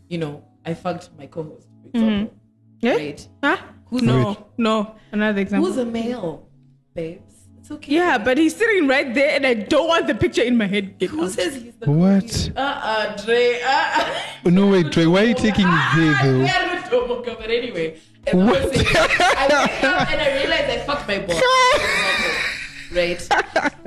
you 0.08 0.18
know, 0.18 0.44
I 0.64 0.74
fucked 0.74 1.10
my 1.18 1.26
co 1.26 1.42
host, 1.42 1.66
for 1.82 1.88
example. 1.88 2.34
yeah? 2.82 2.94
Right. 2.94 3.28
Huh? 3.42 3.56
Who's 3.90 4.02
no 4.02 4.28
Wait. 4.28 4.38
no 4.58 4.94
another 5.12 5.40
example 5.40 5.68
Who's 5.68 5.78
a 5.78 5.84
male, 5.84 6.48
babes? 6.94 7.22
It's 7.58 7.70
okay. 7.70 7.94
yeah 7.94 8.18
but 8.18 8.38
he's 8.38 8.54
sitting 8.54 8.86
right 8.86 9.12
there 9.12 9.34
and 9.34 9.44
i 9.46 9.52
don't 9.54 9.88
want 9.88 10.06
the 10.06 10.14
picture 10.14 10.42
in 10.42 10.56
my 10.56 10.66
head 10.66 10.98
Get 10.98 11.10
Who 11.10 11.24
out. 11.24 11.30
says 11.30 11.54
he's 11.56 11.74
the 11.76 11.90
What? 11.90 12.50
Uh 12.56 12.60
uh, 12.60 13.16
Dre. 13.24 13.60
Uh 13.60 13.66
uh. 13.68 14.20
Oh, 14.46 14.50
no, 14.50 14.68
wait, 14.68 14.90
Dre, 14.92 15.06
why 15.06 15.22
are 15.22 15.24
you 15.24 15.34
taking 15.48 15.66
me 15.66 15.78
there, 15.96 16.14
though? 16.22 16.38
We 16.38 16.48
are 16.48 16.66
not 16.66 16.84
Tomoka, 16.84 17.36
but 17.38 17.50
anyway. 17.50 17.98
And 18.28 18.46
What? 18.46 18.62
I'm 18.62 18.72
saying, 18.72 18.86
I 18.88 19.46
wake 19.66 19.84
up 19.84 20.10
and 20.12 20.20
I 20.22 20.28
realize 20.38 20.66
I 20.70 20.78
fucked 20.86 21.08
my 21.08 21.18
boss. 21.26 21.42
right? 22.92 23.28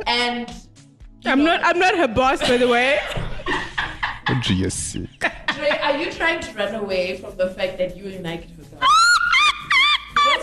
And 0.07 0.51
i'm 1.25 1.43
not 1.43 1.59
i'm 1.65 1.77
not 1.79 1.95
her 1.97 2.07
boss 2.07 2.39
by 2.47 2.57
the 2.57 2.67
way 2.67 2.97
Oh, 4.31 4.39
Dre, 4.43 4.55
you're 4.55 4.69
sick. 4.69 5.09
Dre, 5.55 5.69
are 5.81 5.97
you 5.97 6.11
trying 6.11 6.39
to 6.39 6.53
run 6.53 6.75
away 6.75 7.17
from 7.17 7.35
the 7.35 7.49
fact 7.49 7.79
that 7.79 7.97
you 7.97 8.05
and 8.15 8.27
I 8.27 8.37
could 8.37 8.51
hook 8.51 8.67
up? 8.79 8.87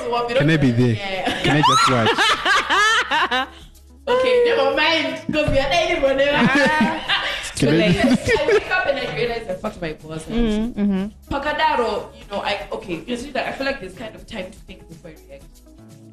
That's 0.07 0.09
the 0.09 0.11
one 0.12 0.28
don't 0.28 0.38
Can 0.38 0.50
I 0.50 0.57
be 0.57 0.70
there? 0.70 0.94
Yeah. 0.94 1.42
Can 1.42 1.57
I 1.57 1.62
just 1.62 1.90
watch? 1.90 3.48
Okay, 4.09 4.44
never 4.46 4.76
mind. 4.76 5.20
Because 5.26 5.50
we 5.50 5.59
are 5.59 5.68
dating 5.68 6.00
whenever. 6.00 6.46
Can 7.57 7.68
I, 7.74 7.86
I 7.88 8.46
wake 8.46 8.70
up 8.70 8.86
and 8.86 8.98
I 9.00 9.16
realize 9.16 9.48
I 9.48 9.54
fucked 9.54 9.80
my 9.82 9.94
boss. 9.94 10.22
Mm-hmm, 10.26 11.07
Pakadaro, 11.34 12.14
you 12.14 12.24
know, 12.30 12.40
I 12.40 12.68
okay. 12.70 13.02
You 13.04 13.16
see 13.16 13.32
that 13.32 13.48
I 13.48 13.52
feel 13.52 13.66
like 13.66 13.80
there's 13.80 13.96
kind 13.96 14.14
of 14.14 14.24
time 14.24 14.52
to 14.52 14.59
think 14.59 14.88
before 14.88 15.11
I 15.11 15.14
react. 15.28 15.44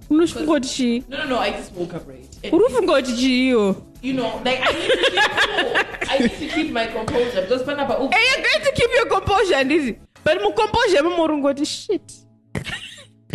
unofunga 0.09 0.45
kuti 0.47 1.03
No, 1.07 1.17
no, 1.17 1.25
no. 1.25 1.37
I 1.37 1.51
just 1.51 1.71
woke 1.73 1.93
up 1.93 2.07
right. 2.07 2.25
And, 2.43 2.53
uri 2.53 2.65
kufunga 2.65 2.93
kuti 2.93 3.13
chiiyo 3.13 3.75
you 4.01 4.13
know, 4.13 4.41
like 4.43 4.59
I 4.65 4.71
need 4.73 4.89
to 4.89 4.97
keep 4.97 5.21
cool. 5.21 6.09
I 6.09 6.17
need 6.17 6.39
to 6.39 6.47
keep 6.55 6.71
my 6.71 6.87
composure 6.87 7.41
because 7.41 7.63
panapa. 7.63 7.95
Oh, 7.99 8.09
and 8.09 8.23
you're 8.29 8.43
going 8.43 8.65
to 8.65 8.71
keep 8.75 8.89
your 8.97 9.05
composure 9.05 9.55
handizi 9.55 9.99
but 10.23 10.41
mucomposure 10.41 10.99
imo 10.99 11.09
muri 11.17 11.37
ngoti 11.37 11.65
shit 11.65 12.11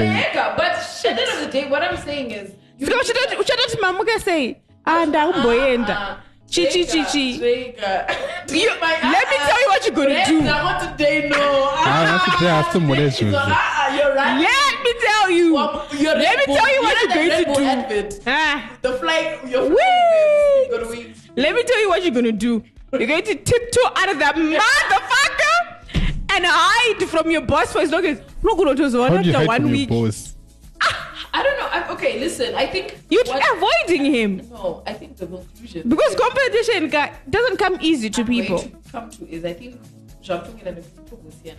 Eka, 0.04 0.56
but 0.56 0.66
at 0.66 1.02
the 1.02 1.08
end 1.10 1.18
of 1.20 1.40
the 1.44 1.50
day, 1.52 1.68
what 1.68 1.82
I'm 1.82 1.96
saying 1.96 2.30
is. 2.30 2.50
you- 2.78 2.86
saka 2.86 2.98
uchatoti 2.98 3.36
uchatoti 3.36 3.76
mamuka 3.80 4.20
sei 4.20 4.56
ah 4.86 5.04
ndakumboenda 5.06 5.96
Uh-uh. 5.98 6.16
chi 6.54 6.64
chi 6.72 6.84
chi 6.84 7.04
chi 7.12 7.38
trigger. 7.38 8.06
You- 8.48 8.70
My- 8.80 9.10
let 9.12 9.24
me 9.30 9.36
tell 9.46 9.60
you 9.60 9.68
what 9.68 9.86
you're 9.86 9.94
gonna 9.96 10.24
do. 10.26 10.38
are 10.38 10.42
not 10.44 10.80
today, 10.98 11.28
no. 11.28 11.36
Ah, 11.38 12.04
that's 12.06 12.24
the 12.24 12.30
thing, 12.38 12.48
that's 12.48 12.74
more 12.76 12.96
It's 12.96 13.18
that's 13.18 13.32
not- 13.32 13.48
what- 13.48 13.94
You're 13.98 14.14
right. 14.14 14.40
let 14.40 14.74
me 14.84 14.92
tell 15.06 15.30
you 15.30 15.54
Well, 15.54 15.86
you're 15.92 16.14
let 16.14 16.38
me 16.38 16.44
tell 16.54 16.68
you 16.74 16.80
what 16.82 16.94
know 16.94 17.22
you're 17.22 17.44
going 17.54 17.84
to 17.88 18.08
do 18.08 18.20
ah 18.26 18.70
The 18.82 18.92
flight, 19.00 19.26
your 19.48 19.64
Wait. 19.68 20.68
You're 20.70 20.78
gonna. 20.84 21.04
Let 21.36 21.54
me 21.54 21.62
tell 21.64 21.80
you 21.80 21.88
what 21.88 22.02
you're 22.04 22.14
gonna 22.14 22.32
do. 22.32 22.62
You're 22.92 23.06
going 23.12 23.22
to 23.24 23.34
tiptoe 23.34 23.88
out 23.96 24.08
of 24.12 24.18
that 24.18 24.34
motherfucker 24.36 25.17
and 26.38 26.46
hide 26.46 27.08
from 27.08 27.30
your 27.30 27.40
boss 27.42 27.72
for 27.72 27.80
as 27.80 27.90
long 27.90 28.04
as 28.06 28.20
not 28.42 28.56
gonna 28.56 28.74
do 28.74 28.88
so 28.90 29.02
how 29.02 29.08
do 29.08 29.28
you 29.28 29.34
after 29.34 29.38
hide 29.38 29.46
one 29.48 29.62
from 29.62 29.70
week. 29.72 29.90
your 29.90 30.06
boss? 30.06 30.34
Ah, 30.80 31.28
I 31.34 31.42
don't 31.42 31.58
know. 31.58 31.68
I, 31.70 31.88
okay, 31.94 32.20
listen. 32.20 32.54
I 32.54 32.66
think 32.66 32.96
You're 33.10 33.24
what- 33.24 33.42
avoiding 33.56 34.04
him 34.14 34.48
No, 34.50 34.82
I 34.86 34.92
think 34.92 35.16
the 35.16 35.26
conclusion 35.26 35.88
because 35.88 36.14
that 36.14 36.20
competition 36.20 36.90
ca- 36.90 37.12
doesn't 37.28 37.56
come 37.58 37.78
easy 37.80 38.10
to 38.10 38.20
I'm 38.20 38.26
people. 38.26 38.58
to 38.60 38.70
come 38.92 39.10
to 39.10 39.28
is 39.28 39.44
I 39.44 39.52
think 39.54 39.80
Jean-Pierre 40.22 40.74
and 40.74 41.56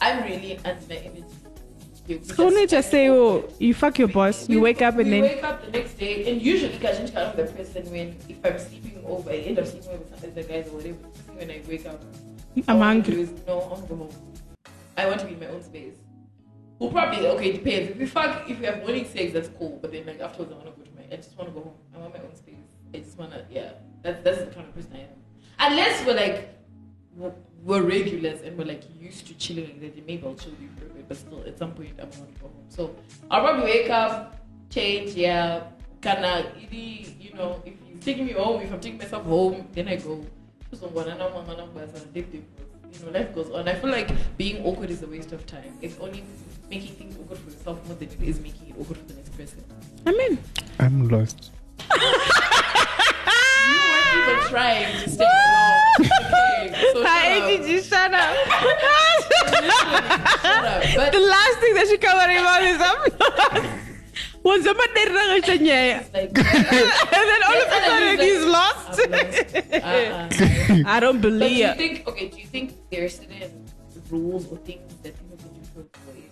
I'm 0.00 0.22
really 0.24 0.58
under 0.64 0.84
the 0.86 1.04
image. 1.04 1.24
You 2.06 2.20
So 2.22 2.50
need 2.50 2.68
to 2.68 2.82
say, 2.82 3.08
oh, 3.08 3.48
you 3.58 3.72
fuck 3.72 3.98
your 3.98 4.08
boss. 4.08 4.46
You 4.48 4.60
wake 4.60 4.82
up 4.82 4.98
and 4.98 5.04
we 5.04 5.10
then 5.10 5.22
wake 5.22 5.42
up 5.42 5.64
the 5.64 5.70
next 5.70 5.94
day, 5.98 6.30
and 6.30 6.42
usually 6.42 6.74
Kajin 6.76 7.10
kind 7.14 7.28
of 7.30 7.36
the 7.36 7.44
person 7.56 7.90
when 7.90 8.14
if 8.28 8.36
I'm 8.44 8.58
sleeping 8.58 9.02
over, 9.06 9.30
I 9.30 9.36
end 9.36 9.58
up 9.58 9.66
sleeping 9.66 9.88
over 9.88 9.98
with 10.00 10.20
some 10.20 10.28
of 10.28 10.34
the 10.34 10.42
guys 10.42 10.68
or 10.68 10.72
whatever. 10.76 10.98
When 11.38 11.50
I 11.50 11.62
wake 11.66 11.86
up, 11.86 12.02
I'm 12.68 12.76
all 12.76 12.82
I 12.82 12.86
wanna 12.86 13.02
do 13.02 13.12
hungry. 13.12 13.22
is, 13.22 13.30
no, 13.46 13.60
I 13.60 13.66
want 13.66 13.82
to 13.82 13.88
go 13.88 13.96
home. 13.96 14.32
I 14.96 15.06
want 15.06 15.20
to 15.20 15.26
be 15.26 15.32
in 15.34 15.40
my 15.40 15.46
own 15.46 15.62
space. 15.62 15.94
Well, 16.78 16.90
probably 16.90 17.26
okay. 17.26 17.50
It 17.50 17.64
depends. 17.64 17.90
If 17.90 17.98
we 17.98 18.06
fuck, 18.06 18.48
if 18.48 18.58
we 18.58 18.66
have 18.66 18.78
morning 18.78 19.06
sex, 19.06 19.32
that's 19.32 19.48
cool. 19.48 19.78
But 19.80 19.92
then 19.92 20.06
like 20.06 20.20
afterwards, 20.20 20.52
I 20.52 20.56
want 20.56 20.66
to 20.66 20.82
go 20.82 20.84
to 20.88 20.96
my. 20.96 21.02
I 21.12 21.16
just 21.16 21.36
want 21.36 21.50
to 21.50 21.54
go 21.54 21.60
home. 21.62 21.74
I 21.94 21.98
want 21.98 22.14
my 22.14 22.20
own 22.20 22.34
space. 22.34 22.54
I 22.94 22.98
just 22.98 23.18
wanna, 23.18 23.44
yeah. 23.50 23.72
That's 24.02 24.22
that's 24.22 24.38
the 24.40 24.46
kind 24.46 24.68
of 24.68 24.74
person 24.74 24.92
I 24.94 25.00
am. 25.00 25.08
Unless 25.58 26.06
we're 26.06 26.14
like 26.14 26.54
we're, 27.16 27.32
we're 27.62 27.82
regulars 27.82 28.40
and 28.42 28.58
we're 28.58 28.64
like 28.64 28.82
used 29.00 29.26
to 29.28 29.34
chilling 29.34 29.64
like 29.64 29.80
that, 29.80 29.94
then 29.96 30.04
maybe 30.06 30.26
I'll 30.26 30.34
chill 30.34 30.52
with 30.52 30.62
you 30.62 30.70
for 30.78 30.86
a 30.86 30.88
bit. 30.88 31.08
But 31.08 31.16
still, 31.16 31.42
at 31.46 31.58
some 31.58 31.72
point, 31.72 31.94
I'm 32.00 32.10
gonna 32.10 32.26
go 32.40 32.48
home. 32.48 32.64
So 32.68 32.94
I'll 33.30 33.42
probably 33.42 33.64
wake 33.64 33.90
up, 33.90 34.36
change, 34.70 35.14
yeah. 35.14 35.64
Kinda, 36.02 36.52
you 36.70 37.32
know, 37.34 37.62
if 37.64 37.74
he's 37.88 38.04
taking 38.04 38.26
me 38.26 38.32
home, 38.32 38.60
if 38.60 38.72
I'm 38.72 38.80
taking 38.80 38.98
myself 38.98 39.24
home, 39.24 39.66
then 39.72 39.88
I 39.88 39.96
go. 39.96 40.24
So 40.74 40.88
when 40.88 41.08
I'm 41.08 41.20
on 41.20 41.46
my 41.46 41.54
number, 41.54 41.86
you 42.14 42.34
know, 43.04 43.12
life 43.12 43.32
goes 43.32 43.48
on. 43.50 43.68
I 43.68 43.74
feel 43.74 43.90
like 43.90 44.10
being 44.36 44.64
awkward 44.64 44.90
is 44.90 45.02
a 45.02 45.06
waste 45.06 45.30
of 45.32 45.46
time. 45.46 45.78
It's 45.80 45.98
only 46.00 46.24
making 46.68 46.96
things 46.96 47.16
awkward 47.16 47.38
for 47.38 47.50
yourself 47.50 47.86
more 47.86 47.94
than 47.94 48.08
it 48.08 48.20
is 48.20 48.40
making 48.40 48.70
it 48.70 48.74
awkward 48.80 48.98
for 48.98 49.04
the 49.04 49.14
next 49.14 49.36
person. 49.36 49.62
I 50.04 50.12
mean, 50.12 50.38
I'm 50.80 51.08
lost. 51.08 51.52
You 51.90 51.96
weren't 53.86 54.16
even 54.18 54.48
trying 54.50 55.04
to 55.04 55.10
stay 55.10 55.24
along. 55.24 55.80
Okay, 56.00 56.74
so 56.92 57.02
shut 57.02 57.06
hi, 57.06 57.38
up. 57.38 57.44
ATG, 57.44 57.84
shut 57.88 58.14
up. 58.14 58.36
Shut 58.46 58.82
up. 58.82 59.04
But 60.96 61.12
the 61.12 61.20
last 61.20 61.58
thing 61.60 61.74
that 61.74 61.86
she 61.88 61.98
covering 61.98 62.38
about 62.38 62.62
is 62.62 62.80
I'm 62.80 62.98
lost. 63.20 63.84
Once 64.44 64.66
I'm 64.66 64.76
nyaya. 64.76 66.00
it's 66.00 66.12
like, 66.12 66.36
And 66.36 67.26
then 67.30 67.42
all 67.48 67.60
of 67.62 67.68
a 67.68 67.80
sudden 67.86 68.18
he's 68.20 68.44
lost. 68.44 69.00
I'm 70.74 70.82
lost. 70.84 70.94
I 70.96 71.00
don't 71.00 71.16
But 71.20 71.22
do 71.22 71.38
believe 71.38 71.56
you 71.58 71.66
it. 71.66 71.76
think 71.76 72.08
okay? 72.08 72.28
Do 72.28 72.38
you 72.40 72.46
think 72.46 72.72
there 72.90 73.04
are 73.04 73.08
certain 73.08 73.64
rules 74.10 74.46
or 74.50 74.56
things 74.58 74.94
that 75.02 75.14
people 75.18 75.36
can 75.38 75.48
do 75.54 75.60
to 75.74 75.88
avoid 75.98 76.30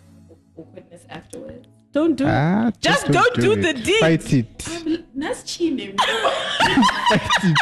awkwardness 0.56 1.04
afterwards? 1.08 1.68
Don't 1.92 2.16
do 2.16 2.24
it. 2.24 2.30
Ah, 2.30 2.70
Just 2.80 3.06
don't 3.10 3.34
do 3.36 3.54
the 3.54 3.68
it. 3.70 3.84
deed. 3.84 4.00
Fight 4.00 4.32
it. 4.32 4.68
I'm, 4.70 5.04
That's 5.14 5.42
cheating. 5.44 5.94
Fight 5.98 7.20
it. 7.44 7.58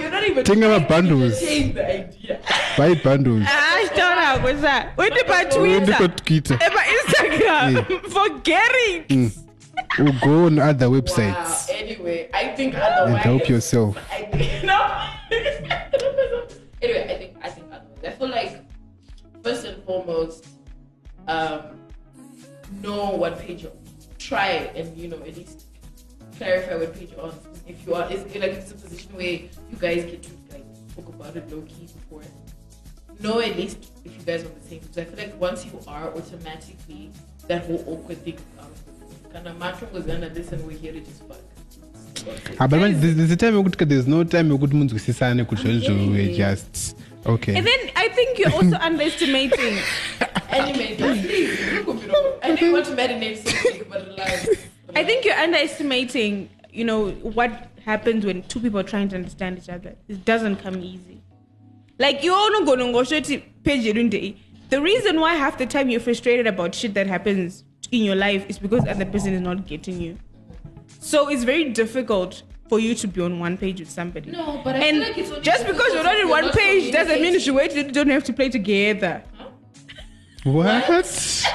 You're 0.00 0.10
not 0.10 0.24
even 0.24 0.44
Think 0.44 0.64
about 0.64 0.88
bundles. 0.88 1.32
entertain 1.40 1.74
the 1.74 1.86
idea. 2.04 2.40
Buy 2.76 2.94
bundles. 2.94 3.44
Ah, 3.46 3.84
shut 3.94 4.00
up. 4.18 4.42
What's 4.42 4.60
that? 4.62 4.96
When 4.96 5.12
did 5.12 5.28
my 5.28 5.44
When 5.44 5.48
they 5.48 5.56
Twitter? 5.86 5.92
got 5.98 6.16
Twitter. 6.26 6.58
And 6.60 6.74
my 6.74 6.84
Instagram. 7.06 8.10
Forget 8.10 8.70
it. 8.74 9.36
Or 9.98 10.12
go 10.22 10.46
on 10.46 10.58
other 10.58 10.90
Wow. 10.90 11.00
websites 11.00 11.70
Anyway, 11.70 12.28
I 12.34 12.48
think 12.48 12.74
and 12.74 13.16
help 13.16 13.48
yourself. 13.48 13.96
I 14.12 14.22
think 14.24 14.64
no. 14.64 15.02
anyway, 16.82 17.04
I 17.14 17.16
think 17.18 17.36
I 17.42 17.48
think 17.50 17.66
otherwise. 17.72 18.04
I 18.06 18.10
feel 18.10 18.28
like 18.28 18.62
first 19.42 19.64
and 19.66 19.82
foremost, 19.84 20.46
um, 21.28 21.62
know 22.82 23.10
what 23.10 23.38
page 23.38 23.62
you're 23.62 23.72
try 24.18 24.48
and 24.74 24.96
you 24.96 25.08
know 25.08 25.16
at 25.18 25.36
least 25.36 25.66
clarify 26.36 26.74
what 26.76 26.94
page 26.94 27.10
you're 27.12 27.22
on. 27.22 27.34
If 27.66 27.86
you 27.86 27.94
are, 27.94 28.06
it's 28.10 28.22
like 28.34 28.52
it's 28.52 28.70
a 28.70 28.74
position 28.74 29.14
where 29.16 29.26
you 29.32 29.76
guys 29.78 30.04
get 30.04 30.22
to 30.24 30.30
like 30.52 30.64
talk 30.94 31.08
about 31.08 31.36
it 31.36 31.50
low 31.50 31.62
key 31.62 31.86
before. 31.86 32.22
Know 33.20 33.40
at 33.40 33.56
least 33.56 33.92
if 34.04 34.14
you 34.14 34.22
guys 34.24 34.42
are 34.44 34.48
on 34.48 34.54
the 34.60 34.68
same. 34.68 34.80
Because 34.80 34.98
I 34.98 35.04
feel 35.04 35.16
like 35.26 35.40
once 35.40 35.64
you 35.64 35.80
are, 35.88 36.08
automatically 36.14 37.10
that 37.48 37.64
whole 37.64 37.82
awkward 37.88 38.18
thing 38.24 38.34
is 38.34 38.40
out 38.60 38.66
of 38.66 38.85
Ah, 42.58 42.66
but 42.66 42.80
man, 42.80 43.00
there's, 43.00 43.14
there's 43.14 43.30
a 43.30 43.36
time 43.36 43.54
yokuthi 43.54 43.88
there's 43.88 44.06
no 44.06 44.24
time 44.24 44.50
yokuthi 44.50 44.74
munzwisisane 44.74 45.44
kuti 45.44 45.62
zvazvo 45.62 46.12
we 46.12 46.36
just 46.36 46.96
okay 47.26 47.56
And 47.56 47.66
then 47.66 47.90
I 47.94 48.08
think 48.08 48.38
you're 48.38 48.52
also 48.52 48.76
underestimating. 48.76 49.78
Anyway, 50.48 50.96
please, 50.96 51.74
look 51.74 51.88
at 51.88 52.02
me, 52.02 52.06
no. 52.06 52.38
I 52.42 52.54
didn't 52.54 52.72
want 52.72 52.86
to 52.86 52.92
marinate 52.92 53.38
so 53.46 53.84
but 53.90 54.06
relax. 54.06 54.48
I 54.94 55.04
think 55.04 55.24
you're 55.24 55.34
underestimating, 55.34 56.48
you 56.72 56.84
know, 56.84 57.10
what 57.10 57.68
happens 57.84 58.24
when 58.24 58.42
two 58.44 58.60
people 58.60 58.80
are 58.80 58.88
trying 58.94 59.08
to 59.10 59.16
understand 59.16 59.58
each 59.58 59.68
other. 59.68 59.94
It 60.08 60.24
doesn't 60.24 60.56
come 60.56 60.78
easy. 60.80 61.20
Like 61.98 62.22
you 62.22 62.32
all 62.32 62.50
know 62.52 62.64
going 62.64 62.92
go 62.92 63.04
page 63.04 64.10
day. 64.10 64.36
The 64.70 64.80
reason 64.80 65.20
why 65.20 65.34
half 65.34 65.58
the 65.58 65.66
time 65.66 65.90
you're 65.90 66.00
frustrated 66.00 66.46
about 66.46 66.74
shit 66.74 66.94
that 66.94 67.06
happens 67.06 67.62
in 67.92 68.02
your 68.04 68.16
life 68.16 68.44
is 68.48 68.58
because 68.58 68.84
the 68.84 68.90
other 68.90 69.04
person 69.06 69.32
is 69.34 69.40
not 69.40 69.66
getting 69.66 70.00
you. 70.00 70.18
So 71.00 71.28
it's 71.28 71.44
very 71.44 71.70
difficult 71.70 72.42
for 72.68 72.80
you 72.80 72.94
to 72.96 73.06
be 73.06 73.20
on 73.20 73.38
one 73.38 73.56
page 73.56 73.78
with 73.80 73.90
somebody. 73.90 74.30
No, 74.32 74.60
but 74.64 74.74
I 74.76 74.78
and 74.80 74.96
feel 74.96 75.08
like 75.08 75.18
it's 75.18 75.30
only 75.30 75.42
just 75.42 75.66
because 75.66 75.92
you're 75.94 76.02
not 76.02 76.12
difficult 76.12 76.24
on 76.24 76.30
one 76.30 76.44
not 76.46 76.54
page 76.54 76.92
doesn't 76.92 77.20
mean 77.22 77.32
you 77.34 77.40
should 77.40 77.54
wait. 77.54 77.74
You 77.74 77.84
don't 77.84 78.08
have 78.08 78.24
to 78.24 78.32
play 78.32 78.48
together. 78.48 79.22
what 80.44 81.44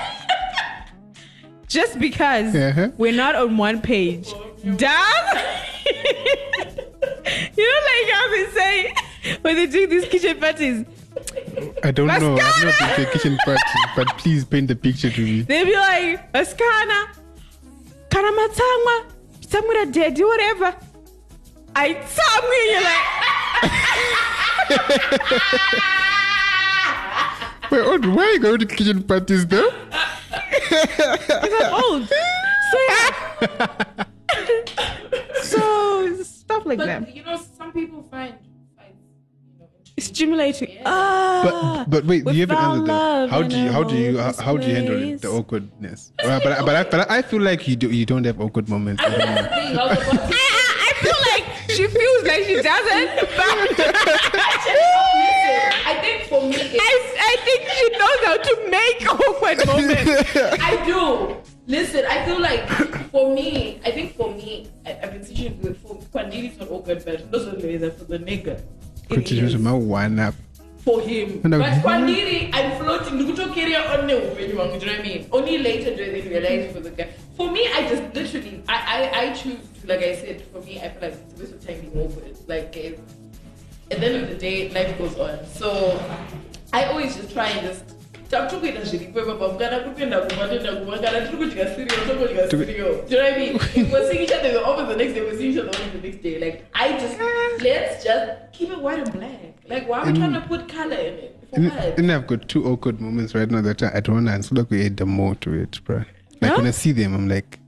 Just 1.68 2.00
because 2.00 2.54
Uh-huh. 2.54 2.90
we're 2.98 3.14
not 3.14 3.34
on 3.36 3.56
one 3.56 3.82
page, 3.82 4.34
damn. 4.76 4.76
you 7.56 7.64
know, 7.70 7.80
like 7.90 8.08
I've 8.14 8.32
been 8.32 8.52
saying 8.54 8.94
when 9.42 9.56
they 9.56 9.68
do 9.68 9.88
these 9.88 10.06
kitchen 10.06 10.38
parties, 10.38 10.86
i 11.84 11.92
don't 11.92 12.08
know 12.08 12.14
i've 12.14 12.64
not 12.64 12.80
been 12.80 12.96
to 12.96 13.10
a 13.10 13.12
kitchen 13.12 13.38
party 13.46 13.62
but 13.96 14.08
please 14.18 14.46
paint 14.46 14.68
the 14.68 14.76
picture 14.76 15.10
to 15.10 15.22
me 15.22 15.42
they'll 15.42 15.66
be 15.66 15.76
like, 15.76 16.32
Askana, 16.34 17.08
Kana 18.10 18.32
Matangwa, 18.32 19.06
Samura 19.42 19.92
Daddy, 19.92 20.24
whatever. 20.24 20.76
I 21.76 21.94
tell 21.94 22.42
me, 22.50 22.72
you're 22.72 22.84
like, 22.84 23.06
wait 27.72 27.82
oh, 27.82 28.00
why 28.16 28.24
are 28.24 28.32
you 28.34 28.40
going 28.40 28.60
to 28.60 28.66
kitchen 28.66 29.04
parties 29.04 29.46
though 29.48 29.72
I'm 30.72 31.84
old. 31.84 32.08
So, 32.08 32.78
yeah. 32.88 34.06
so, 35.42 36.24
stuff 36.24 36.66
like 36.66 36.80
that. 36.80 37.16
You 37.16 37.24
know, 37.24 37.42
some 37.58 37.72
people 37.72 38.04
find 38.04 38.36
Stimulating. 40.02 40.72
Yeah. 40.72 40.82
Ah, 40.86 41.86
but 41.86 41.90
but 41.90 42.06
wait 42.06 42.26
do 42.26 42.34
you 42.34 42.42
haven't 42.42 42.58
without 42.58 42.74
answered 42.74 42.88
that 42.90 43.30
how 43.30 43.42
do 43.44 43.56
you 43.58 43.70
how 43.72 43.84
do 43.84 43.96
you 43.96 44.18
how, 44.18 44.34
how 44.34 44.58
do 44.58 44.68
you 44.68 44.76
handle 44.76 44.98
place. 44.98 45.22
the 45.22 45.28
awkwardness 45.30 46.12
Uh, 46.24 46.40
but 46.44 46.52
I- 46.54 46.66
but 46.66 46.76
I, 46.76 46.84
but 46.90 47.12
I 47.12 47.22
feel 47.22 47.42
like 47.42 47.68
you 47.68 47.76
do 47.76 47.90
you 47.92 48.06
don't 48.06 48.24
have 48.26 48.40
awkward 48.42 48.68
moments 48.70 49.02
I 49.04 49.10
don't 49.10 49.22
I 49.22 49.86
was 49.88 49.98
about 50.02 50.30
to 50.30 50.36
I, 50.36 50.90
I 50.90 50.92
feel 51.02 51.20
like 51.32 51.46
she 51.70 51.88
feels 51.88 52.22
like 52.28 52.44
she 52.44 52.56
doesn't. 52.62 53.10
But 53.38 53.48
I 55.86 55.98
think 56.02 56.24
for 56.30 56.42
me, 56.44 56.56
it's, 56.56 56.76
I, 56.78 56.94
I 57.32 57.36
think 57.46 57.62
she 57.70 57.88
knows 57.98 58.20
how 58.26 58.38
to 58.38 58.54
make 58.70 59.00
awkward 59.08 59.66
moments. 59.66 60.36
I 60.62 60.86
do. 60.86 61.38
Listen, 61.68 62.06
I 62.10 62.26
feel 62.26 62.40
like 62.42 62.68
for 63.12 63.34
me, 63.34 63.80
I 63.86 63.92
think 63.92 64.16
for 64.16 64.32
me, 64.34 64.68
I, 64.86 65.00
I've 65.02 65.12
been 65.14 65.24
teaching 65.26 65.58
good 65.62 65.78
for 65.78 65.96
Kwandili's 66.14 66.60
not 66.60 66.70
awkward, 66.70 67.04
but 67.06 67.32
those 67.32 67.48
are 67.48 67.56
the 67.56 67.68
ways 67.68 67.82
for 67.98 68.04
the 68.06 68.20
nigga. 68.20 68.62
It 69.12 69.16
Continues 69.16 69.58
my 69.58 69.74
one 69.74 70.20
up 70.20 70.36
for 70.86 71.02
him. 71.02 71.42
No. 71.44 71.60
But 71.60 71.74
Kwandili, 71.84 72.50
I'm 72.54 72.78
floating. 72.82 73.20
Ndikutokeria 73.20 74.00
on 74.00 74.08
the 74.08 74.18
way, 74.18 74.48
you 74.48 74.54
know 74.54 74.66
what 74.68 74.88
I 74.88 75.02
mean? 75.02 75.28
Only 75.34 75.58
later 75.58 75.90
do 75.94 75.98
they 75.98 76.22
realize 76.22 76.72
for 76.74 76.80
the 76.80 76.92
guy. 76.92 77.10
For 77.36 77.52
me, 77.52 77.68
I 77.74 77.90
just 77.90 78.16
literally, 78.16 78.64
I, 78.70 79.10
I, 79.14 79.20
I 79.22 79.34
choose, 79.34 79.60
like 79.86 80.00
I 80.00 80.16
said, 80.16 80.42
for 80.54 80.62
me, 80.62 80.80
I 80.80 80.90
feel 80.90 81.02
like 81.02 81.14
it's 81.14 81.34
a 81.34 81.40
waste 81.40 81.54
of 81.54 81.68
time 81.68 81.82
being 81.82 81.98
awkward. 81.98 82.38
Like, 82.48 82.78
eh, 82.78 82.94
at 83.92 84.00
the 84.00 84.06
end 84.06 84.24
of 84.24 84.30
the 84.30 84.36
day, 84.36 84.70
life 84.70 84.98
goes 84.98 85.18
on. 85.18 85.46
So 85.46 86.00
I 86.72 86.86
always 86.86 87.18
just 87.18 87.34
try 87.34 87.50
and 87.50 87.68
just 87.68 87.84
takutokuita 88.32 88.84
zviripo 88.84 89.20
ipapo 89.22 89.50
kana 89.50 89.80
kupinda 89.80 90.22
kumba 90.22 90.48
toenda 90.48 90.76
kumba 90.76 90.98
kana 91.00 91.22
tiri 91.22 91.38
kudya 91.38 91.66
cereal 91.76 92.02
tokudya 92.08 92.48
cereal 92.48 92.94
do 93.10 93.16
you 93.16 93.18
know 93.18 93.24
what 93.24 93.34
I 93.34 93.40
mean 93.40 93.54
we're 93.92 94.08
seeing 94.10 94.24
each 94.24 94.32
other 94.32 94.50
in 94.50 94.88
the 94.88 94.96
next 94.96 95.14
day 95.14 95.22
we're 95.22 95.38
seeing 95.38 95.52
each 95.54 95.60
other 95.60 95.84
in 95.84 96.02
the 96.02 96.08
next 96.08 96.24
day 96.24 96.40
like 96.40 96.66
I 96.74 96.94
just 97.02 97.20
eh. 97.20 97.58
let's 97.64 98.04
just 98.04 98.32
keep 98.54 98.70
it 98.70 98.80
white 98.80 99.00
and 99.00 99.12
black 99.14 99.42
like 99.68 99.88
why 99.90 100.00
are 100.00 100.06
we 100.06 100.14
trying 100.14 100.34
to 100.34 100.42
put 100.42 100.68
color 100.70 100.96
in 100.96 101.14
it 101.26 101.38
for 101.50 101.56
And, 101.56 101.70
what 101.70 102.00
and 102.00 102.12
I've 102.12 102.28
got 102.28 102.48
two 102.48 102.66
awkward 102.66 103.02
moments 103.02 103.36
right 103.36 103.50
now 103.52 103.62
that 103.62 103.84
I, 103.84 103.92
I 103.96 104.00
don't 104.00 104.16
want 104.16 104.28
to 104.28 104.34
answer. 104.34 104.56
Like 104.56 104.70
we 104.70 104.86
add 104.86 104.96
the 104.98 105.06
more 105.06 105.36
to 105.36 105.54
it, 105.54 105.84
bro. 105.84 105.98
Like 106.42 106.52
Huh? 106.52 106.58
when 106.58 106.68
I 106.68 106.72
see 106.72 106.94
them, 106.94 107.14
I'm 107.14 107.28
like, 107.28 107.60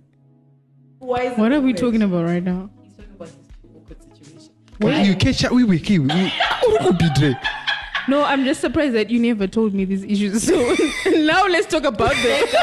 why 0.99 1.23
is 1.23 1.37
What 1.37 1.51
are 1.51 1.59
we 1.59 1.71
awkward? 1.73 1.77
talking 1.77 2.01
about 2.01 2.23
right 2.25 2.43
now? 2.43 2.69
he's 2.81 2.93
talking 2.93 3.13
about 3.15 3.27
his 3.27 3.37
two 3.61 3.69
awkward 3.77 3.97
situation 4.15 4.51
when 4.77 5.05
you 5.05 5.15
catch 5.15 5.43
up, 5.43 5.51
we 5.51 5.63
we 5.65 5.77
we 5.77 5.99
we 5.99 6.91
be 6.97 7.09
Dre. 7.15 7.35
No, 8.07 8.23
I'm 8.23 8.43
just 8.43 8.61
surprised 8.61 8.93
that 8.95 9.09
you 9.09 9.19
never 9.19 9.47
told 9.47 9.73
me 9.73 9.85
these 9.85 10.03
issues. 10.03 10.43
So 10.43 10.55
now 11.17 11.45
let's 11.47 11.67
talk 11.67 11.83
about 11.83 12.11
them. 12.11 12.23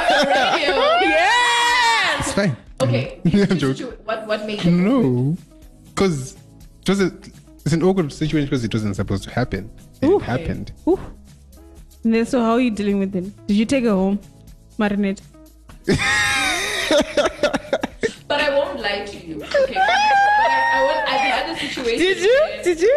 yes. 1.02 2.18
It's 2.20 2.32
fine. 2.32 2.56
okay 2.82 3.20
I'm 3.32 3.58
joking. 3.58 3.86
what 4.04 4.26
what 4.26 4.44
made 4.46 4.60
them 4.60 4.84
No, 4.84 5.36
because 5.88 6.36
it 6.82 6.88
was 6.88 7.00
a, 7.00 7.06
it's 7.64 7.72
an 7.72 7.82
awkward 7.82 8.12
situation 8.12 8.46
because 8.46 8.64
it 8.64 8.72
wasn't 8.72 8.96
supposed 8.96 9.24
to 9.24 9.30
happen. 9.30 9.70
And 10.02 10.12
Ooh. 10.12 10.16
it 10.16 10.22
happened. 10.22 10.72
Ooh. 10.88 10.98
And 12.04 12.14
then, 12.14 12.24
so 12.26 12.40
how 12.40 12.52
are 12.52 12.60
you 12.60 12.70
dealing 12.70 12.98
with 12.98 13.14
it? 13.14 13.46
Did 13.46 13.56
you 13.56 13.66
take 13.66 13.84
her 13.84 13.90
home, 13.90 14.18
marinate? 14.78 15.20
But 18.30 18.40
I 18.40 18.56
won't 18.56 18.80
lie 18.80 19.04
to 19.04 19.26
you. 19.26 19.42
Okay. 19.42 19.74
but 19.74 20.50
I, 20.56 20.70
I 20.74 20.82
won't. 20.84 21.08
I've 21.08 21.20
had 21.20 21.50
a 21.50 21.58
situation. 21.58 21.98
Did 21.98 22.18
you? 22.18 22.46
Did 22.62 22.80
you? 22.80 22.96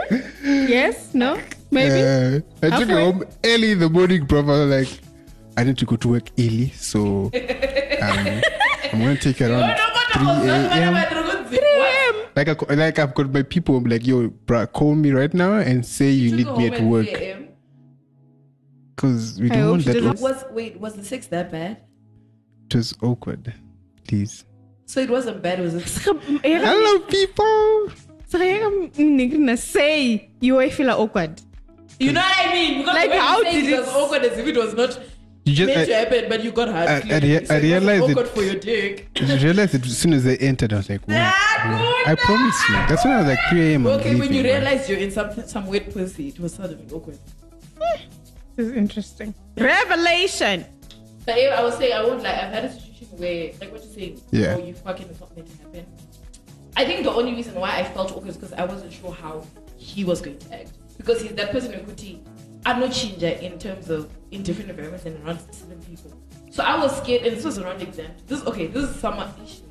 yes? 0.68 1.14
No? 1.14 1.40
Maybe? 1.74 2.02
Uh, 2.02 2.42
I 2.62 2.80
took 2.80 2.90
her 2.90 2.96
Halfway. 3.00 3.04
home 3.04 3.24
early 3.44 3.72
in 3.72 3.80
the 3.80 3.90
morning, 3.90 4.26
bro. 4.26 4.40
I 4.40 4.44
was 4.44 4.70
like, 4.88 5.00
I 5.58 5.64
need 5.64 5.78
to 5.80 5.86
go 5.86 5.96
to 5.98 6.08
work 6.08 6.30
early, 6.40 6.70
so 6.72 7.26
um, 7.34 8.42
I'm 8.92 9.00
gonna 9.00 9.18
take 9.18 9.38
her 9.40 9.48
around 9.52 9.76
3 9.78 9.86
but 10.14 10.16
I 10.16 10.38
was 10.38 10.46
not 10.46 10.72
a.m. 10.78 11.46
3 11.48 11.58
a.m. 11.58 12.16
Like 12.36 12.48
I, 12.50 12.74
like 12.76 13.00
I've 13.00 13.14
got 13.14 13.32
my 13.34 13.44
people. 13.44 13.78
I'm 13.78 13.84
like, 13.86 14.06
yo, 14.06 14.28
bro, 14.30 14.66
call 14.68 14.96
me 14.96 15.12
right 15.12 15.34
now 15.34 15.54
and 15.54 15.86
say 15.86 16.10
you 16.10 16.36
need 16.36 16.48
me 16.58 16.68
at 16.68 16.82
work 16.82 17.08
because 18.96 19.40
we 19.40 19.52
I 19.52 19.56
don't 19.56 19.70
want 19.72 19.86
that. 19.86 19.94
doesn't- 19.94 20.10
awk- 20.18 20.22
Was 20.22 20.46
wait, 20.52 20.80
was 20.80 20.94
the 20.96 21.04
sex 21.04 21.28
that 21.28 21.52
bad? 21.52 21.78
It 22.70 22.76
was 22.76 22.94
awkward. 23.02 23.54
Please. 24.08 24.46
So 24.86 25.00
it 25.00 25.10
wasn't 25.10 25.42
bad. 25.42 25.60
Was 25.60 25.76
it? 25.76 25.84
Hello, 26.44 27.00
people. 27.06 27.90
Hello. 28.32 29.56
Say 29.56 30.30
you 30.40 30.56
will 30.56 30.70
feel 30.72 30.90
awkward. 30.92 31.42
You 32.00 32.12
know 32.12 32.22
what 32.22 32.48
I 32.48 32.54
mean? 32.54 32.78
Because 32.80 32.96
Like, 32.96 33.10
when 33.10 33.20
how 33.20 33.44
did 33.44 33.56
it 33.64 33.70
it- 33.74 33.80
was 33.80 33.88
awkward 33.90 34.24
as 34.24 34.38
if 34.38 34.48
it 34.48 34.58
was 34.58 34.74
not 34.74 35.00
You 35.46 35.54
just 35.56 35.74
meant 35.76 35.88
to 35.90 35.96
happen, 35.96 36.26
but 36.30 36.44
you 36.44 36.52
got 36.52 36.68
hurt. 36.70 36.90
I- 36.90 36.98
I 36.98 37.02
clearly. 37.02 37.46
So 37.46 37.56
I 37.56 37.58
realized 37.60 38.04
it- 38.04 38.12
awkward 38.12 38.28
for 38.30 38.44
your 38.44 38.56
dick. 38.56 39.08
I 39.22 39.36
realized 39.44 39.76
it 39.76 39.86
as 39.86 39.98
soon 39.98 40.14
as 40.14 40.24
they 40.24 40.38
entered. 40.38 40.74
I 40.74 40.78
was 40.78 40.90
like, 40.90 41.08
wow. 41.08 41.32
Ah, 41.36 42.04
I 42.08 42.16
promise 42.16 42.56
you. 42.70 42.76
That's 42.88 43.04
when 43.06 43.14
I 43.14 43.18
was 43.20 43.28
like 43.28 43.40
3 43.50 43.62
a.m. 43.74 43.88
I'm 43.88 43.94
Okay, 44.00 44.16
when 44.16 44.34
you 44.34 44.44
man. 44.44 44.54
realize 44.62 44.90
you're 44.90 45.00
in 45.00 45.12
some 45.12 45.30
some 45.48 45.66
wet 45.68 45.94
pussy, 45.94 46.30
it 46.30 46.40
was 46.40 46.54
suddenly 46.56 46.86
awkward. 46.94 47.18
This 48.56 48.68
is 48.68 48.74
interesting. 48.74 49.34
Revelation. 49.58 50.66
But 51.26 51.36
anyway, 51.38 51.54
I 51.54 51.64
was 51.64 51.76
saying, 51.78 51.94
I 51.94 52.04
won't 52.04 52.22
lie. 52.22 52.30
I've 52.32 52.54
had 52.54 52.66
a 52.66 52.72
situation 52.74 53.08
where, 53.18 53.52
like 53.62 53.72
what 53.72 53.84
you're 53.84 53.94
saying, 53.94 54.22
Yeah. 54.32 54.56
oh, 54.60 54.66
you 54.66 54.74
fucking 54.74 55.08
it's 55.10 55.20
not 55.20 55.36
meant 55.36 55.48
to 55.50 55.58
happen. 55.64 55.86
I 56.76 56.86
think 56.86 57.04
the 57.04 57.12
only 57.12 57.34
reason 57.34 57.56
why 57.56 57.78
I 57.80 57.84
felt 57.84 58.12
awkward 58.12 58.30
is 58.30 58.38
because 58.38 58.54
I 58.54 58.66
wasn't 58.66 58.92
sure 58.94 59.12
how 59.12 59.46
he 59.78 60.04
was 60.04 60.22
going 60.22 60.38
to 60.38 60.54
act. 60.54 60.72
Because 60.98 61.22
he's 61.22 61.34
that 61.34 61.52
person 61.52 61.72
Kuti. 61.74 62.20
I'm 62.66 62.80
not 62.80 62.94
changer 62.94 63.28
in 63.28 63.60
terms 63.60 63.90
of 63.90 64.10
in 64.32 64.42
different 64.44 64.70
environments 64.70 65.06
and 65.06 65.22
around 65.26 65.40
certain 65.52 65.82
people. 65.82 66.12
So 66.50 66.64
I 66.64 66.80
was 66.80 66.96
scared, 66.98 67.24
and 67.24 67.36
this 67.36 67.44
was 67.44 67.58
around 67.60 67.82
exam. 67.82 68.12
This 68.28 68.46
okay, 68.46 68.68
this 68.68 68.90
is 68.90 68.96
summer. 68.96 69.30
ish, 69.44 69.62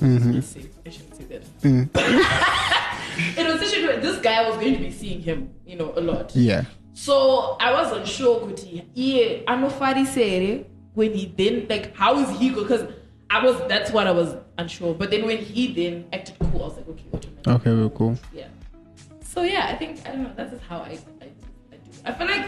no. 0.00 0.06
Mm-hmm. 0.08 0.32
Let's 0.32 0.46
say- 0.48 0.70
I 0.84 0.90
shouldn't 0.90 1.16
say 1.16 1.24
that. 1.24 1.62
Mm. 1.62 1.88
it 3.38 3.46
was 3.46 3.62
a 3.62 3.64
situation 3.64 4.00
this 4.02 4.20
guy 4.20 4.46
was 4.48 4.56
going 4.56 4.74
to 4.74 4.80
be 4.80 4.90
seeing 4.90 5.20
him, 5.22 5.50
you 5.66 5.76
know, 5.76 5.92
a 5.96 6.00
lot. 6.00 6.34
Yeah. 6.36 6.64
So 6.92 7.56
I 7.60 7.72
wasn't 7.72 8.06
sure 8.06 8.40
Kuti. 8.40 8.84
Yeah, 8.94 9.38
I 9.46 9.56
know 9.56 9.68
Farisere 9.68 10.66
when 10.94 11.12
he 11.14 11.26
then 11.36 11.66
like 11.68 11.94
how 11.96 12.18
is 12.18 12.38
he 12.38 12.50
because 12.50 12.90
I 13.30 13.44
was 13.44 13.56
that's 13.68 13.90
what 13.90 14.06
I 14.06 14.12
was 14.12 14.36
unsure. 14.58 14.94
But 14.94 15.10
then 15.10 15.24
when 15.26 15.38
he 15.38 15.72
then 15.72 16.06
acted 16.12 16.36
cool, 16.38 16.62
I 16.62 16.66
was 16.68 16.76
like, 16.76 16.88
okay, 16.88 17.04
automatic. 17.12 17.48
Okay, 17.48 17.74
well, 17.74 17.90
cool. 17.90 18.18
Yeah. 18.34 18.35
So 19.36 19.42
yeah, 19.42 19.66
I 19.68 19.74
think 19.76 20.00
I 20.06 20.12
don't 20.12 20.22
know, 20.22 20.32
that's 20.34 20.50
just 20.52 20.62
how 20.64 20.78
I 20.78 20.98
I, 21.20 21.26
I 21.70 21.76
do. 21.76 21.90
I 22.06 22.12
feel 22.12 22.26
like 22.26 22.46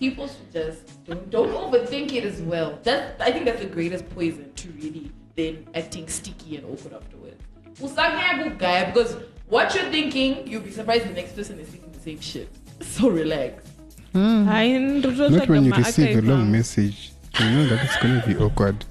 people 0.00 0.26
should 0.26 0.52
just 0.52 1.04
don't, 1.04 1.30
don't 1.30 1.50
overthink 1.50 2.12
it 2.12 2.24
as 2.24 2.42
well. 2.42 2.76
That 2.82 3.16
I 3.20 3.30
think 3.30 3.44
that's 3.44 3.60
the 3.60 3.66
greatest 3.66 4.10
poison 4.10 4.52
to 4.52 4.68
really 4.70 5.12
then 5.36 5.64
acting 5.76 6.08
sticky 6.08 6.56
and 6.56 6.64
awkward 6.66 6.94
afterwards. 6.94 7.40
Usanga 7.80 8.58
guy 8.58 8.90
because 8.90 9.16
what 9.48 9.72
you're 9.76 9.90
thinking, 9.92 10.44
you'll 10.48 10.62
be 10.62 10.72
surprised 10.72 11.06
the 11.08 11.12
next 11.12 11.36
person 11.36 11.60
is 11.60 11.68
thinking 11.68 11.92
the 11.92 12.00
same 12.00 12.20
shit. 12.20 12.48
So 12.80 13.08
relax. 13.08 13.64
Hmm. 14.12 14.48
Hayi, 14.48 14.80
Not 14.80 15.14
ndotsvaga 15.14 15.48
when 15.48 15.64
you 15.64 15.70
ma- 15.70 15.76
receive 15.76 16.18
a 16.18 16.22
long 16.22 16.50
message. 16.50 17.12
You 17.38 17.50
know 17.50 17.66
that 17.68 17.84
it's 17.84 17.96
gonna 18.02 18.24
be 18.26 18.36
awkward. 18.36 18.84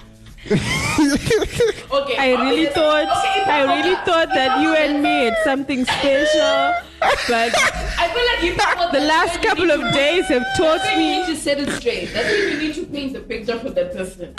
Okay. 1.93 2.17
I 2.17 2.33
really 2.41 2.65
thought 2.67 3.05
okay, 3.05 3.43
I 3.51 3.77
really 3.77 3.95
thought 4.03 4.29
that 4.29 4.61
you 4.61 4.73
and 4.73 5.03
me 5.03 5.25
had 5.25 5.37
something 5.43 5.85
special, 5.85 6.73
but 7.27 7.51
I 7.99 8.07
feel 8.13 8.25
like 8.31 8.43
you 8.43 8.51
forgot 8.53 8.91
the 8.91 8.99
last 9.01 9.41
couple 9.41 9.69
of 9.71 9.81
to- 9.81 9.91
days 9.91 10.25
have 10.27 10.43
taught 10.57 10.77
That's 10.79 10.85
when 10.87 10.99
you 11.01 11.05
me. 11.07 11.17
need 11.19 11.25
to 11.27 11.35
set 11.35 11.59
it 11.59 11.69
straight. 11.79 12.13
That's 12.13 12.29
when 12.29 12.49
you 12.51 12.57
need 12.57 12.75
to 12.75 12.85
paint 12.85 13.13
the 13.13 13.19
picture 13.21 13.59
for 13.59 13.69
that 13.71 13.93
person. 13.93 14.35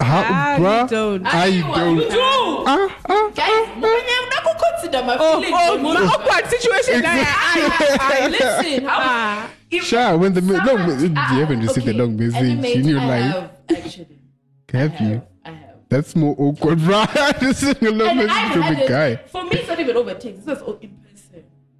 How, 0.00 0.24
Ah, 0.26 0.56
you 0.56 0.62
bruh? 0.64 0.88
don't. 0.90 1.26
I 1.26 1.46
You 1.46 1.62
don't. 1.62 1.96
do. 1.98 2.18
Ah, 2.66 2.88
ah, 3.08 3.30
Guys, 3.34 3.68
mukanya 3.78 4.18
consider 4.58 5.02
my 5.06 5.16
Oh, 5.20 5.40
feelings. 5.40 5.54
oh, 5.62 5.74
on 5.76 5.82
my 5.82 6.02
awkward 6.02 6.46
situation. 6.50 7.02
I, 7.06 7.22
I, 7.22 7.98
I, 8.00 8.28
Listen, 8.34 8.84
how 8.84 8.98
Ah. 9.00 9.50
if 9.70 9.84
Sure, 9.84 10.18
when 10.18 10.32
the 10.34 10.40
me- 10.42 10.54
long 10.56 10.66
someone- 10.66 10.96
me- 11.02 11.08
you 11.08 11.14
ah, 11.16 11.34
haven't 11.38 11.60
received 11.60 11.86
a 11.86 11.90
okay, 11.90 11.98
long 11.98 12.16
message 12.16 12.34
animate, 12.34 12.76
in 12.76 12.88
your 12.88 12.98
I 13.00 13.06
life. 13.06 13.22
Have, 13.32 13.50
actually, 13.78 14.18
Have 14.74 14.92
I 15.00 15.04
you? 15.04 15.10
have, 15.14 15.22
I 15.44 15.50
have. 15.50 15.76
That's 15.88 16.16
more 16.16 16.34
awkward, 16.38 16.78
bruh. 16.80 17.38
this 17.40 17.62
is 17.62 17.76
a 17.80 17.90
long 17.92 18.08
And 18.08 18.16
message 18.26 18.32
I've 18.32 18.52
from 18.52 18.62
had 18.62 18.78
a 18.78 18.82
it- 18.84 18.88
guy. 18.88 19.16
For 19.30 19.44
me, 19.44 19.50
it's 19.52 19.68
not 19.68 19.78
even 19.78 19.96
over 19.96 20.14
text. 20.14 20.44
This 20.44 20.46
was 20.46 20.62
all 20.62 20.78
in 20.82 20.90
person. 20.90 21.01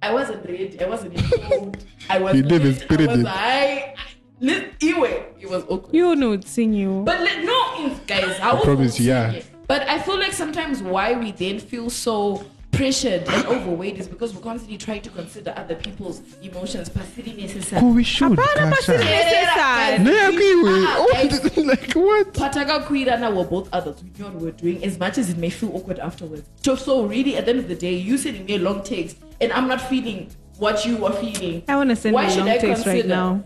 I 0.03 0.11
wasn't 0.11 0.45
ready. 0.45 0.77
I 0.81 0.85
wasn't 0.85 1.13
informed. 1.13 1.85
I 2.09 2.19
was. 2.19 2.35
You 2.35 2.43
never 2.43 2.65
late, 2.65 2.81
spirited. 2.81 3.09
I 3.09 3.15
was 3.15 3.25
I, 3.25 3.95
I, 4.41 4.71
anyway, 4.81 5.25
it 5.39 5.49
was 5.49 5.63
awkward. 5.69 5.95
you 5.95 6.13
know 6.17 6.33
it's 6.33 6.57
in 6.57 6.73
you. 6.73 7.03
But 7.05 7.21
let, 7.21 7.45
no, 7.45 7.95
guys, 8.05 8.37
I, 8.41 8.53
was 8.53 8.65
promise 8.65 8.99
you, 8.99 9.07
yeah. 9.07 9.41
But 9.65 9.87
I 9.87 9.99
feel 9.99 10.19
like 10.19 10.33
sometimes 10.33 10.83
why 10.83 11.13
we 11.13 11.31
then 11.31 11.57
feel 11.57 11.89
so 11.89 12.45
pressured 12.73 13.23
and 13.29 13.45
overweight 13.47 13.97
is 13.97 14.07
because 14.07 14.33
we're 14.33 14.41
constantly 14.41 14.77
trying 14.77 15.01
to 15.01 15.09
consider 15.09 15.53
other 15.55 15.75
people's 15.75 16.21
emotions. 16.41 16.89
Pasiri 16.89 17.37
necessary. 17.37 17.81
Oh, 17.83 17.93
we 17.93 18.03
should. 18.03 18.31
Hapana, 18.37 18.71
Kasha. 18.73 18.97
necessary. 18.97 19.99
No, 20.03 20.11
I 20.11 20.29
agree 20.29 20.53
Ah, 20.65 20.99
what? 20.99 21.13
guys. 21.13 21.57
like 21.65 21.93
what? 21.93 22.33
Pataka 22.33 22.85
Queen 22.85 23.07
and 23.09 23.23
I 23.23 23.29
were 23.31 23.43
both 23.45 23.73
adults. 23.73 24.03
We 24.03 24.09
knew 24.17 24.25
what 24.25 24.35
we 24.35 24.45
were 24.45 24.51
doing, 24.51 24.83
as 24.83 24.97
much 24.99 25.17
as 25.17 25.29
it 25.29 25.37
may 25.37 25.49
feel 25.49 25.75
awkward 25.75 25.99
afterwards. 25.99 26.43
So, 26.63 26.75
so 26.75 27.05
really, 27.05 27.37
at 27.37 27.45
the 27.45 27.51
end 27.51 27.59
of 27.59 27.67
the 27.67 27.75
day, 27.75 27.93
you 27.93 28.17
sending 28.17 28.45
me 28.45 28.55
a 28.55 28.59
long 28.59 28.83
text, 28.83 29.17
and 29.39 29.51
I'm 29.53 29.67
not 29.67 29.81
feeling 29.81 30.29
what 30.57 30.85
you 30.85 31.05
are 31.05 31.13
feeling. 31.13 31.63
I 31.67 31.75
want 31.75 31.89
to 31.91 31.95
send 31.95 32.13
Why 32.15 32.23
you 32.23 32.27
a 32.27 32.31
should 32.31 32.39
long 32.39 32.49
I 32.49 32.57
text 32.57 32.85
right 32.85 33.05
now. 33.05 33.43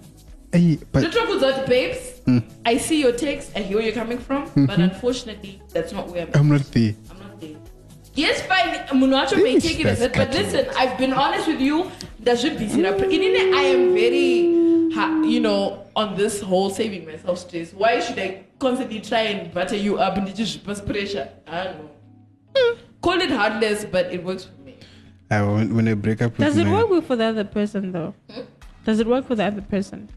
Hey, 0.53 0.79
but 0.93 1.01
The 1.01 1.09
trouble 1.09 1.33
is 1.33 1.41
that, 1.41 1.67
babes, 1.67 2.13
Hmm. 2.25 2.39
I 2.65 2.77
see 2.77 3.01
your 3.01 3.11
text, 3.13 3.51
I 3.55 3.59
hear 3.59 3.77
where 3.77 3.85
you're 3.85 3.93
coming 3.95 4.17
from, 4.17 4.45
Mm-hmm. 4.47 4.65
but 4.65 4.79
unfortunately, 4.79 5.61
that's 5.73 5.91
not 5.93 6.07
where 6.09 6.23
I'm. 6.23 6.31
I'm 6.33 6.49
not 6.49 6.61
there. 6.71 6.93
I'm 6.93 7.06
not 7.06 7.06
there. 7.06 7.06
Yes, 8.17 8.41
fine. 8.41 8.99
Munacho 8.99 9.35
may 9.37 9.59
take 9.59 9.79
it 9.79 9.85
as 9.85 9.99
that's 9.99 10.17
that, 10.17 10.31
but 10.31 10.35
listen, 10.35 10.67
I've 10.75 10.97
been 10.97 11.13
honest 11.13 11.47
with 11.47 11.61
you. 11.61 11.91
That 12.21 12.39
should 12.39 12.57
be 12.57 12.67
set 12.67 12.83
up. 12.85 12.99
In 12.99 13.53
I 13.55 13.61
am 13.61 13.93
very, 13.93 14.91
ha- 14.91 15.21
you 15.23 15.39
know, 15.39 15.85
on 15.95 16.17
this 16.17 16.41
whole 16.41 16.71
saving 16.71 17.05
myself 17.05 17.37
stress. 17.37 17.73
Why 17.73 17.99
should 17.99 18.17
I 18.17 18.45
constantly 18.57 19.01
try 19.01 19.19
and 19.19 19.53
butter 19.53 19.75
you 19.75 19.99
up 19.99 20.17
and 20.17 20.35
just 20.35 20.63
put 20.63 20.83
pressure? 20.85 21.29
I 21.45 21.63
don't 21.65 21.77
know. 21.83 22.75
Call 23.03 23.21
it 23.21 23.29
heartless, 23.29 23.85
but 23.85 24.11
it 24.11 24.23
works 24.23 24.45
for 24.45 24.61
me. 24.63 24.77
I, 25.29 25.43
when, 25.43 25.75
when 25.75 25.87
I 25.87 25.93
break 25.93 26.21
up 26.23 26.31
with 26.31 26.39
Does 26.39 26.57
it 26.57 26.65
my, 26.65 26.83
work 26.83 27.03
for 27.05 27.15
the 27.15 27.25
other 27.25 27.43
person 27.43 27.91
though? 27.91 28.15
Does 28.83 28.99
it 28.99 29.05
work 29.05 29.27
for 29.27 29.35
the 29.35 29.43
other 29.43 29.61
person? 29.61 30.09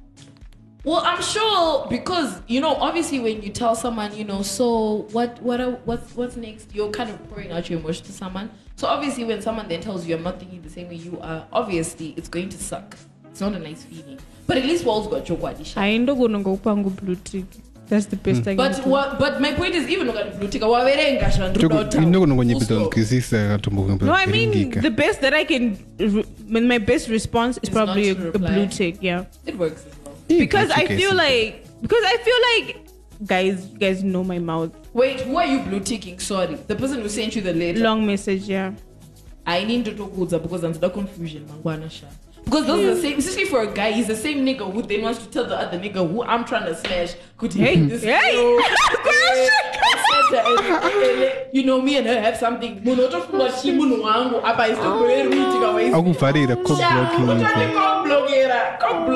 Well, 0.84 1.02
I'm 1.04 1.22
sure 1.22 1.86
because 1.88 2.40
you 2.46 2.60
know, 2.60 2.74
obviously, 2.74 3.20
when 3.20 3.42
you 3.42 3.50
tell 3.50 3.74
someone, 3.74 4.16
you 4.16 4.24
know, 4.24 4.42
so 4.42 5.06
what, 5.12 5.40
what, 5.42 5.60
are, 5.60 5.72
what's, 5.84 6.14
what's 6.16 6.36
next? 6.36 6.74
You're 6.74 6.90
kind 6.90 7.10
of 7.10 7.28
pouring 7.28 7.52
out 7.52 7.68
your 7.68 7.78
emotion 7.80 8.06
to 8.06 8.12
someone. 8.12 8.50
So 8.76 8.88
obviously, 8.88 9.24
when 9.24 9.42
someone 9.42 9.68
then 9.68 9.82
tells 9.82 10.06
you, 10.06 10.16
"I'm 10.16 10.22
not 10.22 10.38
thinking 10.38 10.62
the 10.62 10.70
same 10.70 10.88
way 10.88 10.94
you 10.94 11.18
are," 11.20 11.46
obviously, 11.52 12.14
it's 12.16 12.30
going 12.30 12.48
to 12.48 12.56
suck. 12.58 12.96
It's 13.30 13.40
not 13.42 13.52
a 13.52 13.58
nice 13.58 13.84
feeling. 13.84 14.18
But 14.46 14.56
at 14.56 14.64
least 14.64 14.84
Walls 14.84 15.06
got 15.06 15.28
your 15.28 15.38
wadisha. 15.38 15.76
I 15.76 15.98
ndo 15.98 16.16
kunongokupangu 16.16 16.90
blue 16.90 17.16
tick. 17.16 17.44
That's 17.88 18.06
the 18.06 18.16
best 18.16 18.42
I 18.42 18.54
can 18.54 18.56
But 18.56 18.84
do. 18.84 18.90
what? 18.90 19.18
But 19.18 19.40
my 19.40 19.52
point 19.52 19.74
is, 19.74 19.88
even 19.88 20.08
ukati 20.08 20.38
blue 20.38 20.48
tick, 20.48 20.62
waverenga 20.62 21.30
shandruda 21.30 22.02
inokunongonyepedza 22.02 22.66
Full 22.66 22.88
kunzwisisa 22.88 23.48
katombo 23.48 23.98
No, 24.06 24.14
I 24.14 24.26
mean 24.26 24.70
the 24.70 24.90
best 24.90 25.20
that 25.20 25.34
I 25.34 25.44
can. 25.44 25.76
Re- 25.98 26.24
when 26.48 26.68
my 26.68 26.78
best 26.78 27.08
response 27.08 27.58
is 27.62 27.68
Is 27.68 27.74
probably 27.74 28.10
a, 28.10 28.28
a 28.28 28.38
blue 28.38 28.66
tick. 28.66 29.02
Yeah. 29.02 29.24
It 29.46 29.58
works 29.58 29.84
as 29.86 29.92
well. 29.92 29.99
Because 30.38 30.70
I 30.70 30.86
feel 30.86 31.14
like 31.14 31.66
because 31.80 32.04
I 32.04 32.16
feel 32.18 32.68
like 32.74 32.86
guys, 33.24 33.66
guys 33.66 34.02
know 34.02 34.24
my 34.24 34.38
mouth. 34.38 34.72
Wait, 34.92 35.20
who 35.20 35.36
are 35.36 35.46
you 35.46 35.60
blue 35.60 35.80
ticking? 35.80 36.18
Sorry, 36.18 36.54
the 36.54 36.76
person 36.76 37.00
who 37.00 37.08
sent 37.08 37.36
you 37.36 37.42
the 37.42 37.52
letter. 37.52 37.80
Long 37.80 38.06
message. 38.06 38.42
Yeah. 38.42 38.72
I 39.46 39.64
need 39.64 39.84
to 39.86 39.96
talk 39.96 40.16
with 40.16 40.30
because 40.42 40.64
I'm 40.64 40.72
the 40.72 40.90
confusion, 40.90 41.46
mangwana 41.46 41.90
sha. 41.90 42.06
Because 42.44 42.66
those 42.66 42.84
are 42.84 42.94
the 42.96 43.00
same, 43.00 43.18
especially 43.18 43.44
for 43.44 43.60
a 43.62 43.72
guy, 43.72 43.92
he's 43.92 44.08
the 44.08 44.16
same 44.16 44.44
nigga 44.44 44.70
who 44.72 44.82
then 44.82 45.02
wants 45.02 45.20
to 45.24 45.30
tell 45.30 45.44
the 45.46 45.56
other 45.56 45.78
nigga 45.78 46.04
who 46.08 46.24
I'm 46.24 46.44
trying 46.44 46.66
to 46.66 46.74
smash. 46.74 47.14
Could 47.36 47.52
he 47.52 47.60
Hey, 47.62 47.76
this 47.76 48.02
hey. 48.02 48.34
girl, 48.34 48.58
eh, 50.34 51.46
You 51.52 51.64
know, 51.64 51.80
me 51.80 51.96
and 51.98 52.06
her 52.06 52.20
have 52.20 52.36
something. 52.36 52.80
Munotofuna 52.82 53.50
shi 53.62 53.72
munhu 53.72 54.02
wangu 54.02 54.40
apa 54.44 54.68
isitokureruitika 54.68 55.68
waisi. 55.74 55.94
akuvharira 55.96 56.56
coblocking 56.56 58.50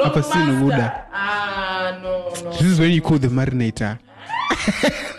Apa 0.04 0.22
sinokuda. 0.22 1.04
Ah, 1.12 1.98
no, 2.02 2.30
no. 2.44 2.50
this 2.52 2.62
is 2.62 2.78
when 2.80 2.90
you 2.90 3.00
call 3.02 3.18
the 3.18 3.28
marinator 3.28 3.98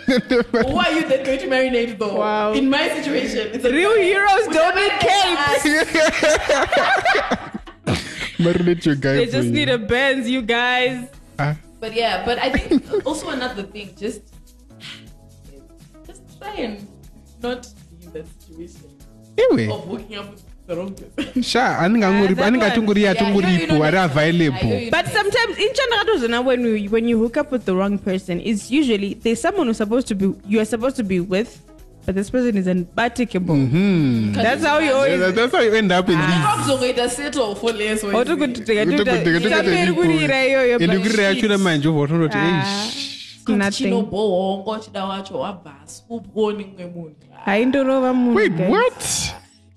Who 0.06 0.78
are 0.78 0.92
you 0.92 1.02
then 1.08 1.24
going 1.24 1.38
to 1.40 1.46
marinate 1.46 1.98
though? 1.98 2.16
Wow. 2.18 2.52
In 2.54 2.70
my 2.70 2.88
situation, 2.88 3.48
it's 3.52 3.64
a 3.64 3.70
Real 3.70 3.94
heroes 3.96 4.46
don't 4.48 4.74
need 4.76 4.92
capes. 5.00 5.64
marinate 8.38 8.84
your 8.86 8.94
guy 8.96 9.14
They 9.16 9.26
for 9.26 9.32
just 9.32 9.48
you. 9.48 9.52
need 9.52 9.68
a 9.68 9.78
Benz, 9.78 10.28
you 10.28 10.42
guys. 10.42 11.08
Ah, 11.38 11.56
But 11.80 11.92
yeah, 11.94 12.24
but 12.24 12.38
I 12.38 12.48
think 12.50 12.82
also 13.06 13.28
another 13.30 13.62
thing, 13.62 13.90
just 13.98 14.22
just 16.06 16.22
try 16.40 16.54
and 16.64 16.86
not 17.42 17.66
be 17.90 18.06
in 18.06 18.12
that 18.12 18.26
situation 18.40 18.90
iwe 19.36 19.68
of 19.70 19.84
hooking 19.84 20.16
up 20.16 20.30
with 20.32 20.42
the 20.66 20.74
wrong 20.76 20.94
person. 20.96 21.42
sha 21.42 21.76
aningangori- 21.84 22.34
that 22.34 22.46
aningati 22.48 22.80
Yeah, 23.02 23.12
atongoripo 23.14 23.60
you 23.60 23.66
know, 23.68 23.82
ari 23.84 23.98
I 23.98 24.00
know 24.00 24.04
available 24.12 24.72
you- 24.80 24.90
But 24.90 25.06
sometimes 25.12 25.58
in 25.58 25.70
Chandrakatozana, 25.76 26.40
when 26.44 26.64
you 26.64 26.88
when 26.90 27.04
you 27.08 27.18
hook 27.20 27.36
up 27.36 27.52
with 27.52 27.64
the 27.68 27.74
wrong 27.76 27.98
person, 27.98 28.40
it's 28.40 28.70
usually 28.70 29.14
there's 29.14 29.40
someone 29.40 29.66
who's 29.68 29.76
supposed 29.76 30.08
to 30.08 30.14
be 30.16 30.32
you 30.48 30.58
are 30.60 30.64
supposed 30.64 30.96
to 30.96 31.04
be 31.04 31.20
with, 31.20 31.60
but 32.06 32.14
this 32.14 32.30
person 32.30 32.56
is 32.56 32.66
unbatikable. 32.66 33.54
Hmm. 33.70 34.32
That's 34.32 34.64
how 34.64 34.78
you 34.80 34.92
always. 34.94 35.20
that- 35.20 35.34
that's 35.34 35.52
how 35.52 35.60
you 35.62 35.74
end 35.74 35.92
up 35.92 36.08
in 36.08 36.16
this 36.18 36.26
Akuzoita 36.26 37.10
settle 37.10 37.54
for 37.56 37.72
less 37.72 38.04
or 38.04 38.14
Auto 38.14 38.32
anything. 38.32 38.38
kutiteka 38.54 38.84
tuta- 38.84 38.96
Kutokuteka- 38.96 39.22
kutokuteka 39.22 39.56
isamberi 39.62 39.82
ndipo. 39.82 40.02
kurira 40.02 40.46
iyoyo, 40.46 40.78
ende 40.80 40.86
but 40.98 41.02
kurira 41.06 41.24
yacho 41.24 41.48
namanje 41.48 41.88
wotondoti 41.88 42.36
Ah, 42.38 42.86
Kuti 43.44 43.58
nothing. 43.58 43.72
chinobohongo 43.84 44.78
chida 44.78 45.04
wacho 45.04 45.38
wabhasi 45.38 46.02
uponi 46.08 46.64
mumwe 46.64 46.86
munhu 46.86 47.14
haindorova 47.44 48.12
munhu 48.14 48.36
wait 48.36 48.52
what 48.68 49.04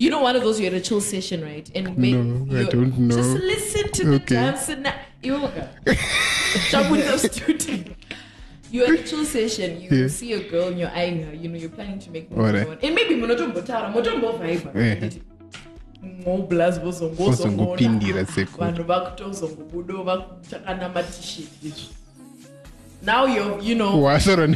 You 0.02 0.10
know, 0.10 0.24
one 0.24 0.38
of 0.38 0.44
those 0.44 0.60
you 0.64 0.70
had 0.70 0.78
a 0.78 0.80
chill 0.82 1.02
session, 1.02 1.42
right? 1.44 1.70
And 1.76 1.98
maybe 1.98 2.18
No, 2.18 2.58
I 2.58 2.64
don't 2.72 2.98
know. 2.98 3.18
Just 3.18 3.44
listen 3.44 3.92
to 3.92 4.04
the 4.06 4.16
Okay. 4.16 4.36
dance 4.38 4.70
and 4.72 4.88
yoga. 5.22 5.68
Jump 6.72 6.90
with 6.92 7.06
the 7.06 7.18
student. 7.30 7.88
You're 8.72 8.94
at 8.94 9.00
a 9.00 9.04
chill 9.04 9.26
session. 9.26 9.82
You 9.82 9.98
Yeah. 9.98 10.10
see 10.10 10.34
a 10.34 10.40
girl 10.52 10.68
and 10.68 10.80
you're 10.80 10.92
eyeing 10.96 11.24
her. 11.24 11.34
You 11.34 11.50
know, 11.50 11.58
you're 11.60 11.76
planning 11.76 12.00
to 12.00 12.12
make 12.12 12.28
Alright. 12.38 12.68
one. 12.68 12.78
And 12.84 12.96
maybe 12.96 13.16
munotombotara, 13.16 13.90
motombovhaiba. 13.94 14.72
Yeah. 14.76 15.10
moblas 16.26 16.80
Vozongopindira 17.18 18.26
seko. 18.26 18.58
vanhu 18.62 18.84
t-shirt 21.04 21.48
izvi 21.64 21.90
now 23.04 23.26
you're 23.36 23.58
you 23.70 23.76
know 23.76 24.04
wasarwa 24.04 24.48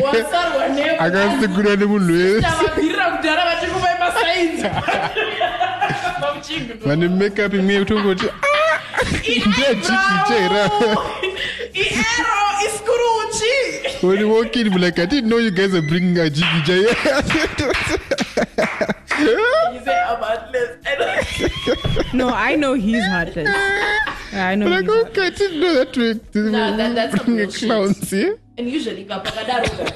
wasarwa 0.00 0.68
ne- 0.68 0.98
akasigurwa 0.98 1.76
nemunhu 1.76 2.12
wese 2.12 2.40
tavabhirira 2.40 3.10
kudhara 3.16 3.44
vachikupai 3.44 3.94
masainzi 4.00 4.62
vane 6.86 7.08
makeup 7.08 7.54
imwe 7.54 7.74
yekutongoti 7.74 8.24
ndechitichera 8.24 8.75
iero 10.26 10.66
iskuruchi 12.66 13.54
when 14.06 14.18
you 14.20 14.28
walk 14.28 14.56
in 14.56 14.70
be 14.72 14.78
like 14.78 14.98
i 14.98 15.06
didn't 15.06 15.28
know 15.28 15.38
you 15.38 15.50
guys 15.50 15.74
are 15.74 15.82
bringing 15.82 16.18
a 16.18 16.30
jigija 16.30 16.76
here 19.18 19.38
you 19.74 19.80
say 19.84 19.98
i'm 20.08 20.20
heartless 20.22 20.70
I 20.86 20.94
don't- 20.96 22.14
No, 22.14 22.28
I 22.30 22.54
know 22.56 22.74
he's 22.74 23.04
heartless. 23.06 23.48
I 24.32 24.54
know. 24.54 24.66
like 24.68 24.84
he's 24.84 24.94
heartless. 24.94 25.08
okay 25.10 25.26
i 25.26 25.30
didn't 25.30 25.60
know 25.60 25.74
that 25.74 25.96
way 25.96 26.12
Nah, 26.50 26.76
that- 26.76 26.94
that's 26.94 27.16
some 27.24 27.36
real 27.36 27.50
shit. 27.50 27.68
clowns 27.68 28.12
yeah 28.12 28.32
and 28.58 28.68
usually 28.78 29.04
ka 29.04 29.20
pakadaroka 29.20 29.86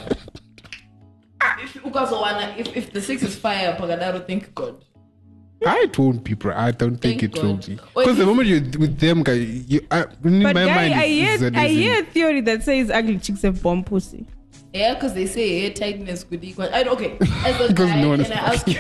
if 1.64 1.72
ukazowana 1.88 2.44
if, 2.58 2.66
if 2.76 2.92
the 2.92 3.00
six 3.00 3.22
is 3.22 3.36
fire 3.36 3.72
pakadaro 3.80 4.20
thank 4.26 4.54
god 4.54 4.74
I 5.66 5.80
it 5.80 5.98
won't 5.98 6.24
be, 6.24 6.34
bro. 6.34 6.54
I 6.56 6.70
don't 6.70 6.96
think 6.96 7.20
Thank 7.20 7.36
it 7.36 7.42
will 7.42 7.54
God. 7.54 7.66
be. 7.66 7.78
Because 7.94 8.16
the 8.16 8.26
moment 8.26 8.48
you're 8.48 8.60
with 8.60 8.98
them, 8.98 9.22
guy, 9.22 9.32
you, 9.34 9.86
I, 9.90 10.04
in 10.24 10.42
But 10.42 10.54
my 10.54 10.66
guy, 10.66 10.74
mind, 10.74 10.94
I 10.94 11.04
it's 11.04 11.08
hear, 11.12 11.38
Zed 11.38 11.56
I 11.56 11.64
is 11.66 11.70
in- 11.72 11.78
hear 11.78 12.00
a 12.02 12.04
theory 12.06 12.40
that 12.42 12.62
says 12.62 12.90
ugly 12.90 13.18
chicks 13.18 13.42
have 13.42 13.62
bomb 13.62 13.84
pussy. 13.84 14.26
Yeah, 14.72 14.94
because 14.94 15.12
they 15.14 15.26
say 15.26 15.60
hair 15.60 15.70
tightness 15.70 16.24
could 16.24 16.42
equal. 16.44 16.68
I 16.72 16.82
okay. 16.84 17.18
As 17.20 17.60
a 17.60 17.68
Because 17.68 17.90
guy, 17.90 18.00
no 18.00 18.08
one 18.10 18.20
and 18.20 18.26
is 18.26 18.30
I 18.30 18.34
ask 18.34 18.66
you. 18.66 18.74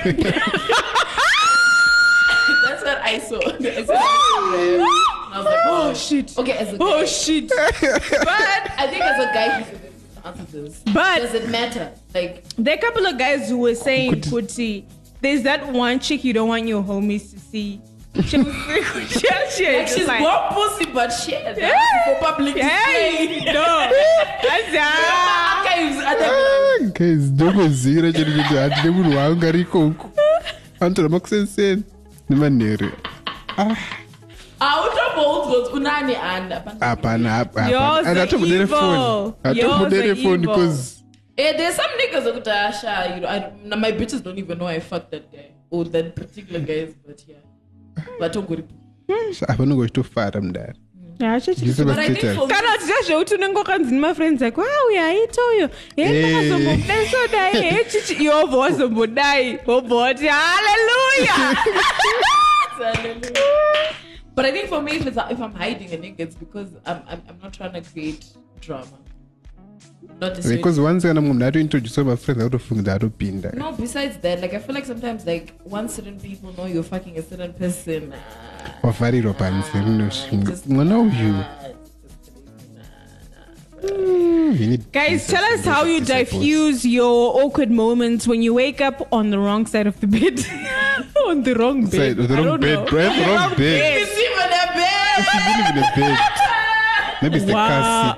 That's 2.64 2.82
what 2.84 2.98
I 3.02 3.18
saw. 3.18 3.36
I 3.36 3.38
saw 3.38 3.38
it 3.38 3.46
on 3.46 3.60
Instagram. 3.60 3.88
And 3.90 4.82
oh, 4.82 5.30
I 5.32 5.36
was 5.38 5.44
like, 5.46 5.58
oh 5.66 5.94
shit. 5.94 6.38
Okay, 6.38 6.52
as 6.52 6.68
a 6.72 6.76
oh, 6.76 6.78
guy. 6.78 6.84
Oh 7.02 7.06
shit! 7.06 7.48
But 7.50 8.72
I 8.78 8.86
think 8.88 9.02
as 9.02 9.24
a 9.24 9.32
guy, 9.34 9.58
he's 9.62 9.68
a 9.68 9.78
bit 9.78 9.92
answer 10.24 10.44
this. 10.62 10.82
But- 10.92 11.18
does 11.18 11.34
it 11.34 11.48
matter? 11.50 11.92
Like, 12.14 12.44
There 12.56 12.74
are 12.74 12.78
a 12.78 12.80
couple 12.80 13.06
of 13.06 13.18
guys 13.18 13.48
who 13.48 13.58
were 13.58 13.74
saying, 13.74 14.22
Kuti, 14.22 14.84
there's 15.20 15.42
that 15.42 15.66
one 15.72 15.98
chick 16.00 16.24
you 16.24 16.32
don't 16.32 16.48
want 16.48 16.66
your 16.66 16.82
homies 16.82 17.30
to 17.32 17.38
see. 17.38 17.80
She 18.26 18.38
was 18.38 18.46
she, 19.08 19.18
she, 19.56 19.72
like 19.78 19.88
she's 19.88 20.06
like, 20.08 20.20
more 20.20 20.48
pussy, 20.52 20.86
but 20.92 21.10
shit. 21.10 21.56
Yeah. 21.56 21.70
For 22.04 22.26
public 22.26 22.56
Hey, 22.56 23.26
display. 23.34 23.52
no. 23.52 23.62
That's 24.42 24.74
ah. 24.78 25.62
Archives, 25.62 25.98
other 26.04 26.24
Ah, 26.24 26.90
guys 26.94 27.30
ndokozira 27.30 28.12
chiri 28.12 28.32
kuti 28.32 28.54
hatine 28.54 28.90
munhu 28.90 29.16
waangari 29.16 29.60
ikoko 29.60 30.10
anotora 30.80 31.08
makusenseni 31.08 31.82
nemanhere 32.30 32.90
Autobolt 34.60 35.72
unani 35.72 36.14
and 36.16 36.52
hapana 36.80 37.46
Yours 37.70 38.06
are 38.06 38.20
hatomudere 38.20 38.62
evil. 38.62 38.76
foni 38.78 39.58
Yours 39.58 39.72
hatomudere 39.72 40.10
are 40.10 40.16
foni 40.16 40.42
evil. 40.42 40.54
because 40.54 40.99
Eh, 41.40 41.52
there's 41.56 41.74
some 41.76 41.90
niggas 42.00 42.24
that 42.44 42.44
Asha, 42.72 43.14
you 43.14 43.20
know, 43.22 43.28
I, 43.28 43.76
my 43.76 43.92
bitches 43.92 44.22
don't 44.22 44.38
even 44.38 44.58
know 44.58 44.66
I 44.66 44.78
fucked 44.80 45.10
that 45.12 45.32
guy 45.32 45.52
or 45.70 45.84
that 45.84 46.14
particular 46.14 46.60
guys, 46.60 46.94
but 47.06 47.24
yeah. 47.26 47.36
But 48.18 48.32
don't 48.34 48.48
go 48.48 48.56
to 48.56 48.64
hapanongozvitofara 49.46 50.40
mudare 50.42 50.74
Yeah, 51.20 51.38
she- 51.38 51.54
she- 51.54 51.66
Ndise 51.66 51.84
But 51.86 51.98
I 51.98 52.06
think 52.06 52.18
mastatus. 52.18 52.34
for 52.36 52.46
me, 52.46 52.54
kana 52.54 52.78
tichazveuti 52.78 53.34
unenge 53.34 53.58
ukanzi 53.60 53.94
nemafriends 53.94 54.42
ako 54.42 54.62
a 54.62 54.84
uyo 54.90 55.02
aita 55.04 55.42
uyo 55.56 55.70
ndakazombodai 55.96 57.06
sodai 57.06 57.62
hechichi 57.62 58.14
iwobva 58.24 58.56
wazombodai 58.58 59.58
wobva 59.66 59.96
wati 59.96 60.26
haleluya 60.26 61.56
but 64.34 64.44
I 64.46 64.52
think 64.52 64.68
for 64.68 64.80
me, 64.82 64.92
if, 64.92 65.06
it's, 65.06 65.16
if 65.30 65.40
I'm 65.40 65.54
hiding 65.54 65.92
a 65.92 65.96
nigga, 65.98 66.20
it's 66.20 66.34
because 66.36 66.68
I'm, 66.86 67.02
I'm, 67.08 67.22
I'm 67.28 67.38
not 67.42 67.52
trying 67.52 67.72
to 67.74 67.82
create 67.82 68.24
drama. 68.60 68.86
Not 70.20 70.28
necessarily. 70.36 70.56
because 70.56 70.78
once 70.80 71.02
kana 71.08 71.20
munhu 71.20 71.44
atointroduce 71.46 72.02
mafriends 72.04 72.42
autofungidza 72.44 72.94
atopinda 72.94 73.50
No, 73.56 73.72
besides 73.72 74.16
that, 74.24 74.40
like 74.42 74.54
I 74.54 74.58
feel 74.58 74.74
like 74.74 74.86
sometimes 74.86 75.26
like 75.26 75.52
once 75.64 75.94
certain 75.96 76.18
people 76.20 76.52
know 76.56 76.66
you're 76.66 76.82
fucking 76.94 77.18
a 77.18 77.22
certain 77.22 77.52
person, 77.52 78.12
ah, 78.12 78.86
wavharirwa 78.86 79.32
panze 79.34 79.72
rinoshinga 79.74 80.50
just- 80.50 80.66
mwana 80.66 80.98
uyu 80.98 81.10
ah, 81.10 81.44
just 82.12 82.32
nah, 82.74 83.90
nah. 83.90 83.96
mm, 83.98 84.60
you 84.60 84.66
need 84.66 84.82
Guys, 84.92 85.26
tell 85.26 85.44
us 85.54 85.64
how 85.64 85.84
you 85.84 86.00
diffuse 86.00 86.84
your 86.84 87.42
awkward 87.44 87.70
moments 87.70 88.26
when 88.28 88.42
you 88.42 88.52
wake 88.54 88.80
up 88.88 89.06
on 89.12 89.30
the 89.30 89.38
wrong 89.38 89.66
side 89.66 89.86
of 89.86 89.96
the 90.00 90.06
bed. 90.06 90.36
on 91.28 91.42
the 91.44 91.54
wrong 91.54 91.82
bed. 91.86 92.16
Side, 92.16 92.16
the 92.28 92.34
I 92.34 92.36
wrong 92.36 92.46
don't 92.46 92.60
bed, 92.60 92.78
know. 92.78 92.84
bro. 92.86 93.02
The 93.02 93.26
wrong 93.32 93.50
bed. 93.56 94.02
It's 94.02 94.18
even 94.26 94.48
a 94.62 94.66
bed. 94.80 95.18
You 95.34 95.40
live 95.48 95.70
in 95.70 95.78
a 95.78 95.86
bed. 95.96 96.18
Maybe 97.22 97.36
it's 97.36 97.46
the 97.46 97.52
Wow. 97.52 97.68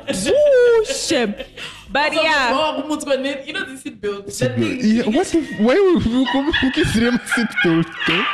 car 0.07 0.15
seat. 0.15 0.33
Ooh, 0.35 0.85
shit. 0.87 1.47
But 1.93 2.15
yeah. 2.15 2.83
What's 2.89 3.05
going 3.05 3.21
on? 3.21 3.47
You 3.47 3.53
know 3.53 3.65
the 3.65 3.77
seat 3.77 4.01
belt. 4.01 4.27
That 4.27 4.57
thing. 4.57 4.81
Yeah, 4.81 5.09
what 5.09 5.27
the, 5.27 5.43
why 5.61 5.75
would 5.75 6.07
you 6.07 6.27
come 6.33 6.51
ukisire 6.53 7.19
seatbelt 7.33 7.87
though? 8.07 8.15
Eh? 8.15 8.25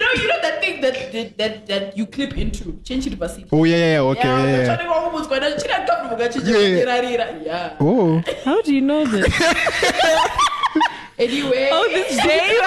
No, 0.00 0.06
you 0.12 0.28
know 0.28 0.40
that 0.42 0.60
thing 0.60 0.80
that 0.82 1.12
that, 1.12 1.38
that 1.38 1.66
that 1.66 1.96
you 1.98 2.06
clip 2.06 2.38
into. 2.38 2.78
Change 2.84 3.08
it 3.08 3.18
to 3.18 3.28
seat. 3.28 3.46
Oh 3.50 3.64
yeah, 3.64 3.76
yeah, 3.76 3.92
yeah, 3.94 4.00
okay, 4.10 4.28
yeah, 4.28 4.46
yeah. 4.46 4.56
Yeah, 4.62 4.82
yeah. 4.82 5.08
what's 5.12 5.26
going 5.26 5.42
on? 5.42 5.52
Chira 5.58 5.86
kapu 5.86 6.14
mugachi 6.14 6.40
Yeah. 6.46 7.42
yeah. 7.44 7.76
Oh, 7.80 8.22
How 8.44 8.62
do 8.62 8.74
you 8.74 8.82
know 8.82 9.04
this? 9.04 9.26
Anyway, 11.18 11.68
oh, 11.72 11.88
this 11.88 12.14
day. 12.22 12.58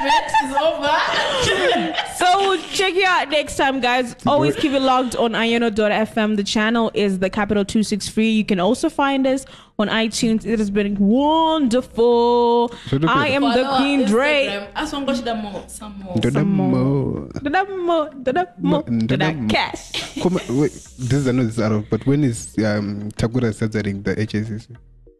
segment 0.00 0.26
is 0.44 0.56
over. 0.56 2.14
So 2.16 2.38
we'll 2.48 2.62
check 2.72 2.94
you 2.94 3.04
out 3.06 3.28
next 3.28 3.56
time, 3.56 3.80
guys. 3.80 4.16
Always 4.26 4.56
keep 4.56 4.72
it 4.72 4.80
logged 4.80 5.16
on 5.16 5.32
iono.fm. 5.32 6.36
The 6.36 6.44
channel 6.44 6.90
is 6.94 7.18
the 7.18 7.28
capital 7.28 7.62
263. 7.64 8.30
You 8.30 8.44
can 8.44 8.58
also 8.58 8.88
find 8.88 9.26
us 9.26 9.44
on 9.78 9.88
iTunes. 9.88 10.46
It 10.46 10.58
has 10.60 10.70
been 10.70 10.96
wonderful. 10.98 12.68
So 12.88 12.98
I 13.06 13.28
at- 13.28 13.34
am 13.34 13.42
the 13.42 13.48
Follow 13.64 13.76
Queen 13.76 14.00
our 14.02 14.06
Dre. 14.08 14.46
Instagram. 14.46 14.68
As 14.76 14.92
one 14.92 15.04
gosh, 15.04 15.20
more, 15.42 15.64
some 15.66 15.98
more. 16.00 16.14
Dodamo. 16.16 17.32
Dodamo, 17.32 18.22
Dodamo, 18.22 19.06
Dodamo. 19.06 19.50
Cash. 19.50 20.22
Come 20.22 20.36
on, 20.38 20.58
wait, 20.58 20.72
this 20.72 21.12
is 21.12 21.26
another 21.26 21.46
this 21.48 21.58
is 21.58 21.60
out 21.62 21.72
of, 21.72 21.90
but 21.90 22.06
when 22.06 22.24
is 22.24 22.54
um 22.58 23.10
Takura 23.12 23.52
starting 23.52 24.02
the 24.02 24.14
HSC? 24.16 24.74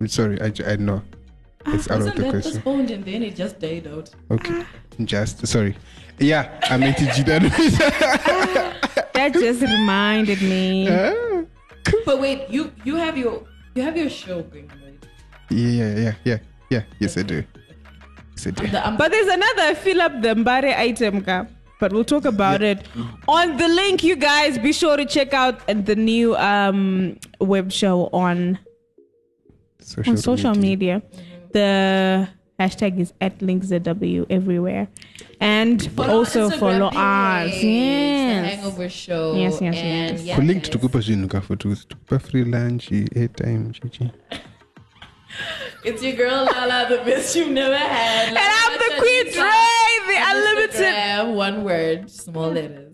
Sorry, 0.07 0.41
I, 0.41 0.53
I 0.66 0.76
know. 0.76 1.03
It's 1.67 1.91
out 1.91 1.99
of 2.01 2.05
Wasn't 2.07 2.17
the 2.17 2.23
that 2.23 2.31
question. 2.31 2.53
postponed 2.53 2.91
and 2.91 3.05
then 3.05 3.23
it 3.23 3.37
just 3.37 3.59
died 3.61 3.87
out? 3.87 4.11
Okay, 4.31 4.65
just 5.05 5.47
sorry. 5.47 5.77
Yeah, 6.19 6.51
I'm 6.71 6.81
ATG. 6.83 7.25
That 7.27 7.43
That 9.15 9.33
just 9.35 9.61
reminded 9.63 10.41
me. 10.43 10.89
Ah. 10.91 11.43
But 12.05 12.21
wait, 12.21 12.49
you 12.49 12.73
you 12.85 12.97
have 12.97 13.17
your 13.17 13.43
you 13.75 13.83
have 13.83 13.97
your 13.97 14.09
show 14.11 14.43
going 14.43 14.69
right? 14.83 15.07
yeah, 15.51 15.69
yeah, 15.69 15.95
yeah, 15.99 16.15
yeah, 16.25 16.39
yeah. 16.71 16.83
Yes, 16.99 17.17
I 17.17 17.23
do. 17.23 17.45
Yes, 18.37 18.47
I 18.47 18.51
do. 18.51 18.67
The, 18.67 18.87
um, 18.87 18.97
But 18.97 19.11
there's 19.13 19.29
another 19.29 19.75
fill 19.75 20.01
up 20.01 20.21
the 20.23 20.35
Mbare 20.35 20.77
item, 20.77 21.23
ka. 21.23 21.47
but 21.81 21.93
we'll 21.93 22.05
talk 22.05 22.25
about 22.25 22.63
it 22.63 22.87
on 23.29 23.57
the 23.57 23.69
link. 23.69 24.03
You 24.05 24.17
guys 24.17 24.59
be 24.59 24.73
sure 24.73 24.97
to 24.97 25.05
check 25.05 25.35
out 25.35 25.67
the 25.67 25.95
new 25.97 26.35
um 26.37 27.19
web 27.41 27.71
show 27.73 28.09
on 28.13 28.59
on 30.07 30.17
social 30.17 30.55
media. 30.55 31.03
The 31.53 32.28
hashtag 32.59 32.98
is 33.00 33.12
at 33.20 33.38
linkszw 33.38 34.26
everywhere, 34.30 34.88
and 35.40 35.82
follow 35.92 36.18
also 36.18 36.48
Instagram 36.48 36.59
follow 36.59 36.90
page, 36.90 36.98
us. 36.98 37.61
The 37.61 37.66
Yes. 37.66 38.55
Hangover 38.55 38.88
Show. 38.88 39.34
Yes, 39.34 39.61
yes, 39.61 39.74
and 39.76 40.11
yes. 40.18 40.22
yes, 40.24 40.38
kulinked 40.38 40.66
yes. 40.66 40.70
tukupa 40.70 41.00
zvinhu 41.00 41.28
kafuti 41.28 41.68
tukupa 41.88 42.18
free 42.18 42.44
lunch 42.44 42.92
airtime 42.92 43.72
chichi 43.72 44.11
It's 45.84 46.03
your 46.03 46.12
girl 46.14 46.44
Lala, 46.44 46.86
the 46.88 46.98
best 47.05 47.34
you've 47.34 47.50
never 47.50 47.76
had. 47.76 48.28
And 48.28 48.38
I'm 48.38 48.78
the 48.78 49.00
Queen 49.00 49.24
Dre, 49.32 49.50
the 50.07 50.18
unlimited. 50.30 50.94
Instagram, 50.94 51.34
one 51.34 51.64
word, 51.64 52.11
small 52.11 52.50
letters. 52.53 52.91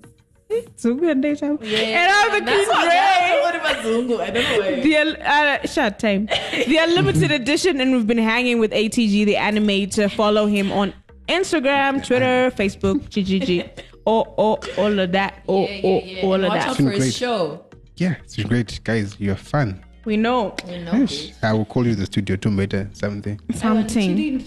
Zungu 0.79 1.11
and 1.11 1.23
daytime. 1.23 1.59
Yeah, 1.63 1.79
And 1.79 2.11
I'm 2.13 2.41
the 2.41 2.51
that's 2.51 2.67
Queen 2.67 2.79
what- 2.79 3.43
what 3.43 3.55
about 3.57 3.85
Zungu? 3.85 4.21
I 4.21 4.31
don't 4.31 4.43
know 4.45 4.61
why. 4.61 4.81
The 4.81 5.29
uh, 5.29 5.67
shut 5.67 5.99
time. 5.99 6.27
The 6.27 6.77
unlimited 6.81 7.31
edition, 7.31 7.81
and 7.81 7.93
we've 7.93 8.07
been 8.07 8.19
hanging 8.19 8.59
with 8.59 8.71
ATG, 8.73 9.27
the 9.27 9.35
animator. 9.35 10.11
Follow 10.11 10.47
him 10.47 10.73
on 10.73 10.95
Instagram, 11.29 12.05
Twitter, 12.07 12.51
Facebook, 12.57 13.09
GGG, 13.11 13.69
or 14.07 14.27
or 14.37 14.59
all 14.79 14.99
of 14.99 15.13
that, 15.13 15.43
or 15.47 15.69
yeah, 15.69 15.75
yeah, 15.75 15.87
or 15.87 16.03
yeah. 16.03 16.23
all 16.25 16.35
of 16.35 16.49
watch 16.49 16.61
that. 16.61 16.69
out 16.69 16.77
for 16.77 16.91
his 16.91 16.99
Great. 17.01 17.15
show. 17.15 17.65
yeah 17.97 18.15
it's 18.23 18.37
been 18.37 18.47
great 18.49 18.81
guys 18.85 19.17
you're 19.19 19.35
fun 19.37 19.85
We 20.05 20.17
know 20.17 20.55
We 20.69 20.79
know 20.85 20.93
yes. 20.93 21.33
i 21.43 21.53
will 21.53 21.65
call 21.67 21.85
you 21.87 21.95
the 21.97 22.07
studio 22.07 22.37
to 22.37 22.49
better 22.57 22.89
something 22.93 23.39
something. 23.55 24.39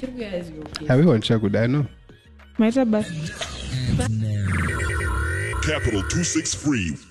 have 0.87 0.99
you 1.03 1.11
on 1.11 1.21
chakud 1.21 1.55
i 1.55 1.67
know 1.67 1.85
Matter, 2.57 2.85
but 2.85 3.05
Capital 5.61 6.01
263 6.01 7.10